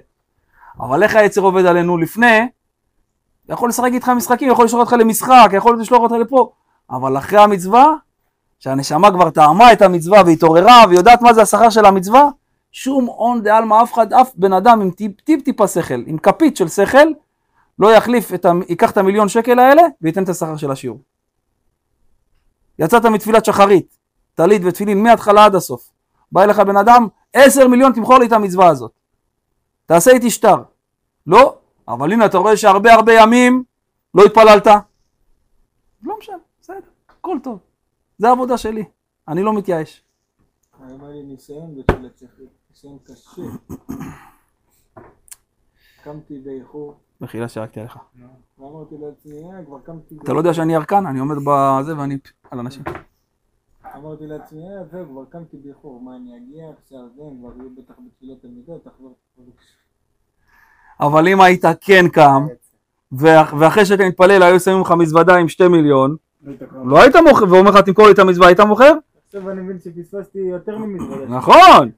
אבל 0.81 1.03
איך 1.03 1.17
היצר 1.17 1.41
עובד 1.41 1.67
עלינו 1.67 1.99
לפני? 1.99 2.49
יכול 3.49 3.69
לשחק 3.69 3.91
איתך 3.93 4.09
משחקים, 4.09 4.51
יכול 4.51 4.65
לשלוח 4.65 4.81
אותך 4.81 4.93
למשחק, 4.93 5.51
יכול 5.53 5.81
לשלוח 5.81 6.01
אותך 6.01 6.15
לפה, 6.15 6.51
אבל 6.91 7.19
אחרי 7.19 7.39
המצווה, 7.39 7.95
שהנשמה 8.59 9.11
כבר 9.11 9.31
טעמה 9.31 9.73
את 9.73 9.83
המצווה 9.83 10.23
והתעוררה 10.27 10.85
ויודעת 10.89 11.23
מה 11.23 11.33
זה 11.33 11.43
השכר 11.43 11.71
של 11.71 11.85
המצווה, 11.85 12.29
שום 12.73 13.05
הון 13.05 13.43
דעלמא 13.43 13.83
אף 13.83 13.95
אחד, 13.95 14.13
אף 14.13 14.31
בן 14.35 14.53
אדם 14.53 14.81
עם 14.81 14.91
טיפ 14.91 15.21
טיפ 15.21 15.43
טיפה 15.43 15.67
שכל, 15.69 16.03
עם 16.07 16.19
כפית 16.19 16.57
של 16.57 16.69
שכל, 16.69 17.09
לא 17.79 17.95
יחליף, 17.95 18.35
את 18.35 18.45
ה... 18.45 18.53
ייקח 18.69 18.91
את 18.91 18.97
המיליון 18.97 19.29
שקל 19.29 19.59
האלה 19.59 19.83
וייתן 20.03 20.25
את 20.25 20.29
השכר 20.29 20.57
של 20.57 20.71
השיעור. 20.71 21.03
יצאת 22.79 23.05
מתפילת 23.05 23.45
שחרית, 23.45 23.99
טלית 24.35 24.63
ותפילין 24.65 25.03
מההתחלה 25.03 25.45
עד 25.45 25.55
הסוף. 25.55 25.91
בא 26.33 26.45
אליך 26.45 26.59
בן 26.59 26.77
אדם, 26.77 27.09
עשר 27.33 27.69
מיליון 27.69 27.93
תמכור 27.93 28.19
לי 28.19 28.27
את 28.27 28.33
המצווה 28.33 28.69
הזאת. 28.69 28.93
תעשה 29.87 30.11
איתי 30.11 30.31
שטר. 30.31 30.57
לא, 31.27 31.59
אבל 31.89 32.13
הנה 32.13 32.27
אתה 32.27 32.39
רואה 32.39 32.57
שהרבה 32.57 32.93
הרבה 32.93 33.13
ימים 33.13 33.65
לא 34.15 34.23
התפללת. 34.25 34.67
לא 36.03 36.19
משנה, 36.19 36.37
בסדר, 36.61 36.79
הכל 37.09 37.37
טוב. 37.43 37.59
זה 38.19 38.29
העבודה 38.29 38.59
שלי, 38.59 38.85
אני 39.29 39.43
לא 39.43 39.53
מתייאש. 39.53 40.03
היה 40.81 41.09
לי 41.09 41.23
ניסיון 41.23 41.77
בתפילת 41.79 42.19
שחרית, 42.19 42.49
ניסיון 42.71 42.99
קשה. 43.05 43.43
קמתי 46.05 46.39
באיחור, 46.39 47.01
מחילה 47.21 47.49
שרקתי 47.49 47.81
עליך. 47.81 47.99
לעצמי, 49.01 49.33
אה. 49.53 49.59
אתה 50.23 50.33
לא 50.33 50.39
יודע 50.39 50.55
שאני 50.55 50.75
ירקן, 50.75 51.07
אני 51.07 51.19
עומד 51.19 51.37
בזה 51.37 51.99
ואני 51.99 52.19
על 52.51 52.59
אנשים. 52.59 52.83
אמרתי 53.97 54.27
לעצמי, 54.27 54.61
אה, 54.63 54.85
זהו, 54.93 55.07
כבר 55.11 55.25
קמתי 55.31 55.57
באיחור, 55.65 56.01
מה 56.01 56.17
אני 56.17 56.37
אגיע, 56.37 56.65
כשארזן, 56.87 57.09
כבר 57.41 57.51
יהיו 57.59 57.71
בטח 57.79 57.95
בתפילת 58.07 58.43
תלמידות, 58.43 58.85
תחזור. 58.85 59.15
אבל 61.01 61.29
אם 61.29 61.41
היית 61.41 61.65
כן 61.81 62.09
קם, 62.13 62.47
ואח- 63.13 63.55
ואחרי 63.59 63.87
שאתה 63.87 64.05
מתפלל 64.09 64.43
היו 64.43 64.61
שמים 64.61 64.81
לך 64.81 64.91
מזוודה 64.93 65.37
עם 65.37 65.49
שתי 65.49 65.69
מיליון, 65.69 66.17
לא 66.85 67.03
היית 67.03 67.17
מוכר, 67.17 67.45
ואומר 67.51 67.71
לך 67.71 67.77
תמכור 67.77 68.07
לי 68.07 68.13
את 68.13 68.19
המזוודה, 68.19 68.47
היית 68.47 68.61
מוכר? 68.61 68.93
עכשיו 69.27 69.51
אני 69.51 69.61
מבין 69.61 69.79
שפספסתי 69.79 70.39
יותר 70.39 70.79
ממזוודה. 70.79 71.27
נכון, 71.27 71.91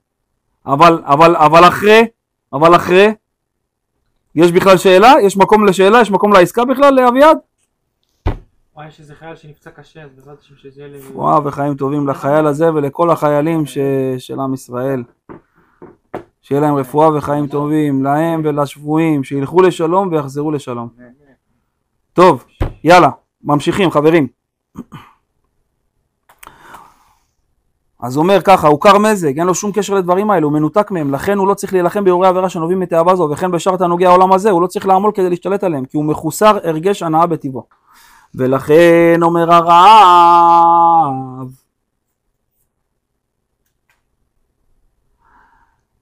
אבל, 0.67 1.03
אבל, 1.05 1.37
אבל 1.37 1.69
אחרי, 1.69 2.07
אבל 2.53 2.77
אחרי, 2.77 3.15
יש 4.35 4.53
בכלל 4.53 4.77
שאלה? 4.77 5.15
יש 5.23 5.37
מקום 5.37 5.67
לשאלה? 5.67 6.01
יש 6.01 6.11
מקום 6.11 6.33
לעסקה 6.33 6.65
בכלל 6.65 6.95
לאביעד? 6.95 7.39
וואי, 8.75 8.89
יש 8.89 9.01
איזה 9.01 9.15
חייל 9.15 9.37
שנפצע 9.37 9.71
קשה, 9.71 10.03
אז 10.03 10.11
בעזרת 10.15 10.41
השם 10.41 10.55
שזה 10.57 10.83
יהיה 10.83 10.93
ל... 10.93 10.97
וואו, 11.13 11.45
וחיים 11.45 11.75
טובים 11.75 12.09
לחייל 12.09 12.47
הזה 12.47 12.75
ולכל 12.75 13.11
החיילים 13.11 13.67
ש... 13.67 13.79
של 14.19 14.41
עם 14.41 14.55
ישראל. 14.55 15.03
שיהיה 16.43 16.61
להם 16.61 16.75
רפואה 16.75 17.17
וחיים 17.17 17.47
טובים, 17.47 18.05
להם 18.05 18.43
ולשבויים, 18.45 19.25
שילכו 19.25 19.63
לשלום 19.63 20.13
ויחזרו 20.13 20.51
לשלום. 20.51 20.89
טוב, 22.13 22.45
יאללה, 22.85 23.11
ממשיכים 23.45 23.91
חברים. 23.91 24.27
אז 28.03 28.17
אומר 28.17 28.41
ככה, 28.43 28.69
הוא 28.69 28.81
קר 28.81 28.99
מזג, 28.99 29.39
אין 29.39 29.47
לו 29.47 29.55
שום 29.55 29.73
קשר 29.73 29.95
לדברים 29.95 30.31
האלו, 30.31 30.49
הוא 30.49 30.53
מנותק 30.53 30.91
מהם, 30.91 31.15
לכן 31.15 31.39
הוא 31.39 31.49
לא 31.49 31.55
צריך 31.55 31.73
להילחם 31.73 32.05
באירועי 32.05 32.29
עבירה 32.29 32.49
שנובעים 32.49 32.81
מתאווה 32.81 33.17
זו, 33.17 33.29
וכן 33.33 33.51
בשאר 33.51 33.77
תענוגי 33.77 34.07
העולם 34.07 34.33
הזה, 34.33 34.51
הוא 34.51 34.63
לא 34.63 34.67
צריך 34.67 34.87
לעמול 34.87 35.13
כדי 35.15 35.31
להשתלט 35.31 35.65
עליהם, 35.65 35.85
כי 35.85 35.97
הוא 35.97 36.05
מחוסר 36.05 36.59
הרגש 36.65 37.03
הנאה 37.03 37.27
בטבעו. 37.27 37.67
ולכן 38.35 39.21
אומר 39.23 39.53
הרב, 39.53 41.11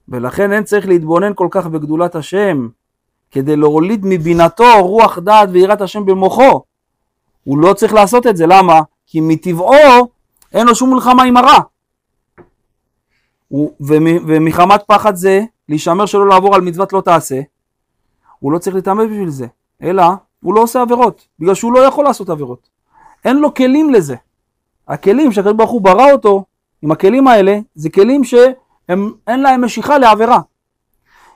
ולכן 0.09 0.53
אין 0.53 0.63
צריך 0.63 0.87
להתבונן 0.87 1.31
כל 1.35 1.47
כך 1.51 1.67
בגדולת 1.67 2.15
השם, 2.15 2.67
כדי 3.31 3.55
להוליד 3.55 4.01
מבינתו 4.03 4.85
רוח 4.85 5.19
דעת 5.19 5.49
ויראת 5.51 5.81
השם 5.81 6.05
במוחו. 6.05 6.61
הוא 7.43 7.57
לא 7.57 7.73
צריך 7.73 7.93
לעשות 7.93 8.27
את 8.27 8.37
זה, 8.37 8.45
למה? 8.47 8.81
כי 9.07 9.21
מטבעו 9.21 10.07
אין 10.53 10.67
לו 10.67 10.75
שום 10.75 10.93
מלחמה 10.93 11.23
עם 11.23 11.37
הרע. 11.37 11.59
ומחמת 14.27 14.83
פחד 14.87 15.15
זה, 15.15 15.41
להישמר 15.69 16.05
שלא 16.05 16.27
לעבור 16.27 16.55
על 16.55 16.61
מצוות 16.61 16.93
לא 16.93 17.01
תעשה, 17.01 17.41
הוא 18.39 18.51
לא 18.51 18.57
צריך 18.57 18.75
להתאמץ 18.75 19.09
בשביל 19.09 19.29
זה, 19.29 19.47
אלא 19.81 20.03
הוא 20.43 20.53
לא 20.53 20.61
עושה 20.61 20.81
עבירות, 20.81 21.27
בגלל 21.39 21.55
שהוא 21.55 21.73
לא 21.73 21.79
יכול 21.79 22.05
לעשות 22.05 22.29
עבירות. 22.29 22.69
אין 23.25 23.37
לו 23.37 23.53
כלים 23.53 23.93
לזה. 23.93 24.15
הכלים 24.87 25.31
שהקדוש 25.31 25.53
ברוך 25.53 25.71
הוא 25.71 25.81
ברא 25.81 26.11
אותו, 26.11 26.45
עם 26.81 26.91
הכלים 26.91 27.27
האלה, 27.27 27.59
זה 27.75 27.89
כלים 27.89 28.23
שאין 28.23 29.41
להם 29.41 29.63
משיכה 29.63 29.97
לעבירה. 29.97 30.39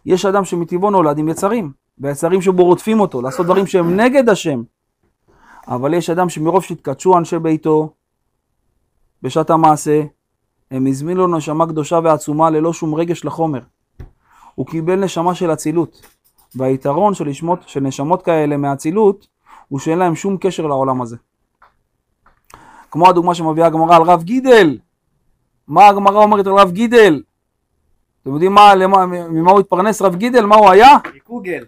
יש 0.05 0.25
אדם 0.25 0.45
שמטבעו 0.45 0.91
נולד 0.91 1.17
עם 1.17 1.29
יצרים, 1.29 1.71
והיצרים 1.97 2.41
שבו 2.41 2.63
רודפים 2.63 2.99
אותו, 2.99 3.21
לעשות 3.21 3.45
דברים 3.45 3.67
שהם 3.67 3.99
נגד 3.99 4.29
השם. 4.29 4.63
אבל 5.67 5.93
יש 5.93 6.09
אדם 6.09 6.29
שמרוב 6.29 6.63
שהתקדשו 6.63 7.17
אנשי 7.17 7.39
ביתו 7.39 7.93
בשעת 9.21 9.49
המעשה, 9.49 10.01
הם 10.71 10.87
הזמינו 10.87 11.27
לו 11.27 11.37
נשמה 11.37 11.67
קדושה 11.67 11.99
ועצומה 12.03 12.49
ללא 12.49 12.73
שום 12.73 12.95
רגש 12.95 13.25
לחומר. 13.25 13.59
הוא 14.55 14.67
קיבל 14.67 14.95
נשמה 14.95 15.35
של 15.35 15.53
אצילות, 15.53 16.01
והיתרון 16.55 17.13
של, 17.13 17.27
לשמות, 17.27 17.59
של 17.67 17.79
נשמות 17.79 18.21
כאלה 18.21 18.57
מהאצילות, 18.57 19.27
הוא 19.69 19.79
שאין 19.79 19.99
להם 19.99 20.15
שום 20.15 20.37
קשר 20.37 20.67
לעולם 20.67 21.01
הזה. 21.01 21.17
כמו 22.91 23.09
הדוגמה 23.09 23.35
שמביאה 23.35 23.67
הגמרא 23.67 23.95
על 23.95 24.01
רב 24.01 24.23
גידל. 24.23 24.77
מה 25.67 25.87
הגמרא 25.87 26.23
אומרת 26.23 26.47
על 26.47 26.53
רב 26.53 26.71
גידל? 26.71 27.21
אתם 28.21 28.33
יודעים 28.33 28.53
מה, 28.53 28.75
למה, 28.75 29.05
ממה 29.05 29.51
הוא 29.51 29.59
התפרנס 29.59 30.01
רב 30.01 30.15
גידל? 30.15 30.45
מה 30.45 30.55
הוא 30.55 30.69
היה? 30.69 30.97
מקוגל. 31.15 31.65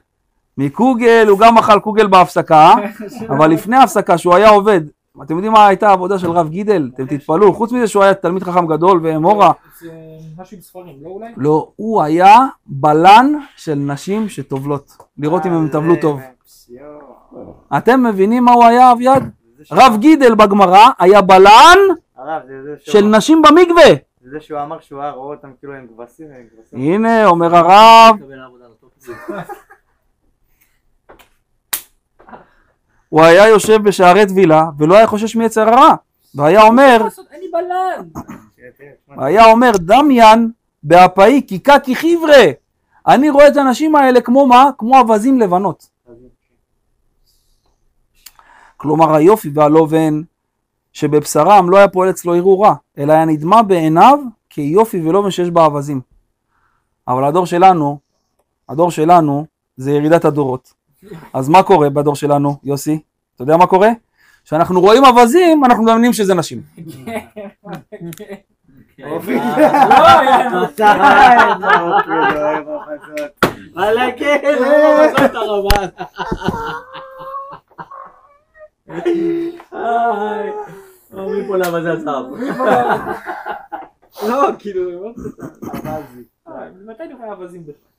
מקוגל, 0.58 1.28
הוא 1.30 1.40
גם 1.40 1.58
אכל 1.58 1.80
קוגל 1.80 2.08
בהפסקה, 2.08 2.74
אבל 3.38 3.48
לפני 3.48 3.76
ההפסקה, 3.76 4.18
שהוא 4.18 4.36
היה 4.36 4.50
עובד, 4.50 4.82
אתם 5.24 5.36
יודעים 5.36 5.54
מה 5.54 5.68
הייתה 5.68 5.90
העבודה 5.90 6.20
של 6.20 6.32
רב 6.32 6.50
גידל? 6.50 6.90
אתם 6.94 7.06
תתפלאו, 7.06 7.54
חוץ 7.54 7.72
מזה 7.72 7.88
שהוא 7.88 8.04
היה 8.04 8.14
תלמיד 8.14 8.44
חכם 8.44 8.68
גדול 8.68 9.00
ואמורה, 9.04 9.52
זה 9.80 9.92
משהו 10.38 10.56
עם 10.58 10.62
ספרים, 10.62 10.96
לא 11.02 11.10
אולי? 11.10 11.28
לא, 11.38 11.72
הוא 11.76 12.02
היה 12.02 12.38
בלן 12.66 13.34
של 13.56 13.76
נשים 13.76 14.30
שטובלות, 14.30 14.98
לראות 15.18 15.46
אם 15.46 15.52
הם 15.52 15.70
טבלו 15.70 15.96
טוב. 16.02 16.22
אתם 17.78 18.04
מבינים 18.04 18.46
מה 18.46 18.52
הוא 18.52 18.64
היה, 18.64 18.92
אביעד? 18.92 19.32
רב 19.72 19.98
גידל 20.00 20.36
בגמרא 20.36 20.90
היה 21.00 21.22
בלן 21.22 21.78
של 22.80 23.06
נשים 23.06 23.42
במקווה. 23.42 23.94
זה 24.22 24.30
זה 24.32 24.40
שהוא 24.40 24.62
אמר 24.62 24.80
שהוא 24.80 25.02
היה 25.02 25.12
רואה 25.12 25.36
אותם 25.36 25.52
כאילו 25.60 25.74
הם 25.74 25.88
כבשים, 25.88 26.28
הם 26.32 26.48
כבשים. 26.58 26.80
הנה, 26.80 27.26
אומר 27.26 27.56
הרב, 27.56 28.16
מקבל 28.20 28.40
עבודה 28.40 28.66
לא 28.68 28.74
טוב. 28.80 28.90
הוא 33.16 33.24
היה 33.24 33.48
יושב 33.48 33.84
בשערי 33.84 34.26
טבילה, 34.26 34.64
ולא 34.78 34.96
היה 34.96 35.08
חושש 35.08 35.36
מיצר 35.36 35.70
הרע, 35.70 35.96
והיה 36.36 36.64
אומר, 36.64 37.08
היה 39.18 39.46
אומר 39.46 39.72
דמיין 39.80 40.52
באפאי 40.84 41.42
כי 41.48 41.60
קקי 41.60 41.96
חבר'ה. 41.96 42.52
אני 43.08 43.30
רואה 43.30 43.48
את 43.48 43.58
הנשים 43.58 43.96
האלה 43.96 44.22
כמו 44.22 44.48
מה? 44.48 44.70
כמו 44.78 45.00
אווזים 45.00 45.40
לבנות. 45.40 45.90
כלומר 48.78 49.16
היופי 49.16 49.50
והלובן 49.54 50.22
שבבשרם 50.94 51.70
לא 51.70 51.78
היה 51.78 51.88
פועל 51.88 52.10
אצלו 52.10 52.34
ערעור 52.34 52.66
רע 52.66 52.74
אלא 52.98 53.14
היה 53.14 53.26
נדמה 53.26 53.64
בעיניו 53.64 54.20
כיופי 54.50 55.02
ולובן 55.02 55.32
שיש 55.32 55.50
בה 55.50 55.66
אווזים. 55.66 56.02
אבל 57.08 57.24
הדור 57.24 57.46
שלנו 57.46 58.00
הדור 58.70 58.92
שלנו 58.92 59.46
זה 59.78 59.92
ירידת 59.92 60.26
הדורות 60.26 60.74
אז 61.34 61.50
מה 61.50 61.64
קורה 61.64 61.90
בדור 61.90 62.16
שלנו 62.16 62.56
יוסי? 62.64 63.02
אתה 63.36 63.44
יודע 63.44 63.58
מה 63.58 63.68
קורה? 63.68 63.90
כשאנחנו 64.46 64.82
רואים 64.82 65.06
אווזים 65.06 65.66
אנחנו 65.66 65.84
מאמינים 65.84 66.14
שזה 66.14 66.34
נשים. 66.34 66.62
לא, 73.76 74.12
כן, 74.18 74.56
לא. 74.60 75.06
לא, 84.28 84.50
כאילו? 84.60 85.14
אה, 86.48 86.70
מתי 86.86 87.04
נראה 87.08 87.32
אווזים 87.34 87.64
בכלל? 87.64 87.95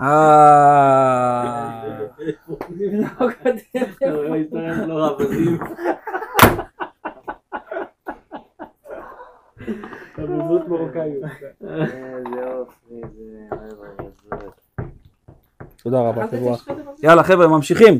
אה... 0.00 1.82
לבדוק 2.70 3.34
אותי. 3.46 3.78
רבזים. 4.88 5.58
אבוזות 10.24 10.68
מרוקאיות. 10.68 11.22
איזה 11.60 12.52
אופי, 12.52 13.00
זה... 13.16 13.56
אוי, 13.56 13.70
אוי, 13.78 13.88
אוי. 14.32 14.50
תודה 15.82 16.00
רבה, 16.00 16.26
תבורך. 16.26 16.68
יאללה 17.02 17.22
חבר'ה, 17.22 17.46
ממשיכים. 17.46 17.98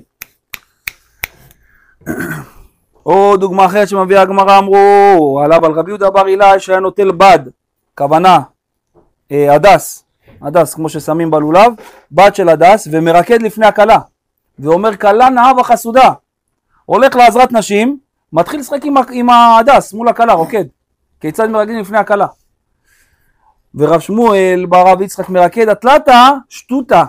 עוד 3.02 3.40
דוגמה 3.40 3.66
אחרת 3.66 3.88
שמביאה 3.88 4.22
הגמרא 4.22 4.58
אמרו 4.58 5.40
עליו 5.44 5.66
על 5.66 5.72
רבי 5.72 5.90
יהודה 5.90 6.10
בר 6.10 6.26
אילאי 6.28 6.60
שהיה 6.60 6.80
נוטל 6.80 7.12
בד, 7.12 7.38
כוונה, 7.94 8.40
הדס, 9.30 10.05
הדס 10.42 10.74
כמו 10.74 10.88
ששמים 10.88 11.30
בלולב, 11.30 11.72
בד 12.12 12.34
של 12.34 12.48
הדס 12.48 12.88
ומרקד 12.90 13.42
לפני 13.42 13.66
הכלה 13.66 13.98
ואומר 14.58 14.96
כלה 14.96 15.28
נאה 15.28 15.52
וחסודה 15.60 16.12
הולך 16.84 17.16
לעזרת 17.16 17.52
נשים, 17.52 17.98
מתחיל 18.32 18.60
לשחק 18.60 18.84
עם, 18.84 18.94
עם 19.12 19.30
ההדס 19.30 19.92
מול 19.92 20.08
הכלה, 20.08 20.32
רוקד 20.32 20.64
כיצד 21.20 21.46
מרקדים 21.46 21.78
לפני 21.78 21.98
הכלה 21.98 22.26
ורב 23.74 24.00
שמואל 24.00 24.66
בר 24.68 24.85
רב 24.85 25.02
יצחק 25.02 25.28
מרקד 25.28 25.68
אתלתא 25.68 26.30
שטותא 26.48 27.04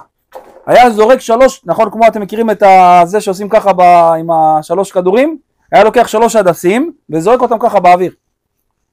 היה 0.66 0.90
זורק 0.90 1.20
שלוש, 1.20 1.62
נכון 1.66 1.92
כמו 1.92 2.08
אתם 2.08 2.22
מכירים 2.22 2.50
את 2.50 2.64
זה 3.06 3.22
שעושים 3.22 3.50
ככה 3.50 3.74
ב, 3.74 3.82
עם 4.20 4.32
השלוש 4.32 4.92
כדורים? 4.92 5.38
היה 5.72 5.84
לוקח 5.84 6.08
שלוש 6.08 6.36
הדסים 6.36 6.94
וזורק 7.10 7.42
אותם 7.42 7.60
ככה 7.60 7.80
באוויר 7.80 8.12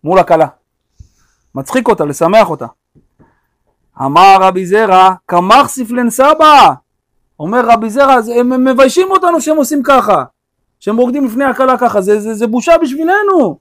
מול 0.04 0.18
הכלה. 0.18 0.46
מצחיק 1.54 1.88
אותה, 1.88 2.04
לשמח 2.04 2.50
אותה. 2.50 2.66
אמר 4.00 4.36
רבי 4.40 4.66
זרע, 4.66 5.14
קמח 5.26 5.68
ספלן 5.68 6.10
סבא. 6.10 6.70
אומר 7.40 7.64
רבי 7.70 7.90
זרע, 7.90 8.20
"זה- 8.20 8.34
הם 8.34 8.64
מביישים 8.64 9.10
אותנו 9.10 9.40
שהם 9.40 9.56
עושים 9.56 9.82
ככה. 9.82 10.24
שהם 10.80 10.96
רוקדים 10.96 11.24
לפני 11.24 11.44
הכלה 11.44 11.78
ככה, 11.78 12.00
זה, 12.00 12.20
זה, 12.20 12.34
זה 12.34 12.46
בושה 12.46 12.78
בשבילנו. 12.82 13.58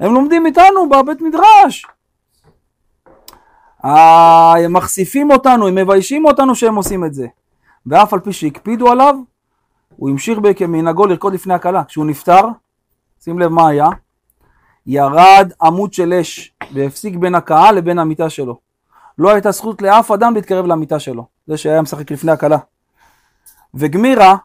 הם 0.00 0.14
לומדים 0.14 0.46
איתנו 0.46 0.88
בבית 0.88 1.20
מדרש. 1.20 1.86
אה, 3.84 4.54
הם 4.64 4.72
מחשיפים 4.72 5.30
אותנו, 5.30 5.68
הם 5.68 5.74
מביישים 5.74 6.24
אותנו 6.24 6.54
שהם 6.54 6.74
עושים 6.74 7.04
את 7.04 7.14
זה. 7.14 7.26
ואף 7.86 8.12
על 8.12 8.20
פי 8.20 8.32
שהקפידו 8.32 8.90
עליו, 8.90 9.14
הוא 9.96 10.10
המשיך 10.10 10.38
כמנהגו 10.56 11.06
לרקוד 11.06 11.34
לפני 11.34 11.54
הכלה. 11.54 11.84
כשהוא 11.84 12.06
נפטר, 12.06 12.42
שים 13.24 13.38
לב 13.38 13.48
מה 13.50 13.68
היה, 13.68 13.88
ירד 14.86 15.52
עמוד 15.62 15.92
של 15.92 16.12
אש 16.12 16.49
והפסיק 16.72 17.16
בין 17.16 17.34
הקהל 17.34 17.74
לבין 17.74 17.98
המיטה 17.98 18.30
שלו. 18.30 18.58
לא 19.18 19.30
הייתה 19.30 19.50
זכות 19.50 19.82
לאף 19.82 20.10
אדם 20.10 20.34
להתקרב 20.34 20.66
למיטה 20.66 20.98
שלו, 20.98 21.26
זה 21.46 21.56
שהיה 21.56 21.82
משחק 21.82 22.10
לפני 22.10 22.32
הכלה. 22.32 22.58
וגמירה, 23.74 24.36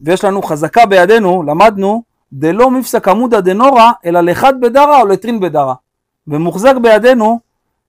ויש 0.00 0.24
לנו 0.24 0.42
חזקה 0.42 0.86
בידינו, 0.86 1.42
למדנו, 1.42 2.02
דלא 2.32 2.70
מפסק 2.70 3.08
עמודא 3.08 3.40
דנורא, 3.40 3.90
אלא 4.04 4.20
לחד 4.20 4.60
בדרא 4.60 5.00
או 5.00 5.06
לטרין 5.06 5.40
בדרא. 5.40 5.74
ומוחזק 6.28 6.74
בידינו, 6.82 7.40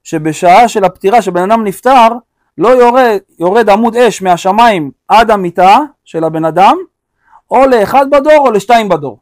שבשעה 0.04 0.68
של 0.68 0.84
הפטירה 0.84 1.22
שבן 1.22 1.52
אדם 1.52 1.64
נפטר, 1.64 2.08
לא 2.58 2.70
יורד, 2.70 3.18
יורד 3.40 3.70
עמוד 3.70 3.96
אש 3.96 4.22
מהשמיים 4.22 4.92
עד 5.08 5.32
המיטה 5.32 5.80
של 6.06 6.24
הבן 6.24 6.46
אדם, 6.46 6.78
או 7.52 7.66
לאחד 7.66 8.10
בדור 8.10 8.38
או 8.38 8.52
לשתיים 8.52 8.90
בדור. 8.90 9.20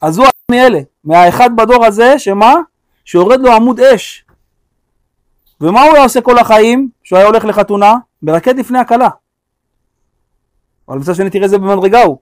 אז 0.00 0.18
הוא 0.18 0.26
מאלה, 0.50 0.80
מהאחד 1.06 1.50
בדור 1.56 1.84
הזה, 1.84 2.18
שמה? 2.18 2.54
שיורד 3.04 3.40
לו 3.40 3.52
עמוד 3.52 3.80
אש. 3.80 4.24
ומה 5.60 5.82
הוא 5.82 5.92
היה 5.94 6.02
עושה 6.02 6.20
כל 6.20 6.38
החיים, 6.38 6.90
שהוא 7.02 7.18
היה 7.18 7.26
הולך 7.26 7.44
לחתונה? 7.44 7.94
מרקד 8.22 8.58
לפני 8.58 8.78
הכלה. 8.78 9.08
אבל 10.88 10.98
מצד 10.98 11.14
שני 11.14 11.30
תראה 11.30 11.44
איזה 11.44 11.58
במדרגה 11.58 12.02
הוא. 12.02 12.18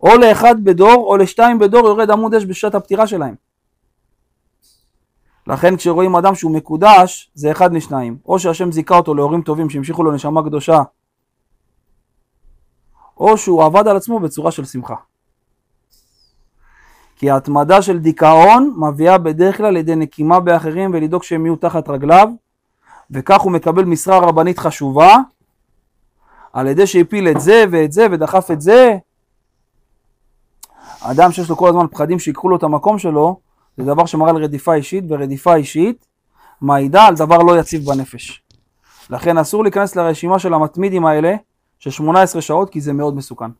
או 0.00 0.16
לאחד 0.16 0.64
בדור 0.64 1.04
או 1.06 1.16
לשתיים 1.16 1.58
בדור 1.58 1.86
יורד 1.86 2.10
עמוד 2.10 2.34
אש 2.34 2.44
בשעת 2.44 2.74
הפטירה 2.74 3.06
שלהם. 3.06 3.34
לכן 5.46 5.76
כשרואים 5.76 6.16
אדם 6.16 6.34
שהוא 6.34 6.56
מקודש 6.56 7.30
זה 7.34 7.50
אחד 7.50 7.72
משניים 7.72 8.18
או 8.26 8.38
שהשם 8.38 8.72
זיכה 8.72 8.96
אותו 8.96 9.14
להורים 9.14 9.42
טובים 9.42 9.70
שהמשיכו 9.70 10.02
לו 10.02 10.12
נשמה 10.12 10.42
קדושה 10.42 10.82
או 13.16 13.38
שהוא 13.38 13.64
עבד 13.64 13.88
על 13.88 13.96
עצמו 13.96 14.20
בצורה 14.20 14.50
של 14.50 14.64
שמחה. 14.64 14.94
כי 17.22 17.30
ההתמדה 17.30 17.82
של 17.82 17.98
דיכאון 17.98 18.74
מביאה 18.76 19.18
בדרך 19.18 19.56
כלל 19.56 19.74
לידי 19.74 19.96
נקימה 19.96 20.40
באחרים 20.40 20.90
ולדאוג 20.94 21.22
שהם 21.22 21.46
יהיו 21.46 21.56
תחת 21.56 21.88
רגליו 21.88 22.28
וכך 23.10 23.40
הוא 23.40 23.52
מקבל 23.52 23.84
משרה 23.84 24.18
רבנית 24.18 24.58
חשובה 24.58 25.16
על 26.52 26.66
ידי 26.66 26.86
שהפיל 26.86 27.28
את 27.28 27.40
זה 27.40 27.64
ואת 27.70 27.92
זה 27.92 28.06
ודחף 28.10 28.50
את 28.50 28.60
זה 28.60 28.96
אדם 31.00 31.32
שיש 31.32 31.48
לו 31.48 31.56
כל 31.56 31.68
הזמן 31.68 31.86
פחדים 31.90 32.18
שיקחו 32.18 32.48
לו 32.48 32.56
את 32.56 32.62
המקום 32.62 32.98
שלו, 32.98 33.40
זה 33.76 33.84
דבר 33.84 34.06
שמראה 34.06 34.30
על 34.30 34.36
רדיפה 34.36 34.74
אישית, 34.74 35.04
ורדיפה 35.08 35.54
אישית 35.54 36.06
מעידה 36.60 37.06
על 37.06 37.14
דבר 37.14 37.38
לא 37.38 37.58
יציב 37.58 37.84
בנפש. 37.84 38.42
לכן 39.10 39.38
אסור 39.38 39.62
להיכנס 39.62 39.96
לרשימה 39.96 40.38
של 40.38 40.54
המתמידים 40.54 41.06
האלה 41.06 41.34
של 41.78 41.90
18 41.90 42.42
שעות, 42.42 42.70
כי 42.70 42.80
זה 42.80 42.92
מאוד 42.92 43.16
מסוכן. 43.16 43.50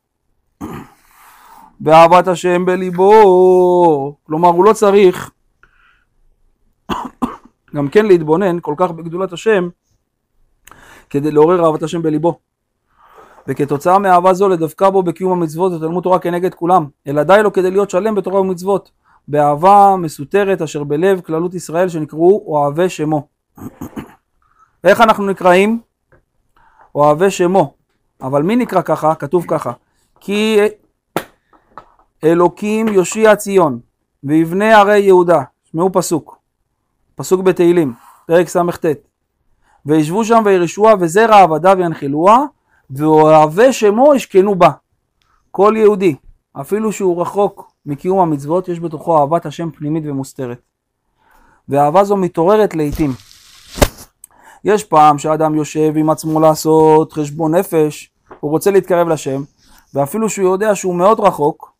ואהבת 1.82 2.28
השם 2.28 2.64
בליבו, 2.64 4.16
כלומר 4.26 4.48
הוא 4.48 4.64
לא 4.64 4.72
צריך 4.72 5.30
גם 7.76 7.88
כן 7.88 8.06
להתבונן 8.06 8.58
כל 8.60 8.74
כך 8.76 8.90
בגדולת 8.90 9.32
השם 9.32 9.68
כדי 11.10 11.30
לעורר 11.30 11.64
אהבת 11.64 11.82
השם 11.82 12.02
בליבו. 12.02 12.38
וכתוצאה 13.48 13.98
מאהבה 13.98 14.34
זו 14.34 14.48
לדבקה 14.48 14.90
בו 14.90 15.02
בקיום 15.02 15.32
המצוות 15.32 15.72
ותלמוד 15.72 16.02
תורה 16.02 16.18
כנגד 16.18 16.54
כולם, 16.54 16.86
אלא 17.06 17.22
די 17.22 17.40
לו 17.42 17.52
כדי 17.52 17.70
להיות 17.70 17.90
שלם 17.90 18.14
בתורה 18.14 18.40
ומצוות, 18.40 18.90
באהבה 19.28 19.94
מסותרת 19.98 20.62
אשר 20.62 20.84
בלב 20.84 21.20
כללות 21.20 21.54
ישראל 21.54 21.88
שנקראו 21.88 22.44
אוהבי 22.46 22.88
שמו. 22.88 23.26
איך 24.84 25.00
אנחנו 25.00 25.26
נקראים? 25.26 25.80
אוהבי 26.94 27.30
שמו. 27.30 27.74
אבל 28.22 28.42
מי 28.42 28.56
נקרא 28.56 28.82
ככה? 28.82 29.14
כתוב 29.14 29.44
ככה. 29.48 29.72
כי 30.20 30.58
אלוקים 32.24 32.88
יושיע 32.88 33.36
ציון 33.36 33.80
ויבנה 34.24 34.78
ערי 34.78 34.98
יהודה. 34.98 35.42
שמעו 35.72 35.92
פסוק. 35.92 36.38
פסוק 37.14 37.40
בתהילים, 37.40 37.94
פרק 38.26 38.48
סט. 38.48 38.86
וישבו 39.86 40.24
שם 40.24 40.42
וירשוה 40.44 40.94
וזרע 41.00 41.42
עבדיו 41.42 41.76
ינחילוה 41.80 42.44
ואוהבי 42.90 43.72
שמו 43.72 44.14
ישכנו 44.14 44.54
בה. 44.54 44.70
כל 45.50 45.74
יהודי, 45.76 46.14
אפילו 46.60 46.92
שהוא 46.92 47.22
רחוק 47.22 47.72
מקיום 47.86 48.18
המצוות, 48.18 48.68
יש 48.68 48.80
בתוכו 48.80 49.18
אהבת 49.18 49.46
השם 49.46 49.70
פנימית 49.70 50.04
ומוסתרת. 50.06 50.60
ואהבה 51.68 52.04
זו 52.04 52.16
מתעוררת 52.16 52.74
לעיתים. 52.74 53.12
יש 54.64 54.84
פעם 54.84 55.18
שאדם 55.18 55.54
יושב 55.54 55.92
עם 55.96 56.10
עצמו 56.10 56.40
לעשות 56.40 57.12
חשבון 57.12 57.54
נפש, 57.54 58.10
הוא 58.40 58.50
רוצה 58.50 58.70
להתקרב 58.70 59.08
לשם, 59.08 59.42
ואפילו 59.94 60.28
שהוא 60.28 60.48
יודע 60.48 60.74
שהוא 60.74 60.94
מאוד 60.94 61.20
רחוק, 61.20 61.71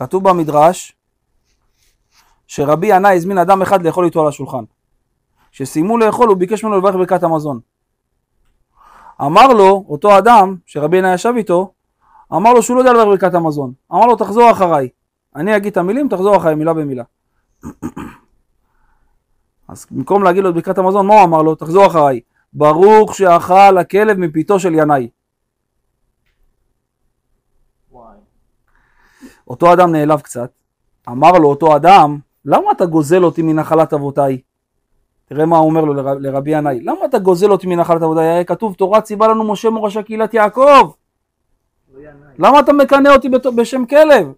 כתוב 0.00 0.28
במדרש 0.28 0.96
שרבי 2.46 2.86
ינאי 2.86 3.16
הזמין 3.16 3.38
אדם 3.38 3.62
אחד 3.62 3.82
לאכול 3.82 4.04
איתו 4.04 4.20
על 4.20 4.28
השולחן. 4.28 4.64
כשסיימו 5.52 5.98
לאכול 5.98 6.28
הוא 6.28 6.36
ביקש 6.36 6.64
ממנו 6.64 6.78
לברך 6.78 6.94
ברכת 6.94 7.22
המזון. 7.22 7.60
אמר 9.22 9.48
לו, 9.48 9.84
אותו 9.88 10.18
אדם, 10.18 10.56
שרבי 10.66 10.96
ינאי 10.96 11.14
ישב 11.14 11.32
איתו, 11.36 11.72
אמר 12.32 12.52
לו 12.52 12.62
שהוא 12.62 12.76
לא 12.76 12.80
יודע 12.80 12.92
לברך 12.92 13.06
ברכת 13.06 13.34
המזון. 13.34 13.72
אמר 13.92 14.06
לו, 14.06 14.16
תחזור 14.16 14.50
אחריי. 14.50 14.88
אני 15.36 15.56
אגיד 15.56 15.70
את 15.70 15.76
המילים, 15.76 16.08
תחזור 16.08 16.36
אחריי 16.36 16.54
מילה 16.54 16.74
במילה. 16.74 17.04
אז 19.68 19.86
במקום 19.90 20.22
להגיד 20.22 20.42
לו 20.42 20.50
את 20.50 20.54
ברכת 20.54 20.78
המזון, 20.78 21.06
מה 21.06 21.14
הוא 21.14 21.24
אמר 21.24 21.42
לו? 21.42 21.54
תחזור 21.54 21.86
אחריי. 21.86 22.20
ברוך 22.52 23.14
שאכל 23.14 23.78
הכלב 23.78 24.18
מפיתו 24.18 24.60
של 24.60 24.74
ינאי. 24.74 25.08
וואי. 27.90 28.16
אותו 29.50 29.72
אדם 29.72 29.92
נעלב 29.92 30.20
קצת, 30.20 30.50
אמר 31.08 31.32
לו 31.32 31.48
אותו 31.48 31.76
אדם, 31.76 32.18
למה 32.44 32.70
אתה 32.72 32.86
גוזל 32.86 33.24
אותי 33.24 33.42
מנחלת 33.42 33.92
אבותיי? 33.92 34.40
תראה 35.24 35.46
מה 35.46 35.58
הוא 35.58 35.66
אומר 35.66 35.80
לו 35.80 35.94
לר, 35.94 36.14
לרבי 36.14 36.50
ינאי, 36.50 36.80
למה 36.80 37.04
אתה 37.04 37.18
גוזל 37.18 37.50
אותי 37.50 37.66
מנחלת 37.66 38.02
אבותיי? 38.02 38.28
הרי 38.28 38.44
כתוב 38.44 38.74
תורה 38.74 39.00
ציווה 39.00 39.28
לנו 39.28 39.52
משה 39.52 39.70
מורשה 39.70 40.02
קהילת 40.02 40.34
יעקב. 40.34 40.90
למה 42.38 42.60
אתה 42.60 42.72
מקנא 42.72 43.08
אותי 43.08 43.28
בשם 43.56 43.86
כלב? 43.86 44.32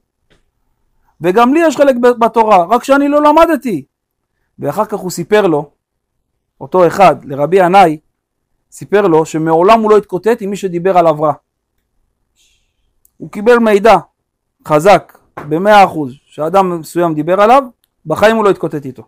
וגם 1.21 1.55
לי 1.55 1.61
יש 1.67 1.77
חלק 1.77 1.97
בתורה, 1.97 2.65
רק 2.65 2.85
שאני 2.85 3.09
לא 3.09 3.23
למדתי. 3.23 3.85
ואחר 4.59 4.85
כך 4.85 4.99
הוא 4.99 5.11
סיפר 5.11 5.47
לו, 5.47 5.71
אותו 6.61 6.87
אחד, 6.87 7.25
לרבי 7.25 7.57
ינאי, 7.57 7.99
סיפר 8.71 9.07
לו 9.07 9.27
שמעולם 9.27 9.81
הוא 9.81 9.91
לא 9.91 9.97
התקוטט 9.97 10.39
עם 10.41 10.51
מי 10.51 10.57
שדיבר 10.57 10.99
עליו 10.99 11.23
רע. 11.23 11.33
הוא 13.17 13.31
קיבל 13.31 13.59
מידע 13.59 13.97
חזק, 14.69 15.19
במאה 15.49 15.85
אחוז, 15.85 16.15
שאדם 16.27 16.81
מסוים 16.81 17.15
דיבר 17.15 17.41
עליו, 17.41 17.63
בחיים 18.07 18.37
הוא 18.37 18.45
לא 18.45 18.51
התקוטט 18.51 18.85
איתו. 18.85 19.03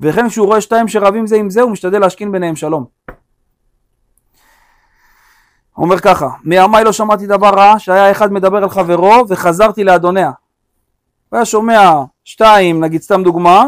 וכן 0.00 0.28
כשהוא 0.28 0.46
רואה 0.46 0.60
שתיים 0.60 0.88
שרבים 0.88 1.26
זה 1.26 1.36
עם 1.36 1.50
זה, 1.50 1.62
הוא 1.62 1.70
משתדל 1.70 1.98
להשכין 1.98 2.32
ביניהם 2.32 2.56
שלום. 2.56 2.84
אומר 5.78 5.98
ככה, 5.98 6.28
מימיי 6.44 6.84
לא 6.84 6.92
שמעתי 6.92 7.26
דבר 7.26 7.48
רע 7.48 7.78
שהיה 7.78 8.10
אחד 8.10 8.32
מדבר 8.32 8.56
על 8.56 8.68
חברו 8.68 9.24
וחזרתי 9.28 9.84
לאדוניה. 9.84 10.30
הוא 11.28 11.36
היה 11.36 11.44
שומע 11.44 12.02
שתיים, 12.24 12.84
נגיד 12.84 13.02
סתם 13.02 13.22
דוגמה, 13.22 13.64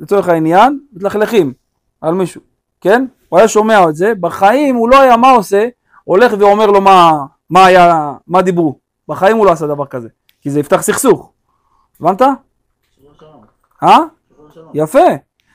לצורך 0.00 0.28
העניין, 0.28 0.78
מתלכלכים 0.92 1.52
על 2.00 2.14
מישהו, 2.14 2.40
כן? 2.80 3.06
הוא 3.28 3.38
היה 3.38 3.48
שומע 3.48 3.88
את 3.88 3.96
זה, 3.96 4.12
בחיים 4.20 4.74
הוא 4.74 4.90
לא 4.90 5.00
היה 5.00 5.16
מה 5.16 5.30
עושה, 5.30 5.68
הולך 6.04 6.32
ואומר 6.38 6.66
לו 6.66 6.80
מה, 6.80 7.12
מה 7.50 7.66
היה, 7.66 8.12
מה 8.26 8.42
דיברו. 8.42 8.81
בחיים 9.08 9.36
הוא 9.36 9.46
לא 9.46 9.50
עשה 9.50 9.66
דבר 9.66 9.86
כזה, 9.86 10.08
כי 10.40 10.50
זה 10.50 10.60
יפתח 10.60 10.82
סכסוך. 10.82 11.32
הבנת? 12.00 12.22
אה? 13.82 13.98
יפה. 14.74 14.98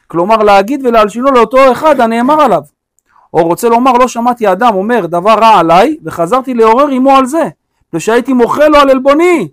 כלומר 0.08 0.38
להגיד 0.38 0.86
ולהלשינו 0.86 1.32
לאותו 1.32 1.72
אחד 1.72 2.00
הנאמר 2.00 2.42
עליו. 2.42 2.62
או 3.34 3.44
רוצה 3.44 3.70
לומר 3.70 3.94
לא 3.94 4.08
שמעתי 4.08 4.52
אדם 4.52 4.76
אומר 4.76 5.06
דבר 5.06 5.34
רע 5.34 5.60
עליי 5.60 5.98
וחזרתי 6.04 6.54
לעורר 6.54 6.88
עמו 6.88 7.12
על 7.12 7.26
זה. 7.26 7.50
ושהייתי 7.94 8.34
מוחה 8.34 8.68
לו 8.68 8.78
על 8.78 8.90
עלבוני. 8.90 9.50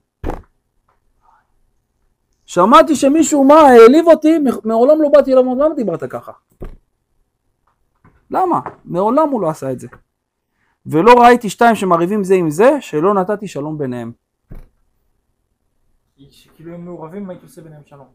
שמעתי 2.47 2.97
שמישהו 2.97 3.45
מה 3.45 3.61
העליב 3.61 4.09
אותי 4.09 4.39
מעולם 4.65 5.03
לא 5.03 5.09
באתי 5.09 5.33
אליו 5.33 5.43
למה 5.43 5.75
דיברת 5.75 6.05
ככה? 6.05 6.33
למה? 8.31 8.61
מעולם 8.85 9.29
הוא 9.29 9.41
לא 9.41 9.49
עשה 9.49 9.73
את 9.73 9.81
זה. 9.81 9.89
ולא 10.87 11.15
ראיתי 11.23 11.51
שתיים 11.51 11.75
שמריבים 11.75 12.25
זה 12.25 12.35
עם 12.35 12.51
זה 12.51 12.81
שלא 12.81 13.15
נתתי 13.15 13.49
שלום 13.49 13.79
ביניהם. 13.79 14.13
שכאילו 16.31 16.75
הם 16.75 16.85
מעורבים 16.85 17.31
הייתי 17.31 17.47
עושה 17.47 17.63
ביניהם 17.63 17.83
שלום. 17.87 18.07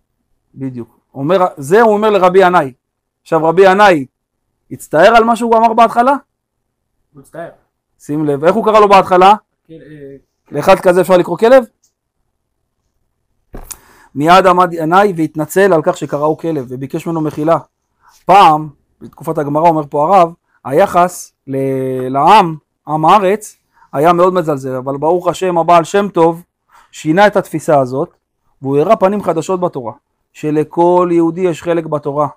בדיוק. 0.55 0.99
אומר, 1.13 1.45
זה 1.57 1.81
הוא 1.81 1.93
אומר 1.93 2.09
לרבי 2.09 2.39
ינאי. 2.39 2.73
עכשיו 3.21 3.45
רבי 3.45 3.71
ינאי 3.71 4.05
הצטער 4.71 5.15
על 5.15 5.23
מה 5.23 5.35
שהוא 5.35 5.57
אמר 5.57 5.73
בהתחלה? 5.73 6.11
הוא 6.11 7.21
מצטער. 7.21 7.49
שים 7.99 8.25
לב, 8.25 8.43
איך 8.43 8.55
הוא 8.55 8.65
קרא 8.65 8.79
לו 8.79 8.89
בהתחלה? 8.89 9.33
אה, 9.71 9.75
לאחד 10.51 10.75
כזה 10.75 11.01
אפשר 11.01 11.17
לקרוא 11.17 11.37
כלב? 11.37 11.63
מיד 14.15 14.45
עמד 14.47 14.69
ינאי 14.73 15.13
והתנצל 15.17 15.73
על 15.73 15.81
כך 15.83 15.97
שקראו 15.97 16.37
כלב 16.37 16.65
וביקש 16.69 17.07
ממנו 17.07 17.21
מחילה. 17.21 17.57
פעם, 18.25 18.69
בתקופת 19.01 19.37
הגמרא 19.37 19.69
אומר 19.69 19.83
פה 19.89 20.05
הרב, 20.05 20.33
היחס 20.69 21.33
ל- 21.47 22.07
לעם, 22.07 22.55
עם 22.87 23.05
הארץ, 23.05 23.57
היה 23.93 24.13
מאוד 24.13 24.33
מזלזל, 24.33 24.75
אבל 24.75 24.97
ברוך 24.97 25.27
השם 25.27 25.57
הבעל 25.57 25.83
שם 25.83 26.07
טוב 26.13 26.43
שינה 26.91 27.27
את 27.27 27.35
התפיסה 27.35 27.79
הזאת 27.79 28.09
והוא 28.61 28.77
הראה 28.77 28.95
פנים 28.95 29.23
חדשות 29.23 29.59
בתורה, 29.59 29.93
שלכל 30.33 31.09
יהודי 31.11 31.41
יש 31.41 31.63
חלק 31.63 31.85
בתורה. 31.85 32.27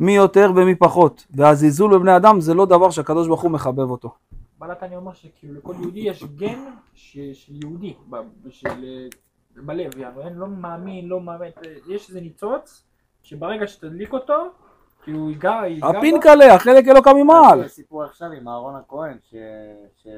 מי 0.00 0.16
יותר 0.16 0.50
ומי 0.56 0.74
פחות, 0.74 1.26
והזלזול 1.30 1.98
בבני 1.98 2.16
אדם 2.16 2.40
זה 2.40 2.54
לא 2.54 2.66
דבר 2.66 2.90
שהקדוש 2.90 3.26
ברוך 3.28 3.42
הוא 3.42 3.50
מחבב 3.50 3.90
אותו. 3.90 4.14
בעלת 4.58 4.82
אני 4.82 4.96
אומר 4.96 5.12
שכאילו 5.12 5.54
לכל 5.54 5.74
יהודי 5.80 6.00
יש 6.00 6.24
גן 6.24 6.64
של 6.94 7.32
יהודי 7.48 7.94
של, 8.48 8.68
אה, 8.68 9.06
בלב, 9.56 9.98
יענו, 9.98 10.20
לא 10.40 10.46
מאמין, 10.46 11.08
לא 11.08 11.20
מאמין, 11.20 11.50
אה, 11.66 11.94
יש 11.94 12.08
איזה 12.08 12.20
ניצוץ 12.20 12.82
שברגע 13.22 13.66
שתדליק 13.66 14.12
אותו, 14.12 14.46
כאילו 15.04 15.30
ייגע, 15.30 15.60
ייגע 15.66 15.86
הפינקלה, 15.88 16.54
החלק 16.54 16.88
אלוקה 16.88 17.12
ממעל. 17.14 17.64
יש 17.64 17.72
סיפור 17.72 18.04
עכשיו 18.04 18.30
עם 18.30 18.48
אהרון 18.48 18.74
הכהן, 18.76 19.16
ש- 19.22 19.34
ש- 19.96 20.08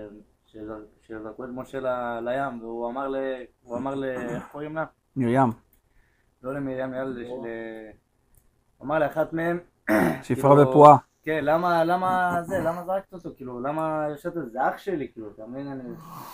ש- 0.46 0.56
שזרקו 1.02 1.44
את 1.44 1.48
משה 1.52 1.80
ל- 1.80 2.18
לים, 2.28 2.62
והוא 2.62 2.88
אמר 2.90 3.08
ל... 3.08 3.16
הוא 3.62 3.76
אמר 3.76 3.94
ל... 3.94 4.04
איך 4.04 4.48
קוראים 4.52 4.74
לה? 4.74 4.84
מרים, 5.16 5.50
לא 6.42 6.54
למרים. 6.54 6.90
ל- 6.92 7.26
הוא 8.78 8.86
אמר 8.86 8.98
לאחת 8.98 9.32
מהם, 9.32 9.58
שפרה 10.22 10.68
ופועה. 10.68 10.96
כן, 11.22 11.44
למה, 11.44 11.84
למה 11.84 12.38
זה, 12.42 12.58
למה 12.58 12.84
זרקת 12.84 13.12
אותו, 13.12 13.30
כאילו, 13.36 13.60
למה 13.60 14.06
יושבת 14.10 14.36
על 14.36 14.42
זה, 14.42 14.50
זה 14.50 14.68
אח 14.68 14.78
שלי, 14.78 15.08
כאילו, 15.12 15.28
אתה 15.34 15.46
מבין, 15.46 15.66
אני, 15.68 15.82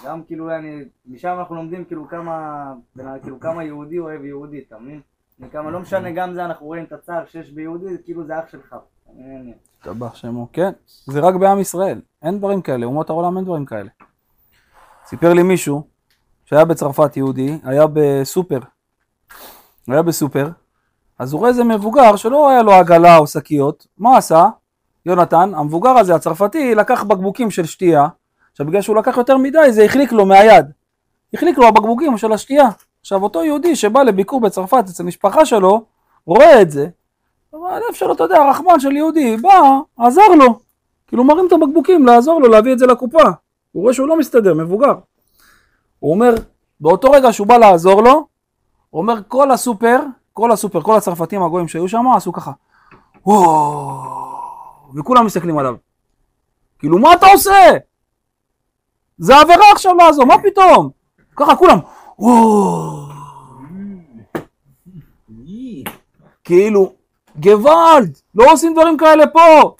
גם 0.04 0.22
כאילו, 0.22 0.56
אני, 0.56 0.84
משם 1.06 1.36
אנחנו 1.38 1.54
לומדים 1.54 1.84
כאילו 1.84 2.08
כמה, 2.08 2.72
כאילו 3.22 3.40
כמה 3.40 3.64
יהודי 3.64 3.98
אוהב 3.98 4.24
יהודי, 4.24 4.64
אתה 4.68 4.78
מבין? 4.78 5.00
כמה, 5.50 5.70
לא 5.70 5.80
משנה, 5.80 6.10
גם 6.10 6.34
זה 6.34 6.44
אנחנו 6.44 6.66
רואים 6.66 6.84
את 6.84 6.92
הצער 6.92 7.24
שיש 7.26 7.50
ביהודי, 7.50 7.88
זה 7.88 7.98
כאילו 8.04 8.26
זה 8.26 8.38
אח 8.38 8.44
שלך? 8.50 8.76
השתבח 9.78 10.14
שמו. 10.14 10.46
כן, 10.52 10.72
זה 11.06 11.20
רק 11.20 11.34
בעם 11.34 11.60
ישראל, 11.60 12.00
אין 12.22 12.38
דברים 12.38 12.62
כאלה, 12.62 12.86
אומות 12.86 13.10
העולם 13.10 13.36
אין 13.36 13.44
דברים 13.44 13.64
כאלה. 13.64 13.90
סיפר 15.06 15.32
לי 15.32 15.42
מישהו 15.42 15.82
שהיה 16.44 16.64
בצרפת 16.64 17.16
יהודי, 17.16 17.58
היה 17.64 17.86
בסופר, 17.92 18.58
היה 19.88 20.02
בסופר, 20.02 20.48
אז 21.18 21.32
הוא 21.32 21.38
רואה 21.38 21.50
איזה 21.50 21.64
מבוגר 21.64 22.16
שלא 22.16 22.50
היה 22.50 22.62
לו 22.62 22.72
עגלה 22.72 23.18
או 23.18 23.26
שקיות, 23.26 23.86
מה 23.98 24.16
עשה? 24.16 24.46
יונתן, 25.06 25.52
המבוגר 25.54 25.90
הזה, 25.90 26.14
הצרפתי, 26.14 26.74
לקח 26.74 27.02
בקבוקים 27.02 27.50
של 27.50 27.64
שתייה, 27.64 28.08
עכשיו 28.52 28.66
בגלל 28.66 28.82
שהוא 28.82 28.96
לקח 28.96 29.16
יותר 29.16 29.36
מדי 29.36 29.72
זה 29.72 29.84
החליק 29.84 30.12
לו 30.12 30.26
מהיד, 30.26 30.66
החליק 31.34 31.58
לו 31.58 31.68
הבקבוקים 31.68 32.18
של 32.18 32.32
השתייה. 32.32 32.68
עכשיו 33.02 33.22
אותו 33.22 33.44
יהודי 33.44 33.76
שבא 33.76 34.02
לביקור 34.02 34.40
בצרפת 34.40 34.84
אצל 34.90 35.04
משפחה 35.04 35.44
שלו, 35.44 35.84
רואה 36.26 36.62
את 36.62 36.70
זה, 36.70 36.88
הלב 37.52 37.92
שלו, 37.92 38.12
אתה 38.12 38.24
יודע, 38.24 38.50
רחמן 38.50 38.80
של 38.80 38.92
יהודי, 38.92 39.36
בא, 39.36 39.78
עזר 39.96 40.28
לו. 40.38 40.58
כאילו 41.06 41.24
מרים 41.24 41.46
את 41.46 41.52
הבקבוקים, 41.52 42.06
לעזור 42.06 42.40
לו, 42.40 42.48
להביא 42.48 42.72
את 42.72 42.78
זה 42.78 42.86
לקופה. 42.86 43.22
הוא 43.72 43.82
רואה 43.82 43.94
שהוא 43.94 44.08
לא 44.08 44.18
מסתדר, 44.18 44.54
מבוגר. 44.54 44.94
הוא 45.98 46.10
אומר, 46.14 46.34
באותו 46.80 47.10
רגע 47.10 47.32
שהוא 47.32 47.46
בא 47.46 47.56
לעזור 47.56 48.02
לו, 48.02 48.26
הוא 48.90 49.02
אומר, 49.02 49.14
כל 49.28 49.50
הסופר, 49.50 50.00
כל 50.32 50.52
הסופר, 50.52 50.80
כל 50.80 50.96
הצרפתים 50.96 51.42
הגויים 51.42 51.68
שהיו 51.68 51.88
שם, 51.88 52.06
עשו 52.16 52.32
ככה. 52.32 52.52
וכולם 54.96 55.26
מסתכלים 55.26 55.58
עליו. 55.58 55.74
כאילו, 56.78 56.98
מה 56.98 57.12
אתה 57.12 57.26
עושה? 57.26 57.70
זה 59.18 59.36
עבירה 59.36 59.72
עכשיו 59.72 59.94
לעזור, 59.94 60.26
מה 60.26 60.34
פתאום? 60.42 60.90
ככה 61.36 61.56
כולם, 61.56 61.78
וואו. 62.22 63.08
כאילו, 66.44 66.94
גוואלד, 67.36 68.18
לא 68.34 68.52
עושים 68.52 68.72
דברים 68.72 68.96
כאלה 68.96 69.26
פה. 69.26 69.76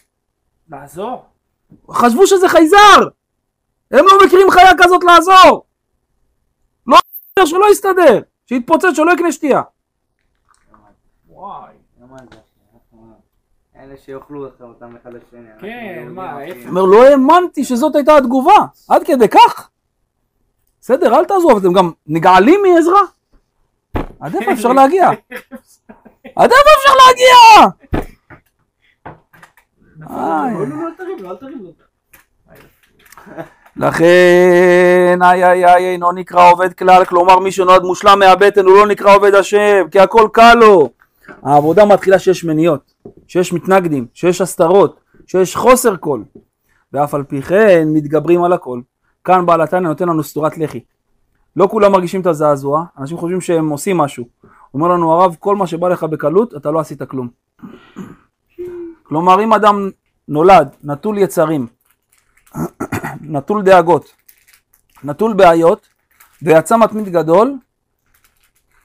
לעזור. 0.71 1.25
חשבו 1.91 2.27
שזה 2.27 2.49
חייזר! 2.49 3.09
הם 3.91 4.05
לא 4.07 4.27
מכירים 4.27 4.51
חיה 4.51 4.71
כזאת 4.79 5.05
לעזור! 5.05 5.65
לא 6.87 6.99
שלא 7.47 7.71
יסתדר, 7.73 8.21
שיתפוצץ, 8.47 8.97
שלא 8.97 9.13
יקנה 9.13 9.33
שתייה. 9.33 9.63
וואי. 11.29 11.73
אלה 13.77 13.97
שיאכלו 13.97 14.47
אותם 14.61 14.97
אחד 15.03 15.13
לשני. 15.13 15.49
כן, 15.61 16.09
מה? 16.11 16.39
אומר, 16.69 16.83
לא 16.83 17.05
האמנתי 17.05 17.65
שזאת 17.65 17.97
הייתה 17.97 18.17
התגובה, 18.17 18.57
עד 18.89 19.03
כדי 19.05 19.29
כך. 19.29 19.72
בסדר, 20.83 21.19
אל 21.19 21.25
תעזוב, 21.25 21.57
אתם 21.59 21.73
גם 21.73 21.91
נגעלים 22.07 22.61
מעזרה? 22.63 23.01
עד 24.21 24.35
איפה 24.35 24.53
אפשר 24.53 24.73
להגיע? 24.73 25.11
עד 26.37 26.51
איפה 26.53 26.71
אפשר 26.79 26.91
להגיע? 27.07 27.37
לא, 29.99 30.69
לא, 30.69 30.89
לא, 31.21 31.49
לו. 31.63 31.73
לכן, 33.77 35.19
איי 35.23 35.45
איי 35.45 35.65
איי, 35.65 35.93
אינו 35.93 36.13
נקרא 36.13 36.51
עובד 36.51 36.73
כלל, 36.73 37.05
כלומר 37.05 37.39
מי 37.39 37.53
שנולד 37.53 37.83
מושלם 37.83 38.19
מהבטן 38.19 38.65
הוא 38.65 38.75
לא 38.75 38.87
נקרא 38.87 39.17
עובד 39.17 39.35
השם, 39.35 39.89
כי 39.91 40.01
הכל 40.01 40.29
קל 40.33 40.55
לו. 40.55 40.91
העבודה 41.43 41.85
מתחילה 41.85 42.19
שיש 42.19 42.45
מניות, 42.45 42.95
שיש 43.27 43.53
מתנגדים, 43.53 44.07
שיש 44.15 44.41
הסתרות, 44.41 45.01
שיש 45.27 45.57
חוסר 45.57 45.97
קול. 45.97 46.25
ואף 46.93 47.15
על 47.15 47.25
פי 47.25 47.43
כן 47.43 47.89
מתגברים 47.93 48.45
על 48.45 48.53
הכל. 48.53 48.81
כאן 49.25 49.47
בעל 49.47 49.61
התניא 49.61 49.81
נותן 49.81 50.09
לנו 50.09 50.25
סטורת 50.25 50.59
לחי. 50.59 50.81
לא 51.57 51.69
כולם 51.71 51.93
מרגישים 51.93 52.21
את 52.21 52.27
הזעזוע, 52.27 52.85
אנשים 52.99 53.17
חושבים 53.17 53.41
שהם 53.41 53.69
עושים 53.69 53.97
משהו. 53.97 54.29
אומר 54.75 54.89
לנו 54.89 55.13
הרב, 55.13 55.37
כל 55.39 55.57
מה 55.57 55.67
שבא 55.67 55.89
לך 55.89 56.05
בקלות, 56.05 56.57
אתה 56.57 56.71
לא 56.71 56.81
עשית 56.81 57.03
כלום. 57.03 57.29
כלומר, 59.03 59.45
אם 59.45 59.53
אדם 59.53 59.91
נולד 60.29 60.69
נטול 60.85 61.19
יצרים, 61.19 61.67
נטול 63.21 63.63
דאגות, 63.63 64.15
נטול 65.05 65.33
בעיות, 65.33 65.89
ויצא 66.43 66.77
מתמיד 66.77 67.09
גדול, 67.09 67.55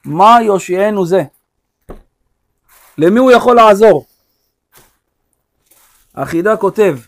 מה 0.04 0.38
יושיענו 0.42 1.06
זה? 1.06 1.22
למי 2.98 3.18
הוא 3.18 3.30
יכול 3.30 3.56
לעזור? 3.56 4.06
החידה 6.14 6.56
כותב 6.56 6.98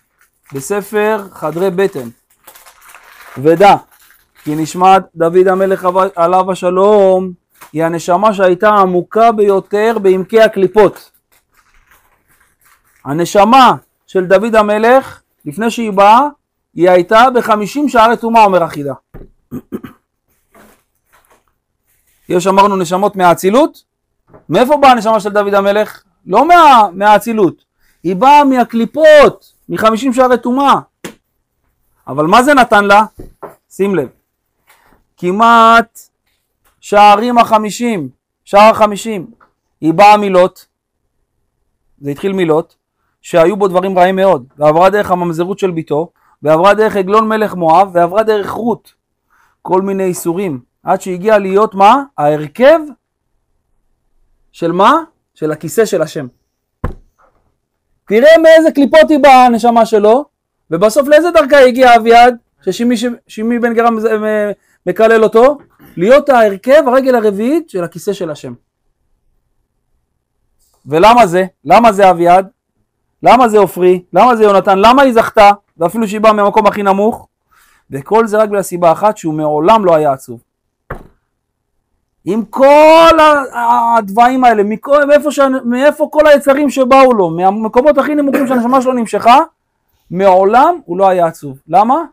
בספר 0.54 1.26
חדרי 1.32 1.70
בטן, 1.70 2.08
ודע 3.38 3.76
כי 4.44 4.54
נשמת 4.54 5.02
דוד 5.14 5.48
המלך 5.48 5.88
עליו 6.16 6.52
השלום 6.52 7.32
היא 7.72 7.84
הנשמה 7.84 8.34
שהייתה 8.34 8.68
עמוקה 8.68 9.32
ביותר 9.32 9.96
בעמקי 10.02 10.40
הקליפות. 10.40 11.10
הנשמה 13.04 13.74
של 14.06 14.26
דוד 14.26 14.54
המלך, 14.54 15.22
לפני 15.44 15.70
שהיא 15.70 15.92
באה, 15.92 16.28
היא 16.74 16.90
הייתה 16.90 17.30
בחמישים 17.34 17.88
שערי 17.88 18.16
טומאה, 18.16 18.44
אומר 18.44 18.62
החידה. 18.62 18.94
יש 22.28 22.46
אמרנו 22.46 22.76
נשמות 22.76 23.16
מהאצילות, 23.16 23.82
מאיפה 24.48 24.76
באה 24.76 24.90
הנשמה 24.90 25.20
של 25.20 25.30
דוד 25.30 25.54
המלך? 25.54 26.02
לא 26.26 26.48
מה, 26.48 26.88
מהאצילות, 26.92 27.64
היא 28.02 28.16
באה 28.16 28.44
מהקליפות, 28.44 29.52
מחמישים 29.68 30.12
שערי 30.12 30.38
טומאה. 30.38 30.74
אבל 32.06 32.26
מה 32.26 32.42
זה 32.42 32.54
נתן 32.54 32.84
לה? 32.84 33.04
שים 33.70 33.94
לב, 33.94 34.08
כמעט 35.16 35.98
שערים 36.80 37.38
החמישים, 37.38 38.08
שער 38.44 38.70
החמישים, 38.70 39.30
היא 39.80 39.94
באה 39.94 40.16
מילות, 40.16 40.66
זה 41.98 42.10
התחיל 42.10 42.32
מילות, 42.32 42.76
שהיו 43.22 43.56
בו 43.56 43.68
דברים 43.68 43.98
רעים 43.98 44.16
מאוד, 44.16 44.44
ועברה 44.56 44.90
דרך 44.90 45.10
הממזרות 45.10 45.58
של 45.58 45.70
ביתו, 45.70 46.12
ועברה 46.42 46.74
דרך 46.74 46.96
עגלון 46.96 47.28
מלך 47.28 47.54
מואב, 47.54 47.90
ועברה 47.92 48.22
דרך 48.22 48.50
רות, 48.50 48.94
כל 49.62 49.82
מיני 49.82 50.04
איסורים, 50.04 50.60
עד 50.82 51.00
שהגיע 51.00 51.38
להיות 51.38 51.74
מה? 51.74 52.02
ההרכב 52.18 52.78
של 54.52 54.72
מה? 54.72 55.02
של 55.34 55.52
הכיסא 55.52 55.84
של 55.84 56.02
השם. 56.02 56.26
תראה 58.04 58.38
מאיזה 58.42 58.72
קליפות 58.72 59.10
היא 59.10 59.18
באה 59.18 59.46
הנשמה 59.46 59.86
שלו, 59.86 60.24
ובסוף 60.70 61.08
לאיזה 61.08 61.30
דרכה 61.30 61.58
הגיע 61.58 61.96
אביעד, 61.96 62.36
ששימי 62.64 62.94
שימי 63.28 63.58
בן 63.58 63.74
גרם 63.74 63.98
מקלל 64.86 65.24
אותו, 65.24 65.58
להיות 65.96 66.28
ההרכב, 66.28 66.82
הרגל 66.86 67.14
הרביעית 67.14 67.70
של 67.70 67.84
הכיסא 67.84 68.12
של 68.12 68.30
השם. 68.30 68.52
ולמה 70.86 71.26
זה? 71.26 71.44
למה 71.64 71.92
זה 71.92 72.10
אביעד? 72.10 72.48
למה 73.22 73.48
זה 73.48 73.58
עופרי? 73.58 74.02
למה 74.12 74.36
זה 74.36 74.44
יונתן? 74.44 74.78
למה 74.78 75.02
היא 75.02 75.12
זכתה? 75.12 75.50
ואפילו 75.78 76.08
שהיא 76.08 76.20
באה 76.20 76.32
מהמקום 76.32 76.66
הכי 76.66 76.82
נמוך? 76.82 77.28
וכל 77.90 78.26
זה 78.26 78.38
רק 78.38 78.48
בגלל 78.48 78.92
אחת, 78.92 79.16
שהוא 79.16 79.34
מעולם 79.34 79.84
לא 79.84 79.94
היה 79.94 80.12
עצוב. 80.12 80.40
עם 82.24 82.44
כל 82.44 83.18
הדברים 83.98 84.44
האלה, 84.44 84.62
מכל, 84.62 85.04
מאיפה. 85.04 85.30
מאיפה 85.64 86.08
כל 86.12 86.26
היצרים 86.26 86.70
שבאו 86.70 87.12
לו, 87.12 87.30
מהמקומות 87.30 87.98
הכי 87.98 88.14
נמוכים 88.14 88.46
שהנשמה 88.46 88.82
שלו 88.82 88.92
נמשכה, 88.92 89.38
מעולם 90.10 90.78
הוא 90.84 90.98
לא 90.98 91.08
היה 91.08 91.26
עצוב. 91.26 91.58
למה? 91.68 92.04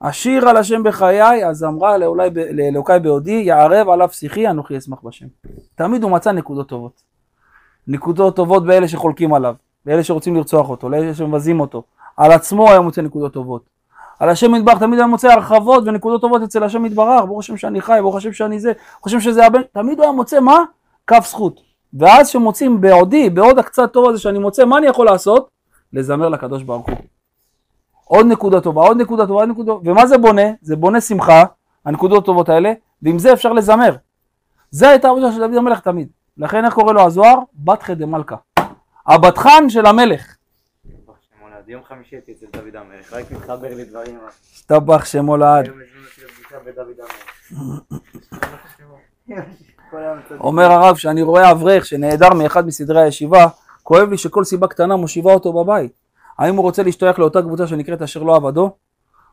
אשיר 0.00 0.48
על 0.48 0.56
השם 0.56 0.82
בחיי, 0.82 1.46
אז 1.46 1.64
אמרה 1.64 1.98
לאולי, 1.98 2.30
לאלוקיי 2.52 3.00
בעודי, 3.00 3.42
יערב 3.44 3.88
עליו 3.88 4.08
שיחי, 4.12 4.48
אנוכי 4.48 4.78
אשמח 4.78 4.98
בשם. 5.04 5.26
תמיד 5.74 6.02
הוא 6.02 6.10
מצא 6.10 6.32
נקודות 6.32 6.68
טובות. 6.68 7.02
נקודות 7.88 8.36
טובות 8.36 8.66
באלה 8.66 8.88
שחולקים 8.88 9.34
עליו, 9.34 9.54
באלה 9.86 10.04
שרוצים 10.04 10.36
לרצוח 10.36 10.68
אותו, 10.68 10.88
לאלה 10.88 11.14
שמבזים 11.14 11.60
אותו. 11.60 11.82
על 12.16 12.32
עצמו 12.32 12.70
היה 12.70 12.80
מוצא 12.80 13.02
נקודות 13.02 13.32
טובות. 13.32 13.62
על 14.20 14.28
השם 14.28 14.54
יתברך 14.54 14.78
תמיד 14.78 14.98
היה 14.98 15.06
מוצא 15.06 15.32
הרחבות 15.32 15.84
ונקודות 15.86 16.20
טובות 16.20 16.42
אצל 16.42 16.64
השם 16.64 16.84
יתברך, 16.84 17.24
ברוך 17.24 17.38
השם 17.38 17.56
שאני 17.56 17.80
חי, 17.80 17.98
ברוך 18.00 18.16
השם 18.16 18.32
שאני 18.32 18.60
זה, 18.60 18.72
השם 19.06 19.20
שזה 19.20 19.46
הבן, 19.46 19.60
תמיד 19.72 19.98
הוא 19.98 20.04
היה 20.04 20.12
מוצא 20.12 20.40
מה? 20.40 20.58
כף 21.06 21.26
זכות. 21.28 21.60
ואז 21.94 22.28
שמוצאים 22.28 22.80
בעודי, 22.80 23.30
בעוד 23.30 23.58
הקצת 23.58 23.92
טוב 23.92 24.08
הזה 24.08 24.18
שאני 24.18 24.38
מוצא, 24.38 24.64
מה 24.64 24.78
אני 24.78 24.86
יכול 24.86 25.06
לעשות? 25.06 25.53
לזמר 25.94 26.28
לקדוש 26.28 26.62
ברוך 26.62 26.88
הוא. 26.88 26.96
עוד 28.04 28.26
נקודה 28.26 28.60
טובה, 28.60 28.82
עוד 28.82 28.96
נקודה 29.00 29.26
טובה, 29.26 29.40
עוד 29.40 29.48
נקודה 29.48 29.72
טובה, 29.72 29.90
ומה 29.90 30.06
זה 30.06 30.18
בונה? 30.18 30.42
זה 30.62 30.76
בונה 30.76 31.00
שמחה, 31.00 31.44
הנקודות 31.84 32.22
הטובות 32.22 32.48
האלה, 32.48 32.72
ועם 33.02 33.18
זה 33.18 33.32
אפשר 33.32 33.52
לזמר. 33.52 33.96
זה 34.70 34.88
הייתה 34.88 35.08
העבודה 35.08 35.32
של 35.32 35.38
דוד 35.38 35.54
המלך 35.54 35.80
תמיד. 35.80 36.08
לכן 36.38 36.64
איך 36.64 36.74
קורא 36.74 36.92
לו 36.92 37.00
הזוהר? 37.00 37.38
בת 37.54 37.82
חדה 37.82 38.06
מלכה. 38.06 38.36
הבטחן 39.06 39.68
של 39.68 39.86
המלך. 39.86 40.36
שמולד. 41.38 41.68
יום 41.68 41.82
חמישי 41.88 42.16
הייתי 42.16 42.32
אצל 42.32 42.46
דוד 42.52 42.76
המלך, 42.76 43.12
רק 43.12 43.30
מתחבר 43.30 43.74
לי 43.74 43.84
דברים. 43.84 44.18
השתבח 44.52 45.04
שמו 45.04 45.36
לעד. 45.36 45.70
אומר 50.40 50.72
הרב, 50.72 50.96
שאני 50.96 51.22
רואה 51.22 51.50
אברך 51.50 51.86
שנעדר 51.86 52.34
מאחד 52.34 52.66
מסדרי 52.66 53.02
הישיבה, 53.02 53.46
כואב 53.84 54.10
לי 54.10 54.18
שכל 54.18 54.44
סיבה 54.44 54.66
קטנה 54.66 54.96
מושיבה 54.96 55.34
אותו 55.34 55.52
בבית. 55.52 55.92
האם 56.38 56.56
הוא 56.56 56.62
רוצה 56.62 56.82
להשתייך 56.82 57.18
לאותה 57.18 57.42
קבוצה 57.42 57.66
שנקראת 57.66 58.02
אשר 58.02 58.22
לא 58.22 58.36
עבדו? 58.36 58.70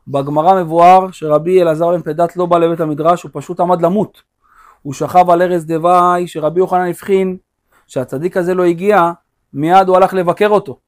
בגמרא 0.08 0.62
מבואר 0.62 1.10
שרבי 1.10 1.62
אלעזר 1.62 1.90
בן 1.90 2.02
פדת 2.02 2.36
לא 2.36 2.46
בא 2.46 2.58
לבית 2.58 2.80
המדרש, 2.80 3.22
הוא 3.22 3.30
פשוט 3.34 3.60
עמד 3.60 3.82
למות. 3.82 4.22
הוא 4.82 4.94
שכב 4.94 5.30
על 5.30 5.42
ערש 5.42 5.62
דווי, 5.62 6.26
שרבי 6.26 6.60
יוחנן 6.60 6.88
הבחין 6.88 7.36
שהצדיק 7.86 8.36
הזה 8.36 8.54
לא 8.54 8.64
הגיע, 8.64 9.10
מיד 9.52 9.88
הוא 9.88 9.96
הלך 9.96 10.14
לבקר 10.14 10.48
אותו. 10.48 10.78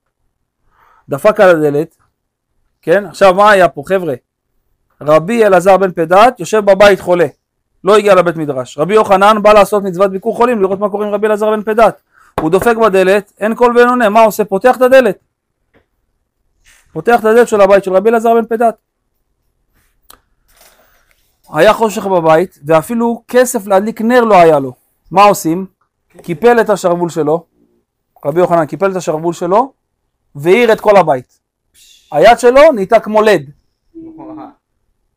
דפק 1.09 1.41
על 1.41 1.51
הדלת, 1.51 1.97
כן? 2.83 3.07
עכשיו 3.07 3.35
מה 3.35 3.51
היה 3.51 3.69
פה 3.69 3.83
חבר'ה? 3.87 4.15
רבי 5.01 5.47
אלעזר 5.47 5.77
בן 5.77 5.93
פדת 5.93 6.41
יושב 6.41 6.65
בבית 6.65 7.01
חולה, 7.01 7.27
לא 7.85 7.97
הגיע 7.97 8.15
לבית 8.15 8.37
מדרש. 8.37 8.79
רבי 8.79 8.95
יוחנן 8.95 9.43
בא 9.43 9.53
לעשות 9.53 9.83
מצוות 9.83 10.11
ביקור 10.11 10.37
חולים, 10.37 10.63
לראות 10.63 10.79
מה 10.79 10.89
קורה 10.89 11.07
עם 11.07 11.15
רבי 11.15 11.27
אלעזר 11.27 11.51
בן 11.51 11.63
פדת. 11.63 12.03
הוא 12.41 12.51
דופק 12.51 12.77
בדלת, 12.77 13.33
אין 13.39 13.55
קול 13.55 13.77
ואין 13.77 13.89
עונה, 13.89 14.09
מה 14.09 14.21
עושה? 14.21 14.45
פותח 14.45 14.77
את 14.77 14.83
הדלת. 14.83 15.19
פותח 16.93 17.21
את 17.21 17.25
הדלת 17.25 17.49
של 17.49 17.61
הבית 17.61 17.85
של 17.85 17.93
רבי 17.97 18.11
אלעזר 18.11 18.35
בן 18.35 18.47
פדת. 18.47 18.77
היה 21.55 21.73
חושך 21.73 22.07
בבית, 22.07 22.59
ואפילו 22.67 23.23
כסף 23.29 23.67
להדליק 23.67 24.01
נר 24.01 24.21
לא 24.21 24.35
היה 24.35 24.59
לו. 24.59 24.73
מה 25.11 25.23
עושים? 25.25 25.67
קיפל 26.23 26.61
את 26.61 26.71
השרוול 26.71 27.09
שלו, 27.09 27.47
רבי 28.25 28.41
יוחנן 28.41 28.67
קיפל 28.67 28.91
את 28.91 28.97
השרוול 28.97 29.33
שלו, 29.33 29.73
והאיר 30.35 30.73
את 30.73 30.81
כל 30.81 30.97
הבית. 30.97 31.41
היד 32.13 32.39
שלו 32.39 32.73
נהייתה 32.73 33.01
כמו 33.01 33.23
לד, 33.23 33.51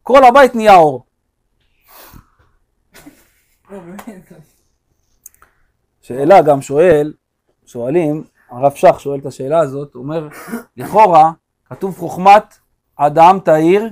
כל 0.03 0.23
הבית 0.23 0.55
נהיה 0.55 0.75
אור. 0.75 1.05
שאלה 6.07 6.41
גם 6.41 6.61
שואל, 6.61 7.13
שואלים, 7.65 8.23
הרב 8.49 8.73
שך 8.75 8.99
שואל 8.99 9.19
את 9.19 9.25
השאלה 9.25 9.59
הזאת, 9.59 9.93
הוא 9.93 10.03
אומר, 10.03 10.27
לכאורה, 10.77 11.31
כתוב 11.69 11.97
חוכמת 11.97 12.57
אדם 12.95 13.39
תאיר, 13.43 13.89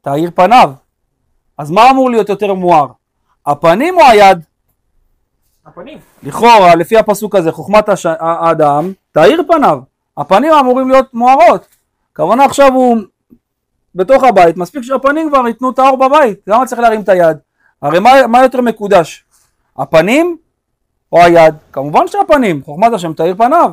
תאיר 0.00 0.30
פניו. 0.34 0.72
אז 1.58 1.70
מה 1.70 1.90
אמור 1.90 2.10
להיות 2.10 2.28
יותר 2.28 2.54
מואר? 2.54 2.86
הפנים 3.46 3.98
או 3.98 4.02
היד? 4.04 4.38
הפנים. 5.66 5.98
לכאורה, 6.22 6.74
לפי 6.74 6.98
הפסוק 6.98 7.34
הזה, 7.34 7.52
חוכמת 7.52 7.88
הש... 7.88 8.06
האדם, 8.06 8.92
תאיר 9.12 9.42
פניו. 9.48 9.78
הפנים 10.16 10.52
אמורים 10.52 10.90
להיות 10.90 11.14
מוארות. 11.14 11.66
הכוונה 12.12 12.44
עכשיו 12.44 12.72
הוא 12.74 12.96
בתוך 13.94 14.24
הבית, 14.24 14.56
מספיק 14.56 14.82
שהפנים 14.82 15.28
כבר 15.28 15.48
ייתנו 15.48 15.70
את 15.70 15.78
האור 15.78 15.96
בבית. 15.96 16.38
למה 16.46 16.66
צריך 16.66 16.80
להרים 16.80 17.00
את 17.00 17.08
היד? 17.08 17.36
הרי 17.82 17.98
מה, 17.98 18.26
מה 18.26 18.42
יותר 18.42 18.60
מקודש? 18.60 19.24
הפנים 19.78 20.36
או 21.12 21.22
היד? 21.22 21.54
כמובן 21.72 22.08
שהפנים, 22.08 22.62
חוכמת 22.64 22.92
השם 22.92 23.12
תאיר 23.12 23.34
פניו. 23.34 23.70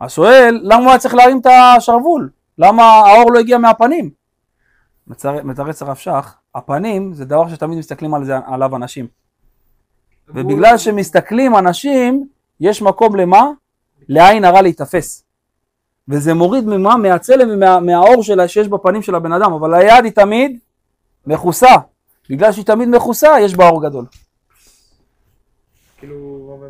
אז 0.00 0.12
שואל, 0.12 0.60
למה 0.62 0.82
הוא 0.82 0.90
היה 0.90 0.98
צריך 0.98 1.14
להרים 1.14 1.40
את 1.40 1.46
השרוול? 1.46 2.30
למה 2.58 2.82
האור 2.82 3.32
לא 3.32 3.38
הגיע 3.38 3.58
מהפנים? 3.58 4.10
מתרץ 5.44 5.82
הרב 5.82 5.96
שך, 5.96 6.34
הפנים 6.54 7.14
זה 7.14 7.24
דבר 7.24 7.48
שתמיד 7.48 7.78
מסתכלים 7.78 8.14
על 8.14 8.24
זה, 8.24 8.34
עליו 8.46 8.76
אנשים. 8.76 9.06
ובגלל 10.28 10.78
שמסתכלים 10.78 11.56
אנשים, 11.56 12.26
יש 12.60 12.82
מקום 12.82 13.16
למה? 13.16 13.50
לעין 14.08 14.44
הרע 14.44 14.62
להיתפס. 14.62 15.24
וזה 16.08 16.34
מוריד 16.34 16.64
ממה? 16.64 16.96
מהצלם 16.96 17.48
ומהאור 17.50 18.22
שלה 18.22 18.48
שיש 18.48 18.68
בפנים 18.68 19.02
של 19.02 19.14
הבן 19.14 19.32
אדם, 19.32 19.52
אבל 19.52 19.74
היד 19.74 20.04
היא 20.04 20.12
תמיד 20.12 20.58
מכוסה. 21.26 21.74
בגלל 22.30 22.52
שהיא 22.52 22.64
תמיד 22.64 22.88
מכוסה, 22.88 23.40
יש 23.40 23.54
בה 23.54 23.68
אור 23.68 23.82
גדול. 23.82 24.04
כאילו, 26.00 26.56
אבל 26.58 26.68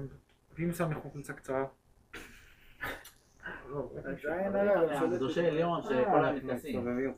אם 0.59 0.72
שם 0.72 0.89
חולצה 1.12 1.33
קצרה. 1.33 1.64
לא, 3.70 3.89
עליון 5.49 5.83
שכל 5.83 6.24
היום. 6.64 7.14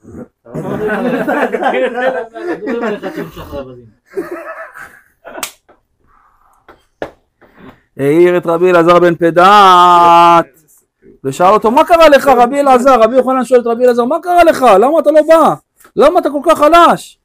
מדברים 2.56 2.82
עליך 2.82 3.04
תמשך 3.04 3.54
רבדים. 3.54 3.86
העיר 7.96 8.36
את 8.36 8.46
רבי 8.46 8.70
אלעזר 8.70 8.98
בן 8.98 9.14
פדת, 9.14 10.46
ושאל 11.24 11.46
אותו, 11.46 11.70
מה 11.70 11.84
קרה 11.84 12.08
לך 12.08 12.28
רבי 12.28 12.60
אלעזר? 12.60 13.00
רבי 13.02 13.16
יוחנן 13.16 13.44
שואל 13.44 13.60
את 13.60 13.66
רבי 13.66 13.84
אלעזר, 13.84 14.04
מה 14.04 14.16
קרה 14.22 14.44
לך? 14.44 14.62
למה 14.62 14.98
אתה 14.98 15.10
לא 15.10 15.20
בא? 15.28 15.54
למה 15.96 16.20
אתה 16.20 16.28
כל 16.30 16.40
כך 16.44 16.58
חלש? 16.58 17.18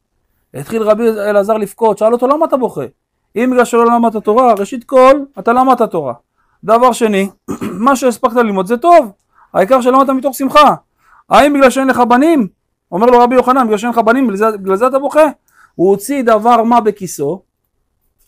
התחיל 0.54 0.82
רבי 0.82 1.10
אלעזר 1.10 1.58
לבכות, 1.58 1.98
שאל 1.98 2.14
אותו, 2.14 2.28
למה 2.28 2.46
אתה 2.46 2.58
בוכה? 2.58 2.86
אם 3.38 3.50
בגלל 3.52 3.66
שלא 3.66 3.86
למדת 3.86 4.24
תורה, 4.24 4.54
ראשית 4.54 4.84
כל, 4.84 5.20
אתה 5.40 5.54
למדת 5.54 5.82
תורה. 5.82 6.14
דבר 6.64 6.92
שני, 6.92 7.30
מה 7.86 7.96
שהספקת 7.96 8.36
ללמוד 8.36 8.68
זה 8.68 8.78
טוב, 8.78 9.12
העיקר 9.54 9.82
שלמדת 9.82 10.10
מתוך 10.10 10.36
שמחה. 10.36 10.76
האם 11.30 11.54
בגלל 11.54 11.70
שאין 11.70 11.88
לך 11.88 12.00
בנים? 12.00 12.48
אומר 12.92 13.08
לו 13.08 13.20
רבי 13.20 13.36
יוחנן, 13.36 13.66
בגלל 13.66 13.78
שאין 13.78 13.92
לך 13.92 13.98
בנים, 13.98 14.28
בגלל 14.62 14.76
זה, 14.76 14.88
אתה 14.88 15.00
בוכה? 15.00 15.26
הוא 15.76 15.90
הוציא 15.90 16.22
דבר 16.22 16.64
מה 16.64 16.82
בכיסו, 16.82 17.42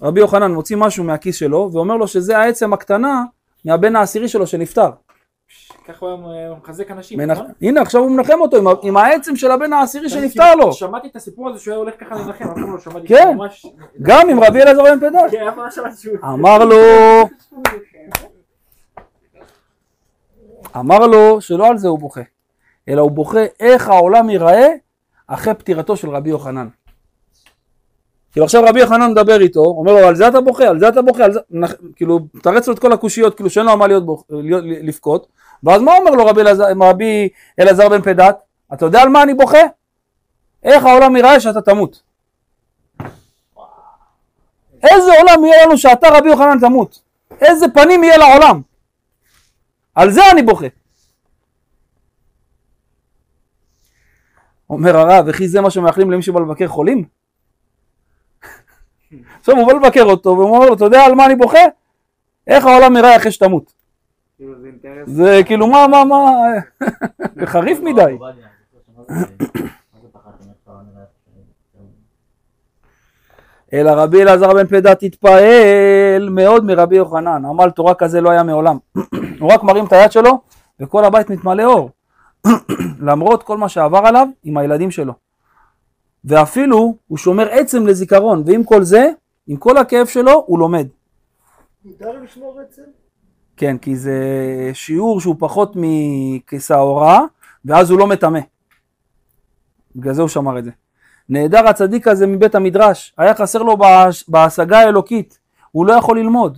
רבי 0.01 0.20
יוחנן 0.20 0.51
מוציא 0.51 0.78
משהו 0.78 1.03
מהכיס 1.03 1.36
שלו, 1.36 1.70
ואומר 1.74 1.97
לו 1.97 2.07
שזה 2.07 2.38
העצם 2.38 2.74
הקטנה 2.74 3.24
מהבן 3.66 3.95
העשירי 3.95 4.28
שלו 4.28 4.47
שנפטר. 4.47 4.89
ככה 5.90 6.06
הוא 6.06 6.32
היה 6.32 6.54
מחזק 6.64 6.92
אנשים. 6.92 7.18
מנח... 7.18 7.38
נכון? 7.38 7.52
הנה 7.62 7.82
עכשיו 7.82 8.02
הוא 8.02 8.12
מנחם 8.12 8.42
אותו 8.42 8.78
עם, 8.82 8.98
העצם 8.98 9.36
של 9.36 9.52
הבן 9.52 9.74
העשירי 9.74 10.10
שנפטר 10.10 10.56
לו. 10.56 10.74
שמעתי 10.74 11.08
את 11.08 11.16
הסיפור 11.16 11.50
הזה 11.50 11.60
שהוא 11.60 11.72
היה 11.72 11.80
הולך 11.80 11.94
ככה 12.00 12.16
לנחם, 12.16 12.44
אף 12.48 12.54
פעם 12.54 12.74
לא 12.74 12.80
שמעתי. 12.80 13.08
כן. 13.08 13.38
גם 14.02 14.30
עם 14.30 14.44
רבי 14.44 14.62
אלעזר 14.62 14.84
בן 14.84 15.00
פדת. 15.00 15.32
כן, 15.32 15.48
אף 15.48 15.56
פעם 15.56 15.66
לא 15.66 15.72
שמעתי 15.72 15.96
שהוא... 15.98 16.18
אמר 16.24 16.66
לו, 16.66 16.76
אמר 20.76 21.08
לו 21.08 21.42
שלא 21.42 21.68
על 21.68 21.78
זה 21.78 21.88
הוא 21.88 22.00
בוכה, 22.00 22.22
אלא 22.90 23.02
הוא 23.02 23.12
בוכה 23.12 23.46
איך 23.60 23.90
העולם 23.90 24.30
ייראה 24.30 24.68
אחרי 25.28 25.54
פטירתו 25.54 25.96
של 25.96 26.10
רבי 26.10 26.30
יוחנן. 26.30 26.68
כאילו 28.32 28.44
עכשיו 28.46 28.64
רבי 28.68 28.80
יוחנן 28.80 29.12
מדבר 29.12 29.42
איתו, 29.42 29.60
אומר 29.60 29.92
לו 29.92 30.08
על 30.08 30.16
זה 30.16 30.28
אתה 30.28 30.42
בוכה, 30.42 30.68
על 30.68 30.80
זה 30.80 30.88
אתה 30.90 31.02
בוכה, 31.02 31.24
על 31.26 31.34
זה, 31.34 31.40
כאילו 31.96 32.20
תרץ 32.44 32.68
לו 32.68 32.74
את 32.74 32.80
כל 32.80 32.92
הקושיות, 32.92 33.36
כאילו 33.36 33.50
שאין 33.50 33.66
לו 33.66 33.72
על 33.72 33.78
מה 33.78 33.88
להיות, 33.88 34.04
בוכ- 34.06 34.24
לבכות, 34.84 35.28
ואז 35.64 35.82
מה 35.82 35.97
אומר 35.97 36.12
לו 36.12 36.26
רבי 36.26 36.41
אלעזר, 36.41 36.64
רבי 36.82 37.30
אלעזר 37.60 37.89
בן 37.89 38.01
פדת? 38.01 38.38
אתה 38.74 38.86
יודע 38.86 39.01
על 39.01 39.10
מה 39.10 39.24
אני 39.24 39.34
בוכה? 39.34 39.62
איך 40.64 40.86
העולם 40.86 41.16
ייראה 41.16 41.39
שאתה 41.39 41.62
תמות. 41.62 42.01
איזה 44.84 45.12
עולם 45.20 45.45
יהיה 45.45 45.66
לנו 45.66 45.78
שאתה 45.78 46.07
רבי 46.12 46.30
יוחנן 46.30 46.60
תמות? 46.60 46.99
איזה 47.41 47.66
פנים 47.74 48.03
יהיה 48.03 48.18
לעולם? 48.18 48.62
על 49.95 50.12
זה 50.12 50.22
אני 50.32 50.43
בוכה. 50.43 50.68
אומר 54.70 54.97
הרב, 54.97 55.26
וכי 55.28 55.47
זה 55.47 55.62
מה 55.62 55.72
שמאחלים 55.72 56.12
למי 56.12 56.22
שבא 56.22 56.39
לבקר 56.39 56.68
חולים? 56.68 57.03
עכשיו 59.39 59.55
הוא 59.55 59.68
בא 59.68 59.74
לבקר 59.74 60.03
אותו, 60.03 60.30
והוא 60.30 60.55
אומר 60.55 60.66
לו, 60.66 60.74
אתה 60.74 60.86
יודע 60.86 61.05
על 61.05 61.16
מה 61.16 61.26
אני 61.26 61.36
בוכה? 61.36 61.60
איך 62.47 62.66
העולם 62.66 62.93
נראה 62.97 63.16
אחרי 63.16 63.32
שתמות? 63.32 63.74
זה 64.82 64.88
אינטרס. 64.88 65.09
זה 65.09 65.41
כאילו 65.45 65.67
מה, 65.67 65.88
מה, 65.88 66.03
מה, 66.05 66.32
זה 67.36 67.45
חריף 67.45 67.80
מדי. 67.80 68.01
אתה 68.01 68.05
נראה? 70.93 71.03
אלא 73.73 73.91
רבי 73.91 74.21
אלעזר 74.21 74.53
בן 74.53 74.67
פדת 74.67 75.03
התפעל 75.03 76.30
מאוד 76.32 76.65
מרבי 76.65 76.95
יוחנן, 76.95 77.45
עמל 77.45 77.69
תורה 77.69 77.95
כזה 77.95 78.21
לא 78.21 78.30
היה 78.30 78.43
מעולם. 78.43 78.77
הוא 79.39 79.53
רק 79.53 79.63
מרים 79.63 79.86
את 79.86 79.93
היד 79.93 80.11
שלו 80.11 80.41
וכל 80.80 81.05
הבית 81.05 81.30
מתמלא 81.30 81.63
אור. 81.63 81.89
למרות 83.07 83.43
כל 83.43 83.57
מה 83.57 83.69
שעבר 83.69 84.01
עליו 84.05 84.27
עם 84.43 84.57
הילדים 84.57 84.91
שלו. 84.91 85.13
ואפילו 86.25 86.95
הוא 87.07 87.17
שומר 87.17 87.47
עצם 87.51 87.88
לזיכרון, 87.88 88.43
ועם 88.45 88.63
כל 88.63 88.84
זה, 88.84 89.09
עם 89.47 89.57
כל 89.57 89.77
הכאב 89.77 90.07
שלו, 90.07 90.43
הוא 90.47 90.59
לומד. 90.59 90.88
מותר 91.86 92.21
לשמור 92.23 92.59
עצם? 92.59 92.82
כן, 93.60 93.78
כי 93.78 93.95
זה 93.95 94.20
שיעור 94.74 95.22
שהוא 95.22 95.36
פחות 95.39 95.74
מכשעורה, 95.76 97.22
ואז 97.66 97.91
הוא 97.91 97.99
לא 97.99 98.07
מטמא. 98.07 98.39
בגלל 99.95 100.14
זה 100.14 100.22
הוא 100.22 100.30
שמר 100.30 100.60
את 100.60 100.64
זה. 100.64 100.72
נעדר 101.30 101.68
הצדיק 101.68 102.07
הזה 102.07 102.28
מבית 102.28 102.55
המדרש, 102.55 103.14
היה 103.18 103.36
חסר 103.36 103.64
לו 103.64 103.78
בהש- 103.78 104.30
בהשגה 104.30 104.80
האלוקית, 104.80 105.39
הוא 105.72 105.86
לא 105.86 105.93
יכול 105.93 106.20
ללמוד. 106.20 106.57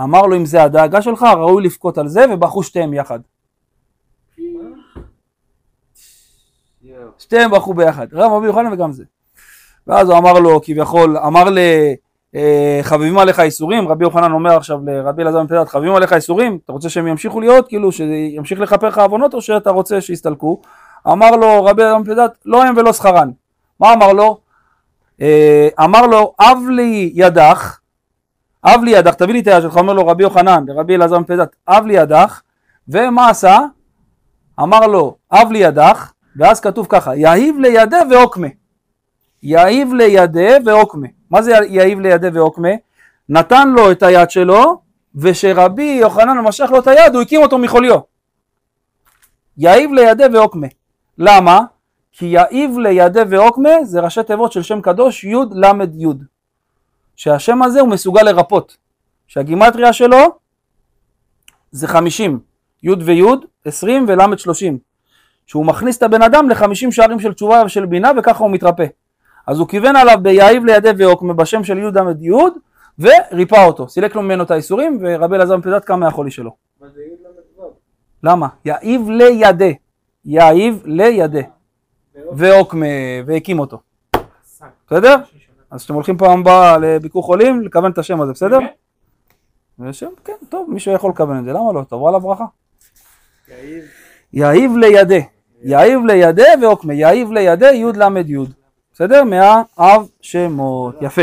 אמר 0.00 0.22
לו, 0.22 0.36
אם 0.36 0.46
זה 0.46 0.62
הדאגה 0.62 1.02
שלך, 1.02 1.22
ראוי 1.22 1.64
לבכות 1.64 1.98
על 1.98 2.08
זה, 2.08 2.24
ובכו 2.32 2.62
שתיהם 2.62 2.94
יחד. 2.94 3.20
שתיהם 7.18 7.50
בכו 7.50 7.74
ביחד, 7.74 8.06
רב 8.12 8.32
רבי 8.32 8.46
יוחנן 8.46 8.72
וגם 8.72 8.92
זה. 8.92 9.04
ואז 9.86 10.08
הוא 10.08 10.18
אמר 10.18 10.32
לו, 10.32 10.60
כביכול, 10.62 11.18
אמר 11.18 11.50
ל... 11.50 11.58
אה, 12.34 12.80
חביבים 12.82 13.18
עליך 13.18 13.40
איסורים, 13.40 13.88
רבי 13.88 14.04
יוחנן 14.04 14.32
אומר 14.32 14.56
עכשיו 14.56 14.78
לרבי 14.86 15.22
אלעזר 15.22 15.42
פדת, 15.48 15.68
חביבים 15.68 15.94
עליך 15.94 16.12
איסורים, 16.12 16.58
אתה 16.64 16.72
רוצה 16.72 16.88
שהם 16.88 17.06
ימשיכו 17.06 17.40
להיות, 17.40 17.68
כאילו 17.68 17.92
שימשיך 17.92 18.60
לכפר 18.60 18.88
לך 18.88 18.98
עוונות, 18.98 19.34
או 19.34 19.42
שאתה 19.42 19.70
רוצה 19.70 20.00
שיסתלקו? 20.00 20.60
אמר 21.08 21.30
לו 21.30 21.64
רבי 21.64 21.82
אלעזר 21.82 22.04
פדת, 22.04 22.38
לא 22.44 22.64
הם 22.64 22.76
ולא 22.76 22.92
שכרן. 22.92 23.30
מה 23.80 23.92
אמר 23.92 24.12
לו? 24.12 24.38
אה, 25.20 25.68
אמר 25.84 26.06
לו, 26.06 26.34
אב 26.40 26.58
לי 26.70 27.12
ידך, 27.14 27.78
אב 28.64 28.84
לי 28.84 28.90
ידך, 28.90 29.14
תביא 29.14 29.34
לי 29.34 29.40
את 29.40 29.46
היד 29.46 29.62
שלך, 29.62 29.76
אומר 29.76 29.92
לו 29.92 30.06
רבי 30.06 30.22
יוחנן, 30.22 30.64
לרבי 30.68 30.94
אלעזר 30.94 31.18
פדת, 31.26 31.56
אב 31.68 31.86
לי 31.86 31.94
ידך, 31.94 32.40
ומה 32.88 33.28
עשה? 33.28 33.58
אמר 34.60 34.86
לו, 34.86 35.16
אב 35.32 35.52
לי 35.52 35.58
ידך, 35.58 36.12
ואז 36.36 36.60
כתוב 36.60 36.86
ככה, 36.88 37.16
יהיב 37.16 37.56
לידה 37.58 37.98
ועוקמה. 38.10 38.48
יהיב 39.42 39.92
לידה 39.92 40.56
ועוקמה. 40.64 41.08
מה 41.34 41.42
זה 41.42 41.52
יהיב 41.68 42.00
לידה 42.00 42.28
ועוקמה? 42.32 42.68
נתן 43.28 43.68
לו 43.68 43.90
את 43.90 44.02
היד 44.02 44.30
שלו, 44.30 44.80
ושרבי 45.14 45.98
יוחנן 46.00 46.38
משך 46.38 46.70
לו 46.70 46.78
את 46.78 46.86
היד, 46.86 47.14
הוא 47.14 47.22
הקים 47.22 47.42
אותו 47.42 47.58
מחוליו. 47.58 47.98
יהיב 49.56 49.92
לידה 49.92 50.24
ועוקמה. 50.32 50.66
למה? 51.18 51.60
כי 52.12 52.26
יהיב 52.26 52.78
לידה 52.78 53.22
ועוקמה 53.30 53.84
זה 53.84 54.00
ראשי 54.00 54.22
תיבות 54.22 54.52
של 54.52 54.62
שם 54.62 54.80
קדוש 54.80 55.24
י' 55.24 55.34
ל' 55.54 55.84
י'. 55.98 56.06
שהשם 57.16 57.62
הזה 57.62 57.80
הוא 57.80 57.88
מסוגל 57.88 58.22
לרפות. 58.22 58.76
שהגימטריה 59.26 59.92
שלו 59.92 60.38
זה 61.70 61.88
50, 61.88 62.40
י' 62.82 62.90
וי', 62.90 63.22
20 63.64 64.04
ול' 64.08 64.36
30. 64.36 64.78
שהוא 65.46 65.66
מכניס 65.66 65.98
את 65.98 66.02
הבן 66.02 66.22
אדם 66.22 66.50
לחמישים 66.50 66.92
שערים 66.92 67.20
של 67.20 67.32
תשובה 67.32 67.62
ושל 67.66 67.86
בינה 67.86 68.10
וככה 68.18 68.44
הוא 68.44 68.50
מתרפא. 68.50 68.84
אז 69.46 69.58
הוא 69.58 69.68
כיוון 69.68 69.96
עליו 69.96 70.18
ביעיב 70.22 70.64
לידי 70.64 70.90
ועוקמה 70.98 71.34
בשם 71.34 71.64
של 71.64 71.78
י' 71.78 71.82
ל' 71.82 72.14
י' 72.20 72.32
וריפא 72.98 73.66
אותו, 73.66 73.88
סילק 73.88 74.14
לו 74.14 74.22
ממנו 74.22 74.42
את 74.42 74.50
האיסורים 74.50 74.98
ורבי 75.00 75.36
אלעזר 75.36 75.56
מפדת 75.56 75.84
קם 75.84 76.00
מהחולי 76.00 76.30
שלו. 76.30 76.56
מה 76.80 76.88
זה 76.94 77.00
י' 77.00 77.24
ל"ו? 77.24 77.72
למה? 78.22 78.48
יעיב 78.64 79.10
לידה, 79.10 79.64
יעיב 80.24 80.82
לידה 80.84 81.40
ועוקמה 82.32 82.86
והקים 83.26 83.58
אותו. 83.58 83.80
בסדר? 84.86 85.16
אז 85.70 85.80
כשאתם 85.80 85.94
הולכים 85.94 86.18
פעם 86.18 86.40
הבאה 86.40 86.78
לביקור 86.78 87.22
חולים, 87.22 87.62
לכוון 87.62 87.92
את 87.92 87.98
השם 87.98 88.20
הזה, 88.20 88.32
בסדר? 88.32 88.58
באמת? 88.58 88.72
זה 89.78 89.92
שם, 89.92 90.10
כן, 90.24 90.32
טוב, 90.48 90.70
מישהו 90.70 90.94
יכול 90.94 91.10
לכוון 91.10 91.38
את 91.38 91.44
זה, 91.44 91.52
למה 91.52 91.72
לא? 91.72 91.82
תבוא 91.88 92.08
עליו 92.08 92.20
ברכה. 92.20 92.44
יעיב 94.32 94.76
לידה, 94.76 95.14
יעיב 95.62 96.00
לידה 96.06 96.44
ועוקמה, 96.62 96.94
יעיב 96.94 97.32
לידה 97.32 97.72
י' 97.72 97.84
ל' 97.84 98.30
י', 98.30 98.36
בסדר? 98.94 99.24
מהאב 99.24 100.08
שמות, 100.20 100.94
יפה. 101.00 101.22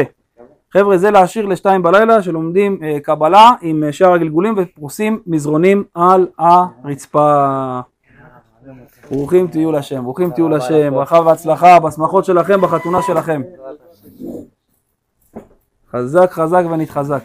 חבר'ה, 0.73 0.97
זה 0.97 1.11
להשאיר 1.11 1.45
לשתיים 1.45 1.83
בלילה 1.83 2.23
שלומדים 2.23 2.79
אה, 2.83 2.99
קבלה 2.99 3.51
עם 3.61 3.83
אה, 3.83 3.93
שאר 3.93 4.13
הגלגולים 4.13 4.55
ופרוסים 4.57 5.21
מזרונים 5.27 5.83
על 5.93 6.27
הרצפה. 6.37 7.79
ברוכים 9.11 9.47
תהיו 9.47 9.71
לשם, 9.71 10.03
ברוכים 10.03 10.31
תהיו 10.31 10.49
לשם, 10.49 10.93
ברכה 10.93 11.19
והצלחה 11.19 11.79
בשמחות 11.79 12.25
שלכם, 12.25 12.61
בחתונה 12.61 13.01
שלכם. 13.01 13.41
חזק 15.91 16.31
חזק 16.31 16.63
ונתחזק. 16.71 17.23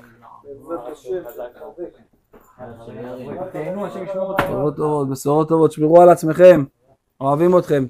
בשורות 4.38 4.76
טובות, 4.76 5.09
בשורות 5.11 5.49
טובות, 5.49 5.72
שמרו 5.72 6.03
על 6.03 6.09
עצמכם, 6.09 6.64
אוהבים 7.20 7.59
אתכם. 7.59 7.84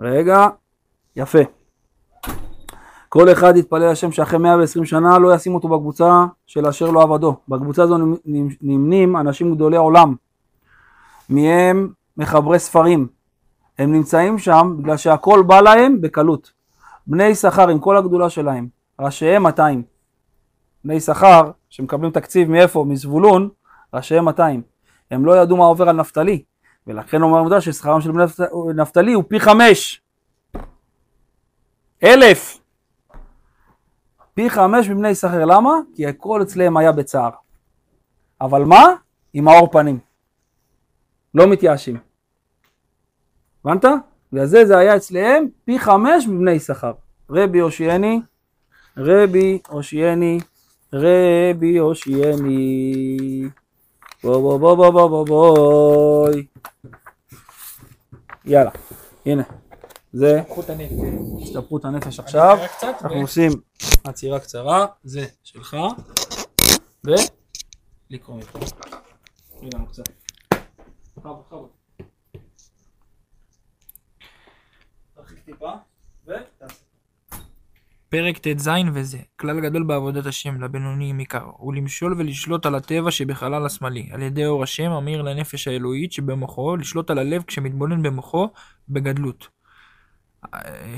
רגע, 0.00 0.46
יפה. 1.16 1.38
כל 3.08 3.32
אחד 3.32 3.56
יתפלל 3.56 3.88
השם 3.88 4.12
שאחרי 4.12 4.38
120 4.38 4.84
שנה 4.84 5.18
לא 5.18 5.34
ישים 5.34 5.54
אותו 5.54 5.68
בקבוצה 5.68 6.24
של 6.46 6.66
אשר 6.66 6.90
לא 6.90 7.02
עבדו. 7.02 7.36
בקבוצה 7.48 7.82
הזו 7.82 7.98
נמ- 7.98 8.16
נמנים 8.62 9.16
אנשים 9.16 9.54
גדולי 9.54 9.76
עולם. 9.76 10.14
מהם 11.28 11.92
מחברי 12.16 12.58
ספרים. 12.58 13.06
הם 13.78 13.92
נמצאים 13.92 14.38
שם 14.38 14.74
בגלל 14.78 14.96
שהכל 14.96 15.42
בא 15.46 15.60
להם 15.60 16.00
בקלות. 16.00 16.52
בני 17.06 17.24
יששכר 17.24 17.68
עם 17.68 17.78
כל 17.78 17.96
הגדולה 17.96 18.30
שלהם, 18.30 18.68
ראשיהם 19.00 19.42
200. 19.42 19.82
בני 20.84 20.94
יששכר 20.94 21.50
שמקבלים 21.70 22.10
תקציב 22.10 22.50
מאיפה? 22.50 22.84
מזבולון, 22.88 23.48
ראשיהם 23.94 24.24
200. 24.24 24.62
הם 25.10 25.26
לא 25.26 25.36
ידעו 25.42 25.56
מה 25.56 25.64
עובר 25.64 25.88
על 25.88 25.96
נפתלי, 25.96 26.42
ולכן 26.86 27.22
אומר 27.22 27.38
המדרש 27.38 27.64
ששכרם 27.68 28.00
של 28.00 28.12
בני 28.12 28.24
נפת- 28.24 28.40
נפתלי 28.76 29.12
הוא 29.12 29.24
פי 29.28 29.40
חמש. 29.40 30.02
אלף. 32.04 32.58
פי 34.34 34.50
חמש 34.50 34.88
מבני 34.88 35.08
יששכר. 35.08 35.44
למה? 35.44 35.70
כי 35.94 36.06
הכל 36.06 36.42
אצלם 36.42 36.76
היה 36.76 36.92
בצער. 36.92 37.30
אבל 38.40 38.64
מה? 38.64 38.84
עם 39.34 39.48
האור 39.48 39.70
פנים. 39.72 39.98
לא 41.34 41.46
מתייאשים. 41.46 41.96
הבנת? 43.64 43.84
בגלל 44.32 44.46
זה 44.46 44.64
זה 44.66 44.78
היה 44.78 44.96
אצלם 44.96 45.44
פי 45.64 45.78
חמש 45.78 46.26
מבני 46.28 46.50
יששכר. 46.50 46.92
רבי 47.30 47.58
הושיעני, 47.58 48.20
רבי 48.96 49.58
הושיעני, 49.68 50.38
רבי 50.92 51.78
הושיעני. 51.78 53.48
בוא 54.24 54.58
בוא 54.58 54.58
בוא 54.58 54.74
בוא 54.76 54.90
בוא 54.90 55.08
בוא 55.08 55.26
בואי. 56.24 56.46
יאללה, 58.44 58.70
הנה. 59.26 59.42
זה. 60.12 60.42
השתפרות 61.42 61.84
הנפש 61.84 62.20
עכשיו. 62.20 62.58
אנחנו 62.82 63.20
עושים 63.20 63.52
עצירה 64.04 64.40
קצרה, 64.40 64.86
זה 65.04 65.26
שלך, 65.42 65.76
ולקרוא 67.04 68.36
מפה. 68.36 68.58
תרחיק 75.14 75.38
טיפה, 75.44 75.72
ותעשה. 76.24 76.83
פרק 78.14 78.38
ט"ז 78.38 78.70
וזה, 78.92 79.18
כלל 79.36 79.60
גדול 79.60 79.82
בעבודת 79.82 80.26
השם, 80.26 80.62
לבינוניים 80.62 81.18
עיקר, 81.18 81.44
הוא 81.56 81.74
למשול 81.74 82.14
ולשלוט 82.18 82.66
על 82.66 82.74
הטבע 82.74 83.10
שבחלל 83.10 83.66
השמאלי, 83.66 84.08
על 84.12 84.22
ידי 84.22 84.46
אור 84.46 84.62
השם 84.62 84.90
המאיר 84.90 85.22
לנפש 85.22 85.68
האלוהית 85.68 86.12
שבמוחו, 86.12 86.76
לשלוט 86.76 87.10
על 87.10 87.18
הלב 87.18 87.42
כשמתבונן 87.42 88.02
במוחו 88.02 88.48
בגדלות. 88.88 89.48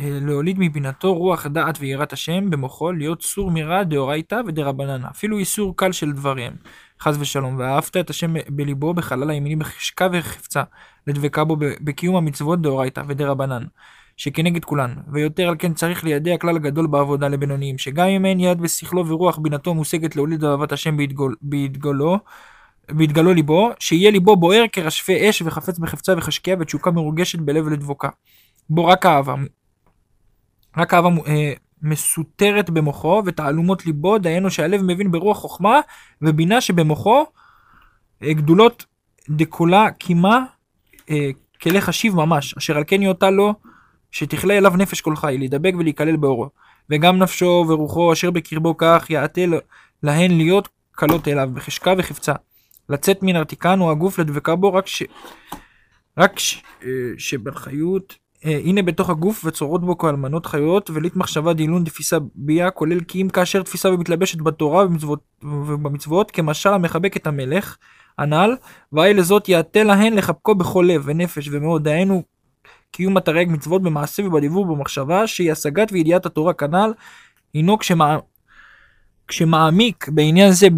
להוליד 0.02 0.56
מבינתו 0.58 1.14
רוח 1.14 1.46
דעת 1.46 1.78
ויראת 1.80 2.12
השם 2.12 2.50
במוחו, 2.50 2.92
להיות 2.92 3.22
סור 3.22 3.50
מרע 3.50 3.82
דאורייתא 3.82 4.40
ודרבנן, 4.46 5.04
אפילו 5.04 5.38
איסור 5.38 5.76
קל 5.76 5.92
של 5.92 6.12
דברים, 6.12 6.52
חס 7.00 7.16
ושלום, 7.20 7.58
ואהבת 7.58 7.96
את 7.96 8.10
השם 8.10 8.34
בליבו 8.48 8.94
בחלל 8.94 9.30
הימיני 9.30 9.56
בחשקה 9.56 10.08
וחפצה, 10.12 10.62
לדבקה 11.06 11.44
בו 11.44 11.56
בקיום 11.80 12.16
המצוות 12.16 12.62
דאורייתא 12.62 13.02
ודרבנן. 13.08 13.64
שכנגד 14.16 14.64
כולן, 14.64 14.94
ויותר 15.12 15.48
על 15.48 15.56
כן 15.58 15.74
צריך 15.74 16.04
לידע 16.04 16.36
כלל 16.36 16.58
גדול 16.58 16.86
בעבודה 16.86 17.28
לבינוניים, 17.28 17.78
שגם 17.78 18.06
אם 18.06 18.26
אין 18.26 18.40
יד 18.40 18.60
בשכלו 18.60 19.08
ורוח 19.08 19.38
בינתו 19.38 19.74
מושגת 19.74 20.16
להוליד 20.16 20.44
אהבת 20.44 20.72
השם 20.72 20.96
בהתגול, 20.96 21.34
בהתגולו, 21.42 22.18
בהתגלו 22.90 23.34
ליבו, 23.34 23.70
שיהיה 23.78 24.10
ליבו 24.10 24.36
בוער 24.36 24.64
כרשפי 24.72 25.30
אש 25.30 25.42
וחפץ 25.42 25.78
בחפצה 25.78 26.14
וחשקיה 26.16 26.56
ותשוקה 26.60 26.90
מרוגשת 26.90 27.38
בלב 27.38 27.66
ולדבוקה. 27.66 28.08
בו 28.70 28.86
רק 28.86 29.06
אהבה, 29.06 29.34
רק 30.76 30.94
אהבה 30.94 31.08
אה, 31.26 31.52
מסותרת 31.82 32.70
במוחו 32.70 33.22
ותעלומות 33.26 33.86
ליבו, 33.86 34.18
דהיינו 34.18 34.50
שהלב 34.50 34.82
מבין 34.82 35.10
ברוח 35.10 35.38
חוכמה 35.38 35.80
ובינה 36.22 36.60
שבמוחו 36.60 37.24
אה, 38.22 38.32
גדולות 38.32 38.84
דקולה 39.30 39.90
קימה 39.90 40.44
אה, 41.10 41.30
כלי 41.62 41.80
חשיב 41.80 42.14
ממש, 42.14 42.54
אשר 42.58 42.76
על 42.76 42.84
כן 42.86 43.02
יוטה 43.02 43.30
לו 43.30 43.54
שתכלה 44.10 44.58
אליו 44.58 44.76
נפש 44.76 45.00
כל 45.00 45.16
חי, 45.16 45.36
להידבק 45.38 45.72
ולהיכלל 45.78 46.16
באורו. 46.16 46.50
וגם 46.90 47.18
נפשו 47.18 47.64
ורוחו 47.68 48.12
אשר 48.12 48.30
בקרבו 48.30 48.76
כך 48.76 49.06
יעטה 49.10 49.40
להן 50.02 50.36
להיות 50.36 50.68
קלות 50.92 51.28
אליו, 51.28 51.50
בחשקה 51.54 51.94
וחפצה. 51.98 52.32
לצאת 52.88 53.22
מן 53.22 53.36
הרתיקן 53.36 53.80
או 53.80 53.90
הגוף 53.90 54.18
לדבקה 54.18 54.54
בו 54.54 54.74
רק 54.74 54.86
ש... 54.86 55.02
רק 56.18 56.38
ש... 56.38 56.62
אה, 56.84 56.88
שבחיות 57.18 58.14
אה, 58.44 58.60
הנה 58.64 58.82
בתוך 58.82 59.10
הגוף 59.10 59.44
וצורות 59.44 59.84
בו 59.84 59.98
כאלמנות 59.98 60.46
חיות 60.46 60.90
ולית 60.90 61.16
מחשבה 61.16 61.52
דילון 61.52 61.84
דפיסה 61.84 62.16
ביה 62.34 62.70
כולל 62.70 63.00
כי 63.00 63.22
אם 63.22 63.28
כאשר 63.28 63.62
תפיסה 63.62 63.90
ומתלבשת 63.90 64.38
בתורה 64.38 64.84
ובמצוות, 64.84 65.20
ובמצוות 65.42 66.30
כמשל 66.30 66.68
המחבק 66.68 67.16
את 67.16 67.26
המלך 67.26 67.76
הנ"ל 68.18 68.56
והי 68.92 69.14
לזאת 69.14 69.48
יעטה 69.48 69.82
להן 69.82 70.14
לחבקו 70.14 70.54
בכל 70.54 70.88
לב 70.88 71.02
ונפש 71.04 71.48
ומאוד 71.52 71.84
דהיינו 71.84 72.22
קיום 72.96 73.16
התרי"ג 73.16 73.48
מצוות 73.50 73.82
במעשה 73.82 74.26
ובדיבור 74.26 74.70
ובמחשבה 74.70 75.26
שהיא 75.26 75.52
השגת 75.52 75.92
וידיעת 75.92 76.26
התורה 76.26 76.54
כנ"ל 76.54 76.92
הינו 77.54 77.78
כשמע... 77.78 78.16
כשמעמיק 79.28 80.08
בעניין 80.08 80.52
זה 80.52 80.68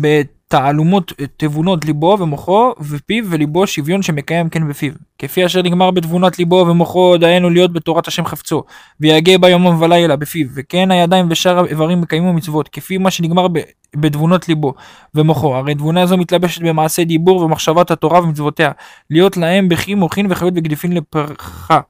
ב... 0.00 0.22
בתעלומות 0.50 1.12
תבונות 1.36 1.84
ליבו 1.84 2.16
ומוחו 2.20 2.72
ופיו 2.80 3.24
וליבו 3.30 3.66
שוויון 3.66 4.02
שמקיים 4.02 4.48
כן 4.48 4.68
בפיו. 4.68 4.92
כפי 5.18 5.46
אשר 5.46 5.62
נגמר 5.62 5.90
בתבונת 5.90 6.38
ליבו 6.38 6.66
ומוחו 6.68 7.16
דהיינו 7.16 7.50
להיות 7.50 7.72
בתורת 7.72 8.08
השם 8.08 8.24
חפצו 8.24 8.62
ויגע 9.00 9.38
בה 9.38 9.48
יומם 9.48 9.82
ולילה 9.82 10.16
בפיו 10.16 10.46
וכן 10.54 10.90
הידיים 10.90 11.26
ושאר 11.30 11.58
האיברים 11.58 12.00
מקיימו 12.00 12.32
מצוות 12.32 12.68
כפי 12.68 12.98
מה 12.98 13.10
שנגמר 13.10 13.48
ב... 13.48 13.58
בתבונות 13.96 14.48
ליבו 14.48 14.74
ומוחו 15.14 15.56
הרי 15.56 15.74
תבונה 15.74 16.06
זו 16.06 16.16
מתלבשת 16.16 16.62
במעשה 16.62 17.04
דיבור 17.04 17.40
ומחשבת 17.42 17.90
התורה 17.90 18.22
ומצוותיה 18.22 18.70
להיות 19.10 19.36
להם 19.36 19.68
בכי 19.68 19.94
מוחין 19.94 20.26
וחיות 20.30 20.54
וגדיפין 20.56 20.92
לפרחה. 20.92 21.80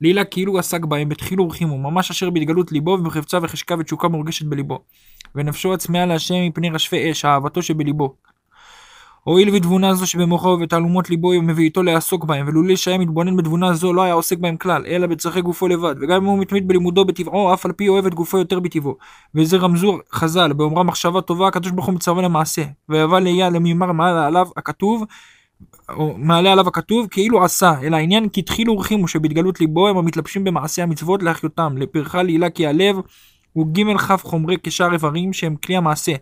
לילה 0.00 0.24
כאילו 0.24 0.58
עסק 0.58 0.84
בהם 0.84 1.08
בתחילו 1.08 1.44
ורחימו 1.44 1.78
ממש 1.78 2.10
אשר 2.10 2.30
בהתגלות 2.30 2.72
ליבו 2.72 2.90
ובחפצה 2.90 3.38
וחשקה 3.42 3.74
ותשוקה 3.78 4.08
מורגשת 4.08 4.46
בליבו. 4.46 4.78
ונפשו 5.34 5.74
הצמאה 5.74 6.06
להשם 6.06 6.46
מפני 6.46 6.70
רשפי 6.70 7.10
אש 7.10 7.24
אהבתו 7.24 7.62
שבליבו. 7.62 8.14
הואיל 9.26 9.50
ותבונה 9.54 9.94
זו 9.94 10.06
שבמוחו 10.06 10.48
ובתעלומות 10.48 11.10
ליבו 11.10 11.42
מביאתו 11.42 11.82
לעסוק 11.82 12.24
בהם 12.24 12.48
ולולי 12.48 12.76
שהיה 12.76 12.98
מתבונן 12.98 13.36
בתבונה 13.36 13.74
זו 13.74 13.92
לא 13.92 14.02
היה 14.02 14.14
עוסק 14.14 14.38
בהם 14.38 14.56
כלל 14.56 14.86
אלא 14.86 15.06
בצרכי 15.06 15.40
גופו 15.40 15.68
לבד. 15.68 15.94
וגם 16.00 16.16
אם 16.16 16.24
הוא 16.24 16.38
מתמיד 16.38 16.68
בלימודו 16.68 17.04
בטבעו 17.04 17.54
אף 17.54 17.66
על 17.66 17.72
פי 17.72 17.88
אוהב 17.88 18.06
את 18.06 18.14
גופו 18.14 18.38
יותר 18.38 18.60
בטבעו. 18.60 18.96
וזה 19.34 19.56
רמזו 19.56 19.98
חז"ל 20.12 20.52
באומרם 20.52 20.86
מחשבה 20.86 21.20
טובה 21.20 21.48
הקדוש 21.48 21.72
ברוך 21.72 21.86
הוא 21.86 21.94
מצווה 21.94 22.22
למעשה 22.22 22.62
ויבא 22.88 23.18
לאייל 23.18 23.52
למימר 23.52 23.92
מעלה 23.92 24.26
עליו 24.26 24.46
הכתוב 24.56 25.04
או 25.88 26.14
מעלה 26.18 26.52
עליו 26.52 26.68
הכתוב 26.68 27.06
כאילו 27.10 27.44
עשה 27.44 27.74
אלא 27.82 27.96
העניין 27.96 28.28
כי 28.28 28.42
תחילו 28.42 28.72
ורחימו 28.72 29.08
שבהתגלות 29.08 29.60
ליבו 29.60 29.88
הם 29.88 29.96
המתלבשים 29.96 30.44
במעשה 30.44 30.82
המצוות 30.82 31.22
להחיותם. 31.22 31.74
לפרחה 31.76 32.22
לעילה 32.22 32.50
כי 32.50 32.66
הלב 32.66 32.96
הוא 33.56 33.66
ג' 33.72 33.96
כ' 33.96 34.22
חומרי 34.22 34.56
כשאר 34.62 34.92
איברים 34.92 35.32
שהם 35.32 35.56
כלי 35.56 35.76
המעשה 35.76 36.12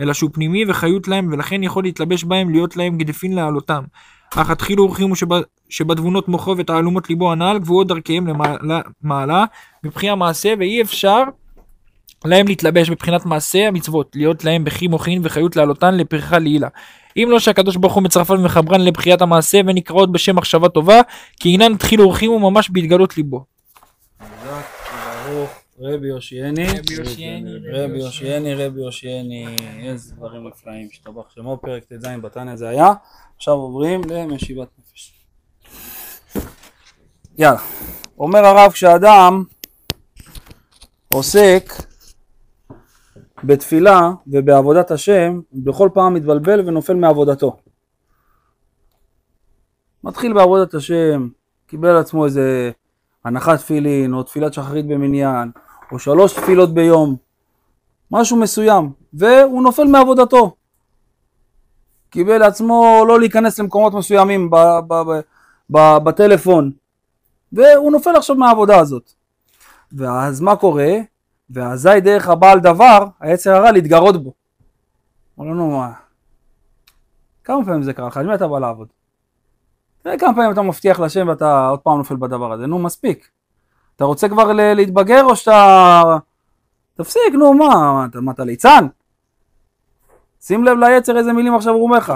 אלא 0.00 0.12
שהוא 0.12 0.30
פנימי 0.32 0.64
וחיות 0.68 1.08
להם 1.08 1.28
ולכן 1.32 1.62
יכול 1.62 1.84
להתלבש 1.84 2.24
בהם 2.24 2.50
להיות 2.50 2.76
להם 2.76 2.98
גדפין 2.98 3.32
להעלותם. 3.32 3.84
אך 4.34 4.50
התחילו 4.50 4.84
אורחים 4.84 5.14
שב, 5.14 5.26
שבתבונות 5.68 6.28
מוחו 6.28 6.54
ותעלומות 6.58 7.10
ליבו 7.10 7.32
הנ"ל 7.32 7.58
גבוהות 7.58 7.86
דרכיהם 7.86 8.26
למעלה, 8.26 8.80
מעלה 9.02 9.44
מבחינת 9.84 10.18
מעשה 10.18 10.54
ואי 10.58 10.82
אפשר 10.82 11.22
להם 12.24 12.46
להתלבש 12.46 12.90
מבחינת 12.90 13.26
מעשה 13.26 13.68
המצוות, 13.68 14.16
להיות 14.16 14.44
להם 14.44 14.64
בכי 14.64 14.88
מוחין 14.88 15.20
וחיות 15.24 15.56
לעלותן 15.56 15.94
לפרחה 15.94 16.38
לעילה. 16.38 16.68
אם 17.16 17.28
לא 17.30 17.38
שהקדוש 17.38 17.76
ברוך 17.76 17.94
הוא 17.94 18.02
מצרפן 18.02 18.34
ומחברן 18.34 18.80
לבחיית 18.80 19.22
המעשה 19.22 19.60
ונקראות 19.66 20.12
בשם 20.12 20.36
מחשבה 20.36 20.68
טובה, 20.68 21.00
כי 21.40 21.52
אינן 21.52 21.72
התחילו 21.72 22.04
אורחים 22.04 22.30
וממש 22.30 22.70
בהתגלות 22.70 23.16
ליבו. 23.16 23.57
רבי 25.80 26.08
יושייני, 26.08 26.66
רבי 26.66 26.94
יושייני, 26.94 27.50
רבי 27.72 27.98
יושייני, 27.98 28.54
רבי 28.54 28.80
יושייני, 28.80 29.56
איזה 29.78 30.14
דברים 30.14 30.48
נפלאים, 30.48 30.88
השתבח 30.92 31.30
שמו, 31.30 31.58
פרק 31.62 31.84
ט"ז 31.84 32.06
בתניא 32.22 32.56
זה 32.56 32.68
היה, 32.68 32.92
עכשיו 33.36 33.54
עוברים 33.54 34.00
למשיבת 34.10 34.68
נפש. 34.78 35.24
יאללה, 37.38 37.58
אומר 38.18 38.44
הרב 38.44 38.72
כשאדם 38.72 39.44
עוסק 41.08 41.72
בתפילה 43.44 44.10
ובעבודת 44.26 44.90
השם, 44.90 45.40
בכל 45.52 45.88
פעם 45.94 46.14
מתבלבל 46.14 46.68
ונופל 46.68 46.94
מעבודתו. 46.94 47.56
מתחיל 50.04 50.32
בעבודת 50.32 50.74
השם, 50.74 51.28
קיבל 51.66 51.88
על 51.88 51.96
עצמו 51.96 52.24
איזה 52.24 52.70
הנחת 53.24 53.58
תפילין, 53.58 54.14
או 54.14 54.22
תפילת 54.22 54.54
שחרית 54.54 54.86
במניין, 54.86 55.50
או 55.92 55.98
שלוש 55.98 56.32
תפילות 56.32 56.74
ביום, 56.74 57.16
משהו 58.10 58.36
מסוים, 58.36 58.92
והוא 59.12 59.62
נופל 59.62 59.84
מעבודתו. 59.84 60.54
קיבל 62.10 62.38
לעצמו 62.38 63.04
לא 63.08 63.20
להיכנס 63.20 63.58
למקומות 63.58 63.94
מסוימים 63.94 64.50
ב- 64.50 64.78
ב- 64.88 65.02
ב- 65.02 65.20
ב- 65.70 65.98
בטלפון, 66.04 66.72
והוא 67.52 67.92
נופל 67.92 68.16
עכשיו 68.16 68.36
מהעבודה 68.36 68.78
הזאת. 68.78 69.12
ואז 69.92 70.40
מה 70.40 70.56
קורה? 70.56 70.92
ואזי 71.50 72.00
דרך 72.00 72.28
הבעל 72.28 72.60
דבר, 72.60 72.98
היצר 73.20 73.54
הרע 73.54 73.72
להתגרות 73.72 74.22
בו. 74.22 74.32
אמר 75.38 75.48
לו, 75.48 75.54
נו 75.54 75.70
מה, 75.78 75.92
כמה 77.44 77.64
פעמים 77.64 77.82
זה 77.82 77.92
קרה 77.92 78.08
לך? 78.08 78.16
על 78.16 78.34
אתה 78.34 78.48
בא 78.48 78.58
לעבוד? 78.58 78.88
תראה 80.02 80.18
כמה 80.18 80.34
פעמים 80.34 80.52
אתה 80.52 80.62
מבטיח 80.62 81.00
לשם 81.00 81.28
ואתה 81.28 81.68
עוד 81.68 81.80
פעם 81.80 81.98
נופל 81.98 82.16
בדבר 82.16 82.52
הזה, 82.52 82.66
נו 82.66 82.78
מספיק. 82.78 83.28
אתה 83.98 84.04
רוצה 84.04 84.28
כבר 84.28 84.52
להתבגר 84.52 85.24
או 85.24 85.36
שאתה... 85.36 86.02
תפסיק, 86.94 87.34
נו 87.34 87.54
מה, 87.54 88.06
אתה, 88.10 88.20
מה 88.20 88.32
אתה 88.32 88.44
ליצן? 88.44 88.86
שים 90.40 90.64
לב 90.64 90.78
ליצר 90.78 91.18
איזה 91.18 91.32
מילים 91.32 91.54
עכשיו 91.54 91.74
הוא 91.74 91.82
אומר 91.82 91.98
לך. 91.98 92.12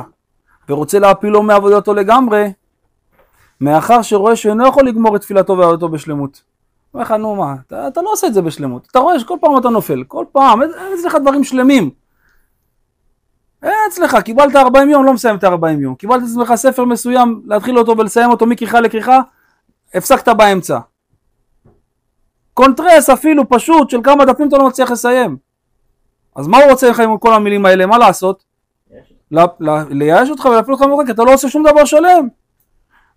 ורוצה 0.68 0.98
להפילו 0.98 1.42
מעבודתו 1.42 1.94
לגמרי, 1.94 2.52
מאחר 3.60 4.02
שרואה 4.02 4.36
שאינו 4.36 4.66
יכול 4.66 4.86
לגמור 4.86 5.16
את 5.16 5.20
תפילתו 5.20 5.58
ועבודתו 5.58 5.88
בשלמות. 5.88 6.42
אומר 6.94 7.04
לך, 7.04 7.10
נו 7.10 7.36
מה, 7.36 7.54
אתה, 7.66 7.88
אתה 7.88 8.02
לא 8.02 8.12
עושה 8.12 8.26
את 8.26 8.34
זה 8.34 8.42
בשלמות. 8.42 8.88
אתה 8.90 8.98
רואה 8.98 9.20
שכל 9.20 9.36
פעם 9.40 9.58
אתה 9.58 9.68
נופל, 9.68 10.04
כל 10.08 10.24
פעם, 10.32 10.62
אין 10.62 10.70
אצלך 10.98 11.14
דברים 11.14 11.44
שלמים. 11.44 11.90
אין 13.62 13.74
אצלך, 13.88 14.16
קיבלת 14.16 14.56
40 14.56 14.90
יום, 14.90 15.04
לא 15.04 15.12
מסיים 15.12 15.36
את 15.36 15.44
ה-40 15.44 15.80
יום. 15.80 15.94
קיבלת 15.94 16.22
אצלך 16.22 16.54
ספר 16.54 16.84
מסוים, 16.84 17.42
להתחיל 17.46 17.78
אותו 17.78 17.98
ולסיים 17.98 18.30
אותו 18.30 18.46
מכריכה 18.46 18.80
לכריכה, 18.80 19.20
הפסקת 19.94 20.28
באמצע. 20.28 20.78
קונטרס 22.54 23.10
אפילו 23.10 23.48
פשוט 23.48 23.90
של 23.90 23.98
כמה 24.04 24.24
דפים 24.24 24.48
אתה 24.48 24.56
לא 24.56 24.68
מצליח 24.68 24.90
לסיים. 24.90 25.36
אז 26.36 26.46
מה 26.46 26.58
הוא 26.58 26.70
רוצה 26.70 26.90
לך 26.90 27.00
עם 27.00 27.18
כל 27.18 27.34
המילים 27.34 27.66
האלה? 27.66 27.86
מה 27.86 27.98
לעשות? 27.98 28.44
לייאש 29.90 30.30
אותך 30.30 30.44
ולהפיל 30.44 30.74
אותך 30.74 30.84
מרחק, 30.84 31.10
אתה 31.10 31.22
לא 31.22 31.34
עושה 31.34 31.48
שום 31.48 31.62
דבר 31.70 31.84
שלם. 31.84 32.28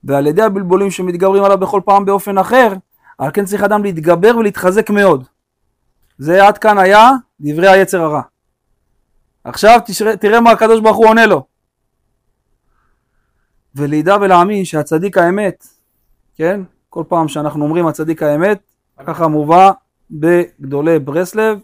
ועל 0.04 0.28
ידי 0.28 0.42
הבלבולים 0.42 0.92
שמתגברים 0.92 1.44
עליו 1.44 1.58
בכל 1.58 1.82
פעם 1.86 2.06
באופן 2.06 2.38
אחר, 2.38 2.74
על 3.18 3.32
כן 3.32 3.46
צריך 3.46 3.64
אדם 3.64 3.84
להתגבר 3.84 4.38
ולהתחזק 4.38 4.90
מאוד. 4.90 5.28
זה 6.18 6.48
עד 6.48 6.58
כאן 6.58 6.78
היה 6.78 7.10
דברי 7.40 7.68
היצר 7.68 8.02
הרע. 8.02 8.22
עכשיו 9.44 9.80
תשרה, 9.86 10.18
תראה 10.18 10.42
מה 10.42 10.52
הקדוש 10.52 10.80
ברוך 10.80 10.98
הוא 10.98 11.08
עונה 11.08 11.26
לו. 11.26 11.46
ולידע 13.76 14.18
ולהאמין 14.22 14.66
שהצדיק 14.66 15.18
האמת, 15.18 15.68
כן? 16.36 16.62
כל 16.90 17.04
פעם 17.08 17.28
שאנחנו 17.28 17.64
אומרים 17.64 17.88
הצדיק 17.88 18.24
האמת, 18.24 18.60
ככה 19.04 19.28
מובא 19.28 19.72
בגדולי 20.12 21.00
ברסלב 21.00 21.60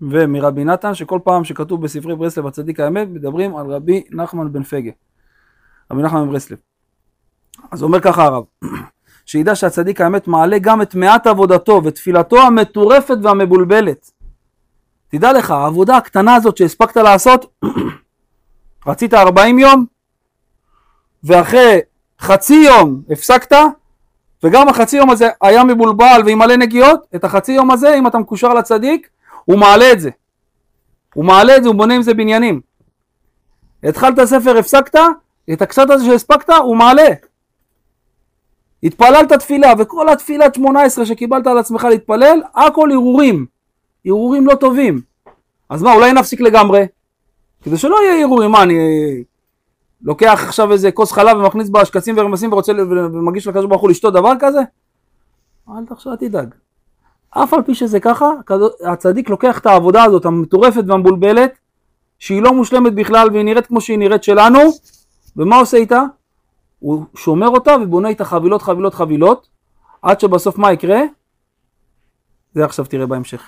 ומרבי 0.00 0.64
נתן, 0.64 0.94
שכל 0.94 1.20
פעם 1.24 1.44
שכתוב 1.44 1.82
בספרי 1.82 2.16
ברסלב 2.16 2.46
הצדיק 2.46 2.80
האמת, 2.80 3.08
מדברים 3.08 3.56
על 3.56 3.66
רבי 3.66 4.04
נחמן 4.10 4.52
בן 4.52 4.62
פגה. 4.62 4.90
רבי 5.90 6.02
נחמן 6.02 6.24
בן 6.24 6.32
ברסלב. 6.32 6.58
אז 7.70 7.82
אומר 7.82 8.00
ככה 8.00 8.24
הרב, 8.24 8.44
שידע 9.26 9.54
שהצדיק 9.54 10.00
האמת 10.00 10.28
מעלה 10.28 10.58
גם 10.58 10.82
את 10.82 10.94
מעט 10.94 11.26
עבודתו 11.26 11.80
ותפילתו 11.84 12.42
המטורפת 12.42 13.16
והמבולבלת. 13.22 14.10
תדע 15.08 15.32
לך, 15.32 15.50
העבודה 15.50 15.96
הקטנה 15.96 16.34
הזאת 16.34 16.56
שהספקת 16.56 16.96
לעשות, 16.96 17.64
רצית 18.86 19.14
40 19.14 19.58
יום, 19.58 19.86
ואחרי 21.24 21.78
חצי 22.20 22.54
יום 22.54 23.02
הפסקת, 23.10 23.56
וגם 24.42 24.68
החצי 24.68 24.96
יום 24.96 25.10
הזה 25.10 25.28
היה 25.42 25.64
מבולבל 25.64 26.22
ועם 26.26 26.38
מלא 26.38 26.56
נגיעות, 26.56 27.00
את 27.14 27.24
החצי 27.24 27.52
יום 27.52 27.70
הזה, 27.70 27.94
אם 27.94 28.06
אתה 28.06 28.18
מקושר 28.18 28.54
לצדיק, 28.54 29.08
הוא 29.44 29.58
מעלה 29.58 29.92
את 29.92 30.00
זה. 30.00 30.10
הוא 31.14 31.24
מעלה 31.24 31.56
את 31.56 31.62
זה, 31.62 31.68
הוא 31.68 31.76
בונה 31.76 31.94
עם 31.94 32.02
זה 32.02 32.14
בניינים. 32.14 32.60
התחלת 33.82 34.24
ספר, 34.24 34.58
הפסקת, 34.58 34.98
את 35.52 35.62
הקצת 35.62 35.90
הזה 35.90 36.04
שהספקת, 36.04 36.50
הוא 36.50 36.76
מעלה. 36.76 37.08
התפללת 38.82 39.32
תפילה, 39.32 39.72
וכל 39.78 40.08
התפילת 40.08 40.54
18 40.54 41.06
שקיבלת 41.06 41.46
על 41.46 41.58
עצמך 41.58 41.84
להתפלל, 41.84 42.42
הכל 42.54 42.90
הרהורים. 42.90 43.46
הרהורים 44.06 44.46
לא 44.46 44.54
טובים. 44.54 45.00
אז 45.70 45.82
מה, 45.82 45.92
אולי 45.92 46.12
נפסיק 46.12 46.40
לגמרי? 46.40 46.86
כדי 47.62 47.76
שלא 47.76 47.96
יהיה 48.02 48.24
הרהורים, 48.24 48.50
מה, 48.50 48.62
אני 48.62 48.74
לוקח 50.02 50.44
עכשיו 50.46 50.72
איזה 50.72 50.92
כוס 50.92 51.12
חלב 51.12 51.36
ומכניס 51.36 51.68
בה 51.68 51.84
שקצים 51.84 52.14
ורמסים 52.18 52.52
ורוצה 52.52 52.72
ומגיש 52.88 53.46
לקדוש 53.46 53.66
ברוך 53.66 53.82
הוא 53.82 53.90
לשתות 53.90 54.14
דבר 54.14 54.32
כזה? 54.40 54.60
אל 55.68 55.86
תחשוב, 55.86 56.12
אל 56.12 56.28
תדאג. 56.28 56.54
אף 57.30 57.54
על 57.54 57.62
פי 57.62 57.74
שזה 57.74 58.00
ככה, 58.00 58.26
הצדיק 58.86 59.30
לוקח 59.30 59.58
את 59.58 59.66
העבודה 59.66 60.04
הזאת 60.04 60.24
המטורפת 60.24 60.82
והמבולבלת, 60.86 61.58
שהיא 62.18 62.42
לא 62.42 62.52
מושלמת 62.52 62.94
בכלל 62.94 63.28
והיא 63.32 63.44
נראית 63.44 63.66
כמו 63.66 63.80
שהיא 63.80 63.98
נראית 63.98 64.24
שלנו, 64.24 64.58
ומה 65.36 65.56
עושה 65.56 65.76
איתה? 65.76 66.02
הוא 66.78 67.04
שומר 67.14 67.48
אותה 67.48 67.76
ובונה 67.82 68.08
איתה 68.08 68.24
חבילות 68.24 68.62
חבילות 68.62 68.94
חבילות, 68.94 69.48
עד 70.02 70.20
שבסוף 70.20 70.58
מה 70.58 70.72
יקרה? 70.72 71.00
זה 72.54 72.64
עכשיו 72.64 72.84
תראה 72.84 73.06
בהמשך. 73.06 73.42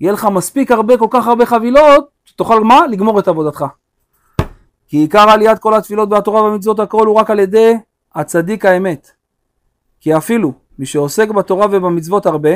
יהיה 0.00 0.12
לך 0.12 0.24
מספיק 0.24 0.70
הרבה, 0.70 0.98
כל 0.98 1.08
כך 1.10 1.26
הרבה 1.26 1.46
חבילות, 1.46 2.08
שתוכל 2.24 2.64
מה? 2.64 2.86
לגמור 2.86 3.18
את 3.18 3.28
עבודתך. 3.28 3.64
כי 4.88 4.96
עיקר 4.96 5.30
עליית 5.30 5.58
כל 5.58 5.74
התפילות 5.74 6.08
והתורה 6.12 6.42
והמצוות 6.42 6.80
הכל 6.80 7.06
הוא 7.06 7.16
רק 7.16 7.30
על 7.30 7.40
ידי 7.40 7.74
הצדיק 8.14 8.64
האמת. 8.64 9.10
כי 10.00 10.16
אפילו 10.16 10.52
מי 10.78 10.86
שעוסק 10.86 11.28
בתורה 11.28 11.66
ובמצוות 11.70 12.26
הרבה, 12.26 12.50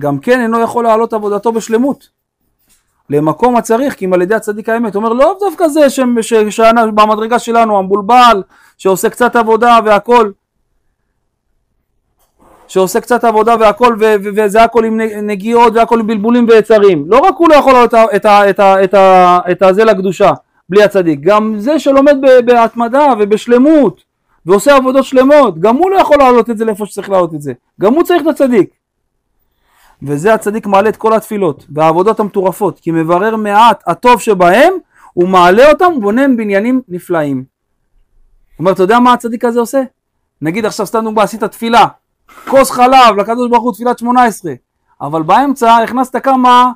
גם 0.00 0.18
כן 0.18 0.40
אינו 0.40 0.60
יכול 0.60 0.84
להעלות 0.84 1.12
עבודתו 1.12 1.52
בשלמות. 1.52 2.08
למקום 3.10 3.56
הצריך, 3.56 3.94
כי 3.94 4.04
אם 4.04 4.12
על 4.12 4.22
ידי 4.22 4.34
הצדיק 4.34 4.68
האמת. 4.68 4.96
אומר, 4.96 5.12
לא 5.12 5.36
דווקא 5.40 5.68
זה 5.68 5.90
ש- 5.90 6.00
ש- 6.20 6.34
שאנו- 6.34 6.94
במדרגה 6.94 7.38
שלנו, 7.38 7.78
המבולבל, 7.78 8.42
שעושה 8.78 9.10
קצת 9.10 9.36
עבודה 9.36 9.78
והכל, 9.84 10.30
שעושה 12.68 13.00
קצת 13.00 13.24
עבודה 13.24 13.54
והכל, 13.60 13.96
ו- 14.00 14.14
ו- 14.24 14.28
וזה 14.36 14.62
הכל 14.62 14.84
עם 14.84 15.00
נגיעות 15.22 15.72
והכל 15.76 16.00
עם 16.00 16.06
בלבולים 16.06 16.46
ויצרים. 16.48 17.04
לא 17.08 17.18
רק 17.18 17.34
הוא 17.38 17.48
לא 17.48 17.54
יכול 17.54 17.72
לעלות 17.72 17.94
את, 17.94 18.24
ה- 18.24 18.50
את, 18.50 18.60
ה- 18.60 18.84
את, 18.84 18.94
ה- 18.94 19.38
את 19.50 19.62
הזה 19.62 19.84
לקדושה, 19.84 20.30
בלי 20.72 20.82
הצדיק, 20.82 21.20
גם 21.20 21.54
זה 21.58 21.78
שלומד 21.78 22.16
בהתמדה 22.46 23.12
ובשלמות, 23.18 24.02
ועושה 24.46 24.76
עבודות 24.76 25.04
שלמות, 25.04 25.58
גם 25.58 25.76
הוא 25.76 25.90
לא 25.90 25.96
יכול 25.96 26.16
להעלות 26.18 26.50
את 26.50 26.58
זה 26.58 26.64
לאיפה 26.64 26.86
שצריך 26.86 27.10
להעלות 27.10 27.34
את 27.34 27.42
זה. 27.42 27.52
גם 27.80 27.94
הוא 27.94 28.02
צריך 28.02 28.22
את 28.22 28.26
הצדיק. 28.26 28.70
וזה 30.02 30.34
הצדיק 30.34 30.66
מעלה 30.66 30.88
את 30.88 30.96
כל 30.96 31.12
התפילות 31.12 31.66
והעבודות 31.74 32.20
המטורפות, 32.20 32.80
כי 32.80 32.90
מברר 32.90 33.36
מעט 33.36 33.82
הטוב 33.86 34.20
שבהם, 34.20 34.72
הוא 35.12 35.28
מעלה 35.28 35.70
אותם 35.70 35.92
ובונה 35.96 36.22
בניינים 36.36 36.80
נפלאים. 36.88 37.36
הוא 37.36 37.44
אומר, 38.58 38.72
אתה 38.72 38.82
יודע 38.82 38.98
מה 38.98 39.12
הצדיק 39.12 39.44
הזה 39.44 39.60
עושה? 39.60 39.82
נגיד 40.42 40.66
עכשיו 40.66 40.86
סתם 40.86 41.04
דוגמא, 41.04 41.20
עשית 41.20 41.44
תפילה, 41.44 41.86
כוס 42.48 42.70
חלב 42.70 43.16
לקדוש 43.18 43.50
ברוך 43.50 43.62
הוא 43.62 43.72
תפילת 43.72 43.98
18, 43.98 44.52
אבל 45.00 45.22
באמצע 45.22 45.76
הכנסת 45.76 46.16
כמה, 46.16 46.72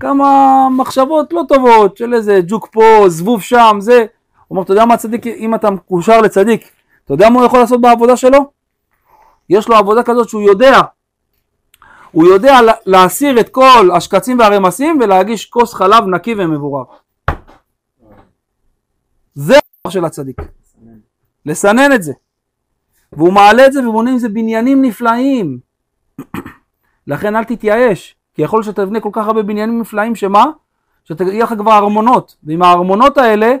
כמה 0.00 0.28
מחשבות 0.76 1.32
לא 1.32 1.42
טובות 1.48 1.96
של 1.96 2.14
איזה 2.14 2.40
ג'וק 2.46 2.68
פה, 2.72 3.04
זבוב 3.08 3.42
שם, 3.42 3.76
זה. 3.78 3.98
הוא 3.98 4.06
אומר, 4.50 4.62
אתה 4.62 4.72
יודע 4.72 4.84
מה 4.84 4.94
הצדיק, 4.94 5.26
אם 5.26 5.54
אתה 5.54 5.70
מקושר 5.70 6.20
לצדיק, 6.20 6.70
אתה 7.04 7.14
יודע 7.14 7.30
מה 7.30 7.38
הוא 7.38 7.46
יכול 7.46 7.58
לעשות 7.60 7.80
בעבודה 7.80 8.16
שלו? 8.16 8.50
יש 9.50 9.68
לו 9.68 9.76
עבודה 9.76 10.02
כזאת 10.02 10.28
שהוא 10.28 10.42
יודע 10.42 10.80
הוא 12.10 12.26
יודע 12.26 12.62
לה- 12.62 12.72
להסיר 12.86 13.40
את 13.40 13.48
כל 13.48 13.90
השקצים 13.96 14.38
והרמסים 14.38 14.98
ולהגיש 15.00 15.46
כוס 15.46 15.74
חלב 15.74 16.04
נקי 16.06 16.34
ומבורר. 16.38 16.84
זה 19.34 19.54
הכוח 19.58 19.92
של 19.92 20.04
הצדיק. 20.04 20.36
לסנן 21.46 21.92
את 21.94 22.02
זה. 22.02 22.12
והוא 23.12 23.32
מעלה 23.32 23.66
את 23.66 23.72
זה 23.72 23.88
ובונה 23.88 24.10
עם 24.10 24.18
זה 24.18 24.28
בניינים 24.28 24.82
נפלאים. 24.82 25.58
לכן 27.06 27.36
אל 27.36 27.44
תתייאש, 27.44 28.16
יכול 28.42 28.56
להיות 28.58 28.66
שאתה 28.66 28.86
תבנה 28.86 29.00
כל 29.00 29.08
כך 29.12 29.26
הרבה 29.26 29.42
בניינים 29.42 29.80
נפלאים, 29.80 30.14
שמה? 30.14 30.44
שיהיה 31.04 31.44
לך 31.44 31.54
כבר 31.58 31.72
ארמונות, 31.78 32.36
ועם 32.44 32.62
הארמונות 32.62 33.18
האלה, 33.18 33.54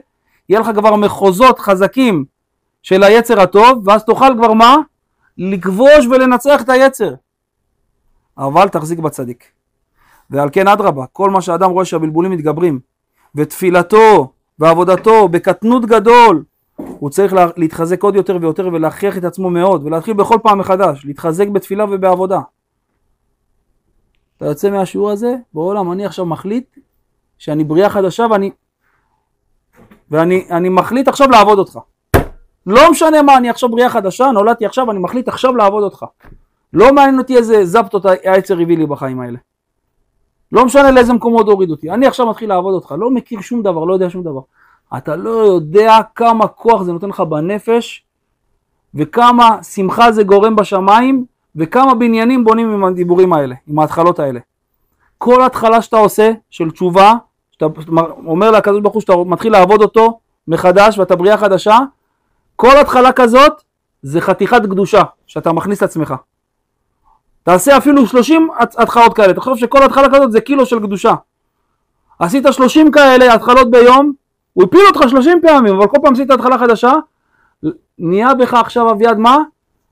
יהיה 0.48 0.60
לך 0.60 0.70
כבר 0.74 0.96
מחוזות 0.96 1.58
חזקים 1.58 2.24
של 2.82 3.02
היצר 3.02 3.40
הטוב, 3.40 3.88
ואז 3.88 4.04
תוכל 4.04 4.34
כבר 4.36 4.52
מה? 4.52 4.76
לכבוש 5.38 6.06
ולנצח 6.10 6.60
את 6.62 6.68
היצר. 6.68 7.14
אבל 8.38 8.68
תחזיק 8.68 8.98
בצדיק. 8.98 9.44
ועל 10.30 10.48
כן 10.52 10.68
אדרבה, 10.68 11.04
כל 11.12 11.30
מה 11.30 11.40
שאדם 11.42 11.70
רואה 11.70 11.84
שהבלבולים 11.84 12.30
מתגברים, 12.30 12.80
ותפילתו 13.34 14.32
ועבודתו 14.58 15.28
בקטנות 15.28 15.86
גדול, 15.86 16.42
הוא 16.76 17.10
צריך 17.10 17.32
לה- 17.32 17.46
להתחזק 17.56 18.02
עוד 18.02 18.14
יותר 18.16 18.38
ויותר 18.40 18.68
ולהכריח 18.72 19.18
את 19.18 19.24
עצמו 19.24 19.50
מאוד, 19.50 19.84
ולהתחיל 19.84 20.14
בכל 20.14 20.36
פעם 20.42 20.58
מחדש, 20.58 21.04
להתחזק 21.04 21.48
בתפילה 21.48 21.84
ובעבודה. 21.84 22.40
אתה 24.40 24.48
יוצא 24.48 24.70
מהשיעור 24.70 25.10
הזה, 25.10 25.34
בעולם 25.54 25.92
אני 25.92 26.06
עכשיו 26.06 26.26
מחליט 26.26 26.76
שאני 27.38 27.64
בריאה 27.64 27.90
חדשה 27.90 28.26
ואני, 28.30 28.50
ואני 30.10 30.46
אני 30.50 30.68
מחליט 30.68 31.08
עכשיו 31.08 31.30
לעבוד 31.30 31.58
אותך. 31.58 31.78
לא 32.66 32.90
משנה 32.90 33.22
מה, 33.22 33.36
אני 33.36 33.50
עכשיו 33.50 33.68
בריאה 33.68 33.90
חדשה, 33.90 34.30
נולדתי 34.30 34.66
עכשיו, 34.66 34.90
אני 34.90 34.98
מחליט 34.98 35.28
עכשיו 35.28 35.56
לעבוד 35.56 35.82
אותך. 35.82 36.04
לא 36.72 36.92
מעניין 36.92 37.18
אותי 37.18 37.36
איזה 37.36 37.64
זפטות 37.64 38.04
העצר 38.04 38.60
הביא 38.60 38.78
לי 38.78 38.86
בחיים 38.86 39.20
האלה. 39.20 39.38
לא 40.52 40.64
משנה 40.64 40.90
לאיזה 40.90 41.12
מקומות 41.12 41.46
הוריד 41.46 41.70
אותי. 41.70 41.90
אני 41.90 42.06
עכשיו 42.06 42.26
מתחיל 42.26 42.48
לעבוד 42.48 42.74
אותך, 42.74 42.94
לא 42.98 43.10
מכיר 43.10 43.40
שום 43.40 43.62
דבר, 43.62 43.84
לא 43.84 43.94
יודע 43.94 44.10
שום 44.10 44.22
דבר. 44.22 44.40
אתה 44.96 45.16
לא 45.16 45.30
יודע 45.30 45.96
כמה 46.14 46.46
כוח 46.46 46.82
זה 46.82 46.92
נותן 46.92 47.08
לך 47.08 47.20
בנפש, 47.20 48.04
וכמה 48.94 49.62
שמחה 49.62 50.12
זה 50.12 50.22
גורם 50.22 50.56
בשמיים, 50.56 51.24
וכמה 51.56 51.94
בניינים 51.94 52.44
בונים 52.44 52.72
עם 52.72 52.84
הדיבורים 52.84 53.32
האלה, 53.32 53.54
עם 53.66 53.78
ההתחלות 53.78 54.18
האלה. 54.18 54.40
כל 55.18 55.42
התחלה 55.42 55.82
שאתה 55.82 55.96
עושה, 55.96 56.32
של 56.50 56.70
תשובה, 56.70 57.14
שאתה 57.50 57.66
אומר 58.26 58.50
לקדוש 58.50 58.80
ברוך 58.80 58.94
הוא 58.94 59.00
שאתה 59.00 59.12
מתחיל 59.26 59.52
לעבוד 59.52 59.82
אותו 59.82 60.20
מחדש 60.48 60.98
ואתה 60.98 61.16
בריאה 61.16 61.36
חדשה, 61.36 61.78
כל 62.56 62.76
התחלה 62.80 63.12
כזאת 63.12 63.52
זה 64.02 64.20
חתיכת 64.20 64.62
קדושה 64.62 65.02
שאתה 65.26 65.52
מכניס 65.52 65.82
לעצמך. 65.82 66.14
תעשה 67.42 67.76
אפילו 67.76 68.06
30 68.06 68.48
התחלות 68.58 69.14
כאלה, 69.14 69.34
תחשוב 69.34 69.58
שכל 69.58 69.82
התחלה 69.82 70.08
כזאת 70.08 70.32
זה 70.32 70.40
קילו 70.40 70.66
של 70.66 70.78
קדושה. 70.78 71.14
עשית 72.18 72.44
30 72.50 72.90
כאלה 72.90 73.34
התחלות 73.34 73.70
ביום, 73.70 74.12
הוא 74.52 74.64
הפיל 74.64 74.80
אותך 74.88 75.08
30 75.10 75.40
פעמים, 75.42 75.76
אבל 75.76 75.86
כל 75.86 75.96
פעם 76.02 76.12
עשית 76.12 76.30
התחלה 76.30 76.58
חדשה, 76.58 76.92
נהיה 77.98 78.34
בך 78.34 78.54
עכשיו 78.54 78.90
אביעד 78.90 79.18
מה? 79.18 79.38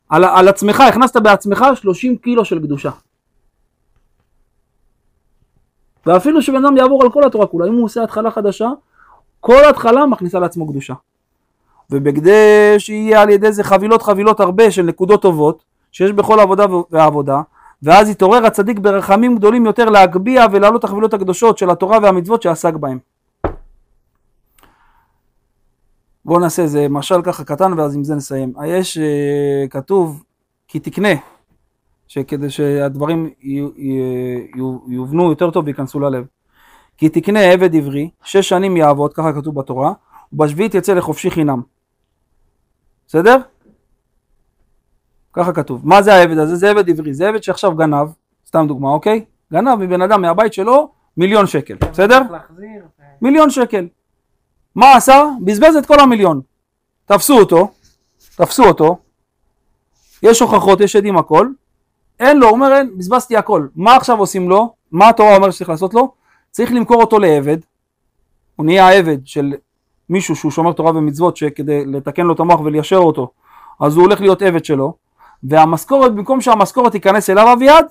על, 0.08 0.24
על 0.24 0.48
עצמך, 0.48 0.80
הכנסת 0.80 1.16
בעצמך 1.16 1.64
30 1.74 2.16
קילו 2.16 2.44
של 2.44 2.58
קדושה. 2.58 2.90
ואפילו 6.06 6.42
שבן 6.42 6.64
אדם 6.64 6.76
יעבור 6.76 7.02
על 7.02 7.10
כל 7.10 7.24
התורה 7.24 7.46
כולה, 7.46 7.66
אם 7.68 7.74
הוא 7.74 7.84
עושה 7.84 8.02
התחלה 8.02 8.30
חדשה, 8.30 8.68
כל 9.40 9.64
התחלה 9.70 10.06
מכניסה 10.06 10.38
לעצמו 10.38 10.68
קדושה. 10.68 10.94
ובכדי 11.90 12.74
שיהיה 12.78 13.22
על 13.22 13.30
ידי 13.30 13.52
זה 13.52 13.64
חבילות 13.64 14.02
חבילות 14.02 14.40
הרבה 14.40 14.70
של 14.70 14.82
נקודות 14.82 15.22
טובות, 15.22 15.64
שיש 15.92 16.12
בכל 16.12 16.40
עבודה 16.40 16.66
ועבודה, 16.90 17.40
ואז 17.82 18.08
יתעורר 18.08 18.46
הצדיק 18.46 18.78
ברחמים 18.78 19.36
גדולים 19.36 19.66
יותר 19.66 19.84
להגביה 19.84 20.46
ולהעלות 20.52 20.84
החבילות 20.84 21.14
הקדושות 21.14 21.58
של 21.58 21.70
התורה 21.70 21.98
והמצוות 22.02 22.42
שעסק 22.42 22.74
בהם. 22.74 22.98
בואו 26.28 26.40
נעשה 26.40 26.62
איזה 26.62 26.86
משל 26.90 27.22
ככה 27.22 27.44
קטן 27.44 27.72
ואז 27.72 27.96
עם 27.96 28.04
זה 28.04 28.14
נסיים. 28.14 28.52
יש 28.66 28.98
uh, 28.98 29.68
כתוב 29.70 30.24
כי 30.68 30.80
תקנה, 30.80 31.08
שכדי 32.08 32.50
שהדברים 32.50 33.30
יו, 33.40 33.68
יו, 34.56 34.78
יובנו 34.88 35.30
יותר 35.30 35.50
טוב 35.50 35.64
וייכנסו 35.64 36.00
ללב. 36.00 36.26
כי 36.96 37.08
תקנה 37.08 37.40
עבד 37.40 37.76
עברי, 37.76 38.10
שש 38.22 38.48
שנים 38.48 38.76
יעבוד, 38.76 39.12
ככה 39.14 39.32
כתוב 39.32 39.54
בתורה, 39.54 39.92
ובשביעית 40.32 40.74
יצא 40.74 40.94
לחופשי 40.94 41.30
חינם. 41.30 41.62
בסדר? 43.06 43.36
ככה 45.32 45.52
כתוב. 45.52 45.80
מה 45.84 46.02
זה 46.02 46.14
העבד 46.14 46.38
הזה? 46.38 46.56
זה 46.56 46.70
עבד 46.70 46.90
עברי, 46.90 47.14
זה 47.14 47.28
עבד 47.28 47.42
שעכשיו 47.42 47.74
גנב, 47.76 48.08
סתם 48.46 48.64
דוגמה, 48.68 48.88
אוקיי? 48.88 49.24
גנב 49.52 49.74
מבן 49.74 50.02
אדם 50.02 50.22
מהבית 50.22 50.52
שלו 50.52 50.90
מיליון 51.16 51.46
שקל, 51.46 51.76
בסדר? 51.90 52.20
ו- 52.30 52.62
מיליון 53.20 53.50
שקל. 53.50 53.86
מה 54.78 54.92
עשה? 54.92 55.24
בזבז 55.40 55.76
את 55.76 55.86
כל 55.86 56.00
המיליון. 56.00 56.40
תפסו 57.06 57.38
אותו, 57.38 57.70
תפסו 58.36 58.64
אותו, 58.64 58.98
יש 60.22 60.40
הוכחות, 60.40 60.80
יש 60.80 60.96
עדים 60.96 61.16
הכל, 61.16 61.48
אין 62.20 62.36
לו, 62.36 62.46
הוא 62.46 62.54
אומר 62.54 62.76
אין, 62.76 62.98
בזבזתי 62.98 63.36
הכל. 63.36 63.66
מה 63.76 63.96
עכשיו 63.96 64.18
עושים 64.18 64.48
לו? 64.48 64.74
מה 64.92 65.08
התורה 65.08 65.36
אומרת 65.36 65.52
שצריך 65.52 65.70
לעשות 65.70 65.94
לו? 65.94 66.12
צריך 66.50 66.72
למכור 66.72 67.00
אותו 67.00 67.18
לעבד, 67.18 67.56
הוא 68.56 68.66
נהיה 68.66 68.90
עבד 68.90 69.18
של 69.24 69.54
מישהו 70.08 70.36
שהוא 70.36 70.52
שומר 70.52 70.72
תורה 70.72 70.90
ומצוות 70.90 71.36
שכדי 71.36 71.86
לתקן 71.86 72.22
לו 72.22 72.34
את 72.34 72.40
המוח 72.40 72.60
וליישר 72.60 72.96
אותו, 72.96 73.30
אז 73.80 73.96
הוא 73.96 74.04
הולך 74.04 74.20
להיות 74.20 74.42
עבד 74.42 74.64
שלו, 74.64 74.94
והמשכורת, 75.42 76.14
במקום 76.14 76.40
שהמשכורת 76.40 76.92
תיכנס 76.92 77.30
אליו 77.30 77.52
אביעד, 77.52 77.86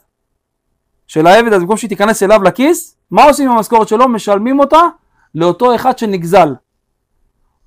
של 1.07 1.27
העבד, 1.27 1.53
אז 1.53 1.61
במקום 1.61 1.77
שהיא 1.77 1.89
תיכנס 1.89 2.23
אליו 2.23 2.43
לכיס, 2.43 2.95
מה 3.11 3.23
עושים 3.23 3.49
עם 3.49 3.57
המשכורת 3.57 3.87
שלו? 3.87 4.07
משלמים 4.07 4.59
אותה 4.59 4.81
לאותו 5.35 5.75
אחד 5.75 5.97
שנגזל. 5.97 6.53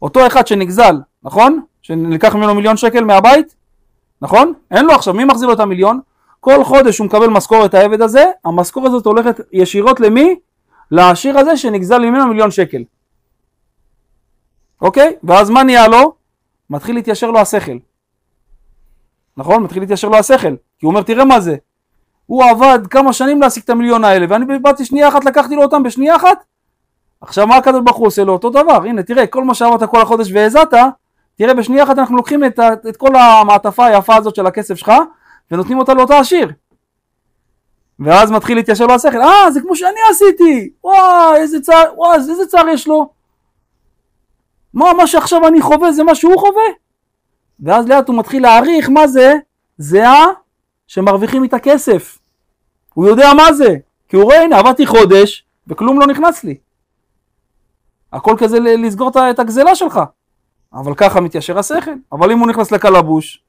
אותו 0.03 0.27
אחד 0.27 0.47
שנגזל, 0.47 0.97
נכון? 1.23 1.61
שנלקח 1.83 2.35
ממנו 2.35 2.55
מיליון 2.55 2.77
שקל 2.77 3.05
מהבית, 3.05 3.55
נכון? 4.23 4.53
אין 4.71 4.85
לו 4.85 4.93
עכשיו, 4.93 5.15
מי 5.15 5.25
מחזיר 5.25 5.49
לו 5.49 5.55
את 5.55 5.61
המיליון? 5.61 6.01
כל 6.41 6.65
חודש 6.65 6.99
הוא 6.99 7.07
מקבל 7.07 7.27
משכורת 7.27 7.75
העבד 7.75 8.03
הזה, 8.03 8.25
המשכורת 8.45 8.87
הזאת 8.87 9.07
הולכת 9.07 9.41
ישירות 9.53 10.01
למי? 10.01 10.37
לעשיר 10.91 11.39
הזה 11.39 11.57
שנגזל 11.57 11.99
ממנו 11.99 12.27
מיליון 12.27 12.51
שקל. 12.51 12.85
אוקיי? 14.81 15.17
ואז 15.25 15.51
מה 15.51 15.63
נהיה 15.63 15.89
לו? 15.89 16.15
מתחיל 16.71 16.95
להתיישר 16.95 17.31
לו 17.31 17.39
השכל. 17.39 17.79
נכון? 19.37 19.63
מתחיל 19.63 19.83
להתיישר 19.83 20.09
לו 20.09 20.17
השכל. 20.17 20.57
כי 20.79 20.87
הוא 20.87 20.91
אומר, 20.91 21.03
תראה 21.03 21.25
מה 21.25 21.41
זה. 21.41 21.57
הוא 22.27 22.45
עבד 22.45 22.87
כמה 22.87 23.13
שנים 23.13 23.41
להשיג 23.41 23.63
את 23.63 23.71
המיליון 23.71 24.05
האלה, 24.05 24.27
ואני 24.29 24.59
באתי 24.59 24.85
שנייה 24.85 25.09
אחת, 25.09 25.25
לקחתי 25.25 25.55
לו 25.55 25.63
אותם 25.63 25.83
בשנייה 25.83 26.17
אחת. 26.17 26.45
עכשיו 27.21 27.47
מה 27.47 27.57
הקדוש 27.57 27.81
ברוך 27.85 27.97
הוא 27.97 28.07
עושה 28.07 28.25
לו? 28.25 28.33
אותו 28.33 28.51
דבר. 28.51 28.83
הנה, 28.85 29.03
תראה, 29.03 29.27
כל 29.27 29.45
מה 29.45 29.55
שעבדת 29.55 29.91
כל 29.91 30.01
החודש 30.01 30.31
והזעת, 30.33 30.75
תראה, 31.39 31.55
בשנייה 31.55 31.85
אחת 31.85 31.99
אנחנו 31.99 32.17
לוקחים 32.17 32.45
את, 32.45 32.59
ה- 32.59 32.73
את 32.89 32.97
כל 32.97 33.17
המעטפה 33.17 33.87
היפה 33.87 34.17
הזאת 34.17 34.35
של 34.35 34.47
הכסף 34.47 34.75
שלך, 34.75 34.93
ונותנים 35.51 35.79
אותה 35.79 35.95
לאותו 35.95 36.15
עשיר. 36.15 36.49
ואז 38.01 38.31
מתחיל 38.31 38.57
להתיישר 38.57 38.87
לו 38.87 38.95
השכל, 38.95 39.23
אה, 39.23 39.51
זה 39.51 39.61
כמו 39.61 39.77
שאני 39.77 40.01
עשיתי, 40.11 40.71
וואי, 40.85 41.37
איזה 41.37 41.61
צער, 41.61 41.85
וואי, 41.97 42.15
איזה 42.15 42.47
צער 42.47 42.69
יש 42.69 42.89
לו. 42.89 43.09
מה, 44.75 44.93
מה 44.93 45.07
שעכשיו 45.07 45.47
אני 45.49 45.61
חווה 45.63 45.93
זה 45.93 46.05
מה 46.05 46.15
שהוא 46.15 46.39
חווה? 46.41 46.63
ואז 47.61 47.89
לאט 47.89 48.09
הוא 48.09 48.19
מתחיל 48.19 48.43
להעריך 48.43 48.89
מה 48.91 49.07
זה 49.07 49.35
זהה 49.79 50.27
שמרוויחים 50.87 51.43
איתה 51.43 51.59
כסף. 51.59 52.19
הוא 52.95 53.07
יודע 53.07 53.33
מה 53.37 53.53
זה, 53.53 53.77
כי 54.09 54.17
הוא 54.17 54.25
רואה, 54.25 54.43
הנה, 54.43 54.59
עבדתי 54.59 54.87
חודש, 54.87 55.45
וכלום 55.67 56.01
לא 56.01 56.07
נכנס 56.07 56.45
לי. 56.45 56.57
הכל 58.13 58.35
כזה 58.39 58.61
לסגור 58.61 59.11
את 59.31 59.39
הגזלה 59.39 59.75
שלך. 59.75 60.01
אבל 60.75 60.95
ככה 60.95 61.21
מתיישר 61.21 61.59
השכל. 61.59 61.91
אבל 62.13 62.33
אם 62.33 62.39
הוא 62.39 62.49
נכנס 62.49 62.73
לקלבוש, 62.73 63.43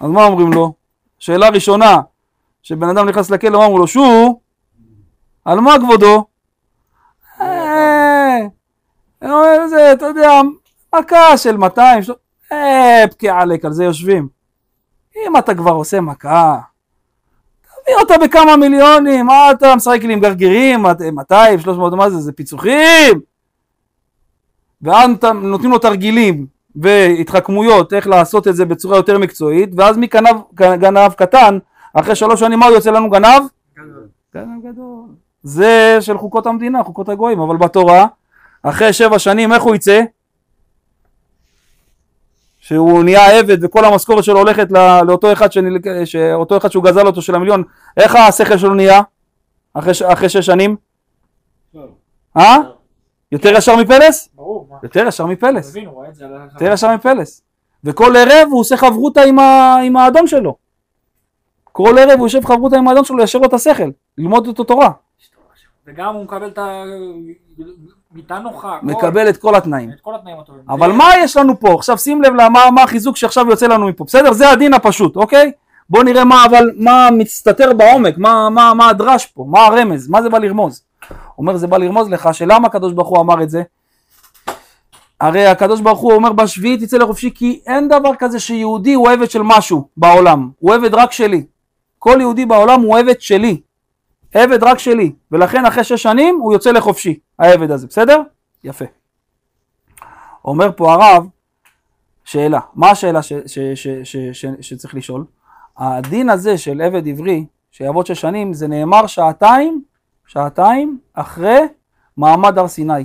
אז 0.00 0.10
מה 0.10 0.24
אומרים 0.24 0.52
לו? 0.52 0.72
שאלה 1.18 1.48
ראשונה, 1.48 2.00
שבן 2.62 2.88
אדם 2.88 3.08
נכנס 3.08 3.30
לכלא, 3.30 3.58
מה 3.58 3.64
אמרו 3.66 3.78
לו? 3.78 3.86
שו, 3.86 4.40
על 5.44 5.60
מה 5.60 5.74
כבודו? 5.80 6.24
אה, 7.40 8.38
אה, 9.22 9.68
זה, 9.68 9.92
אתה 9.92 10.04
יודע, 10.06 10.30
מכה 10.94 11.36
של 11.36 11.56
200, 11.56 12.02
של- 12.02 12.12
אה, 12.52 13.04
פקיע 13.10 13.38
עליק, 13.40 13.64
על 13.64 13.72
זה 13.72 13.84
יושבים. 13.84 14.28
אם 15.16 15.36
אתה 15.36 15.54
כבר 15.54 15.70
עושה 15.70 16.00
מכה, 16.00 16.58
תביא 17.62 17.94
אותה 18.00 18.14
בכמה 18.24 18.56
מיליונים, 18.56 19.26
מה 19.26 19.50
אתה 19.50 19.76
משחק 19.76 20.00
לי 20.02 20.12
עם 20.12 20.20
גרגירים, 20.20 20.82
200, 21.12 21.60
300, 21.60 21.92
מה 21.92 22.10
זה, 22.10 22.16
זה 22.18 22.32
פיצוחים? 22.32 23.20
ואז 24.82 25.10
נותנים 25.42 25.70
לו 25.70 25.78
תרגילים 25.78 26.46
והתחכמויות 26.76 27.92
איך 27.92 28.06
לעשות 28.06 28.48
את 28.48 28.56
זה 28.56 28.64
בצורה 28.64 28.96
יותר 28.96 29.18
מקצועית, 29.18 29.70
ואז 29.76 29.96
מגנב 29.96 30.36
גנב 30.54 31.12
קטן, 31.12 31.58
אחרי 31.94 32.14
שלוש 32.14 32.40
שנים 32.40 32.58
מה 32.58 32.66
הוא 32.66 32.74
יוצא 32.74 32.90
לנו 32.90 33.10
גנב? 33.10 33.42
גנב 34.34 34.64
גדול. 34.64 35.04
זה 35.42 35.96
של 36.00 36.18
חוקות 36.18 36.46
המדינה, 36.46 36.84
חוקות 36.84 37.08
הגויים, 37.08 37.40
אבל 37.40 37.56
בתורה, 37.56 38.06
אחרי 38.62 38.92
שבע 38.92 39.18
שנים 39.18 39.52
איך 39.52 39.62
הוא 39.62 39.74
יצא? 39.74 40.02
שהוא 42.58 43.04
נהיה 43.04 43.38
עבד 43.38 43.64
וכל 43.64 43.84
המשכורת 43.84 44.24
שלו 44.24 44.38
הולכת 44.38 44.72
לא- 44.72 45.02
לאותו 45.06 45.32
אחד, 45.32 45.52
שנל... 45.52 45.78
שאותו 46.04 46.56
אחד 46.56 46.70
שהוא 46.70 46.84
גזל 46.84 47.06
אותו 47.06 47.22
של 47.22 47.34
המיליון, 47.34 47.62
איך 47.96 48.16
השכל 48.16 48.58
שלו 48.58 48.74
נהיה? 48.74 49.00
אחרי. 49.74 49.92
אחרי 50.12 50.28
שש 50.28 50.46
שנים? 50.46 50.76
אה? 52.36 52.56
יותר 53.32 53.52
ישר 53.56 53.76
מפלס? 53.76 54.28
ברור, 54.34 54.66
מה? 54.70 54.76
יותר 54.82 55.06
ישר 55.06 55.26
מפלס. 55.26 55.76
את. 55.76 55.82
יותר 56.60 56.72
ישר 56.72 56.94
מפלס. 56.94 57.42
וכל 57.84 58.16
ערב 58.16 58.48
הוא 58.50 58.60
עושה 58.60 58.76
חברותה 58.76 59.22
עם, 59.22 59.38
ה... 59.38 59.76
עם 59.84 59.96
האדון 59.96 60.26
שלו. 60.26 60.56
כל 61.72 61.98
ערב 61.98 62.18
הוא 62.18 62.26
יושב 62.26 62.44
חברותה 62.44 62.76
עם 62.76 62.88
האדון 62.88 63.04
שלו, 63.04 63.16
ליישר 63.16 63.38
לו 63.38 63.46
את 63.46 63.52
השכל, 63.52 63.90
ללמוד 64.18 64.46
אותו 64.46 64.64
תורה. 64.64 64.90
וגם 65.86 66.14
הוא 66.14 66.24
מקבל 66.24 66.46
את 66.46 66.58
ה... 66.58 66.82
מיטה 68.14 68.38
נוחה. 68.38 68.78
מקבל 68.82 69.28
את 69.28 69.36
כל 69.36 69.54
התנאים. 69.54 69.90
את 69.90 70.00
כל 70.00 70.14
התנאים 70.14 70.40
הטובים. 70.40 70.62
אבל 70.68 70.92
מה 70.92 71.08
יש 71.18 71.36
לנו 71.36 71.60
פה? 71.60 71.74
עכשיו 71.74 71.98
שים 71.98 72.22
לב 72.22 72.34
למה 72.34 72.70
מה 72.70 72.82
החיזוק 72.82 73.16
שעכשיו 73.16 73.50
יוצא 73.50 73.66
לנו 73.66 73.88
מפה, 73.88 74.04
בסדר? 74.04 74.32
זה 74.32 74.50
הדין 74.50 74.74
הפשוט, 74.74 75.16
אוקיי? 75.16 75.52
בוא 75.90 76.04
נראה 76.04 76.24
מה 76.24 76.44
אבל, 76.44 76.70
מה 76.76 77.08
מסתתר 77.12 77.72
בעומק, 77.72 78.18
מה, 78.18 78.50
מה, 78.50 78.74
מה 78.74 78.88
הדרש 78.88 79.26
פה, 79.26 79.44
מה 79.48 79.66
הרמז, 79.66 80.08
מה 80.08 80.22
זה 80.22 80.28
בא 80.28 80.38
לרמוז. 80.38 80.84
אומר 81.38 81.56
זה 81.56 81.66
בא 81.66 81.78
לרמוז 81.78 82.08
לך 82.08 82.34
שלמה 82.34 82.66
הקדוש 82.66 82.92
ברוך 82.92 83.08
הוא 83.08 83.20
אמר 83.20 83.42
את 83.42 83.50
זה? 83.50 83.62
הרי 85.20 85.46
הקדוש 85.46 85.80
ברוך 85.80 85.98
הוא 85.98 86.12
אומר 86.12 86.32
בשביעית 86.32 86.82
תצא 86.82 86.96
לחופשי 86.96 87.30
כי 87.34 87.60
אין 87.66 87.88
דבר 87.88 88.10
כזה 88.18 88.40
שיהודי 88.40 88.94
הוא 88.94 89.10
עבד 89.10 89.30
של 89.30 89.42
משהו 89.42 89.88
בעולם, 89.96 90.50
הוא 90.58 90.74
עבד 90.74 90.94
רק 90.94 91.12
שלי. 91.12 91.44
כל 91.98 92.16
יהודי 92.20 92.46
בעולם 92.46 92.80
הוא 92.80 92.98
עבד 92.98 93.20
שלי, 93.20 93.60
עבד 94.34 94.62
רק 94.62 94.78
שלי, 94.78 95.12
ולכן 95.32 95.66
אחרי 95.66 95.84
שש 95.84 96.02
שנים 96.02 96.38
הוא 96.40 96.52
יוצא 96.52 96.70
לחופשי, 96.70 97.18
העבד 97.38 97.70
הזה, 97.70 97.86
בסדר? 97.86 98.22
יפה. 98.64 98.84
אומר 100.44 100.70
פה 100.76 100.92
הרב, 100.92 101.26
שאלה, 102.24 102.60
מה 102.74 102.90
השאלה 102.90 103.22
ש, 103.22 103.32
ש, 103.46 103.58
ש, 103.74 103.88
ש, 104.04 104.16
ש, 104.32 104.46
שצריך 104.60 104.94
לשאול? 104.94 105.24
הדין 105.76 106.30
הזה 106.30 106.58
של 106.58 106.80
עבד 106.80 107.08
עברי, 107.08 107.44
שיעבוד 107.70 108.06
שש 108.06 108.20
שנים, 108.20 108.54
זה 108.54 108.68
נאמר 108.68 109.06
שעתיים, 109.06 109.82
שעתיים 110.26 110.98
אחרי 111.14 111.60
מעמד 112.16 112.58
הר 112.58 112.68
סיני. 112.68 113.04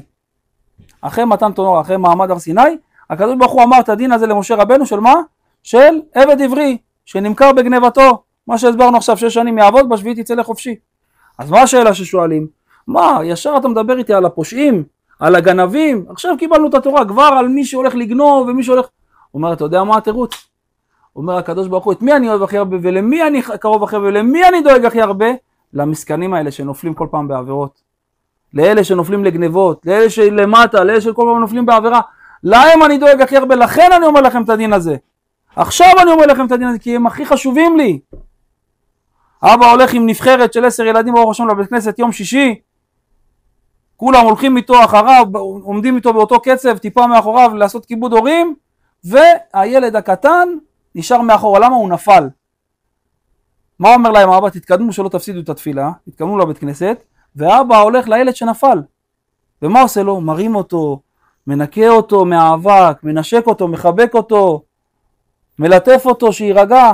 אחרי 1.02 1.26
מתן 1.26 1.52
תורה, 1.52 1.82
אחרי 1.82 1.98
מעמד 1.98 2.32
הר 2.32 2.40
סיני, 2.40 2.78
הקדוש 3.10 3.36
ברוך 3.36 3.52
הוא 3.52 3.64
אמר 3.64 3.80
את 3.80 3.90
הדין 3.90 4.12
הזה 4.12 4.28
למשה 4.28 4.56
רבנו 4.56 4.86
של 4.86 5.00
מה? 5.00 5.16
של 5.64 6.02
עבד 6.14 6.42
עברי, 6.42 6.78
שנמכר 7.06 7.54
בגנבתו. 7.54 8.24
מה 8.48 8.58
שהסברנו 8.58 8.98
עכשיו, 8.98 9.18
שש 9.18 9.34
שנים 9.34 9.58
יעבוד, 9.58 9.90
בשביעית 9.90 10.18
יצא 10.18 10.34
לחופשי. 10.34 10.76
אז 11.38 11.52
מה 11.52 11.62
השאלה 11.62 11.94
ששואלים? 11.94 12.48
מה, 12.88 13.20
ישר 13.24 13.56
אתה 13.58 13.68
מדבר 13.68 13.98
איתי 13.98 14.14
על 14.14 14.26
הפושעים, 14.26 14.84
על 15.20 15.36
הגנבים, 15.36 16.06
עכשיו 16.10 16.36
קיבלנו 16.40 16.68
את 16.70 16.74
התורה, 16.74 17.06
כבר 17.06 17.30
על 17.40 17.48
מי 17.48 17.66
שהולך 17.66 17.96
לגנוב 17.96 18.48
ומי 18.48 18.64
שהולך... 18.64 18.86
הוא 19.32 19.40
אומר, 19.40 19.54
אתה 19.54 19.64
יודע 19.64 19.84
מה 19.84 19.98
התירוץ? 19.98 20.48
אומר 21.16 21.38
הקדוש 21.38 21.68
ברוך 21.68 21.86
הוא, 21.86 21.94
את 21.94 22.02
מי 22.02 22.14
אני 22.14 22.30
אוהב 22.30 22.44
הכי 22.44 22.58
הרבה 22.58 22.78
ולמי 22.82 23.28
אני 23.28 23.42
קרוב 23.42 23.84
הכי 23.84 23.96
הרבה 23.96 24.08
ולמי 24.08 24.48
אני 24.48 24.62
דואג 24.62 24.86
הכי 24.86 25.02
הרבה? 25.02 25.28
למסכנים 25.74 26.34
האלה 26.34 26.52
שנופלים 26.52 26.94
כל 26.94 27.08
פעם 27.12 27.28
בעבירות. 27.28 27.82
לאלה 28.54 28.84
שנופלים 28.84 29.26
לגנבות, 29.26 29.86
לאלה 29.86 30.10
שלמטה, 30.10 30.84
לאלה 30.84 31.02
שכל 31.02 31.24
פעם 31.28 31.42
נופלים 31.42 31.66
בעבירה. 31.66 32.02
להם 32.44 32.84
אני 32.84 32.98
דואג 32.98 33.22
הכי 33.22 33.38
הרבה, 33.38 33.56
לכן 33.56 33.90
אני 33.92 34.06
אומר 34.06 34.22
לכם 34.22 34.44
את 34.44 34.50
הדין 34.50 34.74
הזה. 34.74 34.96
עכשיו 35.56 35.88
אני 36.02 36.12
אומר 36.12 36.26
לכם 36.26 36.46
את 36.46 36.52
הדין 36.52 36.68
הזה, 36.68 36.80
כי 36.80 36.96
הם 36.96 37.08
הכי 37.08 37.26
חשובים 37.26 37.78
לי. 37.78 38.00
אבא 39.44 39.72
הולך 39.72 39.94
עם 39.94 40.06
נבחרת 40.06 40.54
של 40.54 40.66
עשר 40.66 40.86
ילדים 40.86 41.14
ברוך 41.14 41.32
השם 41.32 41.48
לבית 41.48 41.70
כנסת 41.70 42.00
יום 42.00 42.12
שישי, 42.12 42.56
כולם 43.98 44.26
הולכים 44.26 44.58
איתו 44.58 44.84
אחריו, 44.84 45.26
עומדים 45.64 45.96
איתו 45.96 46.14
באותו 46.14 46.40
קצב, 46.40 46.78
טיפה 46.78 47.08
מאחוריו 47.08 47.52
לעשות 47.56 47.86
כיבוד 47.86 48.14
הורים, 48.14 48.56
והילד 49.04 49.96
הקטן 49.96 50.50
נשאר 50.96 51.22
מאחורה, 51.22 51.60
למה 51.60 51.76
הוא 51.76 51.90
נפל? 51.90 52.28
מה 53.80 53.94
אומר 53.94 54.12
להם 54.12 54.30
האבא? 54.30 54.50
תתקדמו 54.50 54.94
שלא 54.94 55.10
תפסידו 55.10 55.40
את 55.40 55.50
התפילה, 55.50 55.92
תתקדמו 56.06 56.38
לבית 56.38 56.58
כנסת, 56.58 57.04
ואבא 57.36 57.78
הולך 57.78 58.08
לילד 58.08 58.36
שנפל. 58.36 58.82
ומה 59.62 59.82
עושה 59.82 60.04
לו? 60.04 60.22
מרים 60.22 60.56
אותו, 60.56 61.02
מנקה 61.48 61.90
אותו 61.90 62.26
מהאבק, 62.26 63.04
מנשק 63.04 63.44
אותו, 63.48 63.68
מחבק 63.68 64.12
אותו, 64.14 64.64
מלטף 65.60 66.02
אותו, 66.06 66.34
שיירגע. 66.34 66.94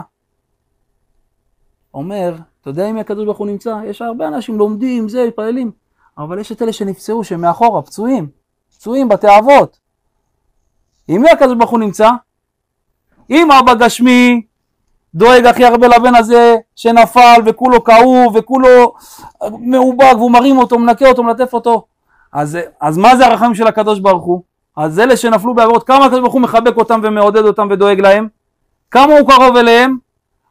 אומר, 1.93 2.35
אתה 2.61 2.69
יודע 2.69 2.89
אם 2.89 2.97
הקדוש 2.97 3.25
ברוך 3.25 3.37
הוא 3.37 3.47
נמצא? 3.47 3.79
יש 3.85 4.01
הרבה 4.01 4.27
אנשים 4.27 4.57
לומדים, 4.57 5.09
זה, 5.09 5.25
מתפללים, 5.27 5.71
אבל 6.17 6.39
יש 6.39 6.51
את 6.51 6.61
אלה 6.61 6.73
שנפצעו, 6.73 7.23
שהם 7.23 7.41
מאחורה, 7.41 7.81
פצועים, 7.81 8.27
פצועים, 8.71 9.09
בתי 9.09 9.27
אבות. 9.39 9.79
עם 11.07 11.21
מי 11.21 11.29
הקדוש 11.29 11.57
ברוך 11.57 11.71
הוא 11.71 11.79
נמצא? 11.79 12.09
אם 13.29 13.51
אבא 13.51 13.73
גשמי 13.73 14.41
דואג 15.15 15.45
הכי 15.45 15.65
הרבה 15.65 15.87
לבן 15.87 16.15
הזה 16.15 16.55
שנפל 16.75 17.41
וכולו 17.45 17.83
כאוב 17.83 18.35
וכולו 18.35 18.93
מעובק 19.59 20.15
והוא 20.15 20.31
מרים 20.31 20.57
אותו, 20.57 20.79
מנקה 20.79 21.09
אותו, 21.09 21.23
מלטף 21.23 21.53
אותו. 21.53 21.85
אז, 22.33 22.57
אז 22.81 22.97
מה 22.97 23.15
זה 23.15 23.25
הרחמים 23.25 23.55
של 23.55 23.67
הקדוש 23.67 23.99
ברוך 23.99 24.23
הוא? 24.23 24.41
אז 24.77 24.99
אלה 24.99 25.17
שנפלו 25.17 25.53
בעבירות, 25.53 25.83
כמה 25.83 26.05
הקדוש 26.05 26.19
ברוך 26.19 26.33
הוא 26.33 26.41
מחבק 26.41 26.77
אותם 26.77 26.99
ומעודד 27.03 27.45
אותם 27.45 27.67
ודואג 27.71 27.99
להם? 27.99 28.27
כמה 28.91 29.13
הוא 29.19 29.29
קרוב 29.29 29.55
אליהם? 29.55 29.97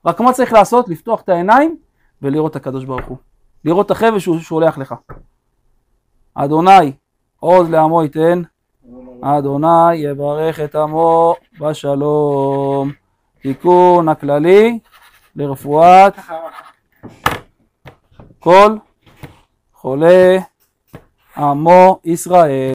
רק 0.07 0.21
מה 0.21 0.33
צריך 0.33 0.53
לעשות? 0.53 0.89
לפתוח 0.89 1.21
את 1.21 1.29
העיניים 1.29 1.77
ולראות 2.23 2.51
את 2.51 2.57
הקדוש 2.57 2.85
ברוך 2.85 3.07
הוא. 3.07 3.17
לראות 3.65 3.87
את 3.87 3.91
החבל 3.91 4.19
שהוא 4.19 4.39
שולח 4.39 4.79
לך. 4.79 4.95
אדוני 6.35 6.93
עוז 7.41 7.71
לעמו 7.71 8.03
ייתן, 8.03 8.43
אדוני 9.23 9.95
יברך 9.95 10.61
את 10.61 10.75
עמו 10.75 11.35
בשלום. 11.61 13.02
תיקון 13.43 14.09
הכללי 14.09 14.79
לרפואת 15.37 16.15
כל 18.39 18.77
חולה 19.75 20.39
עמו 21.37 22.01
ישראל. 22.05 22.71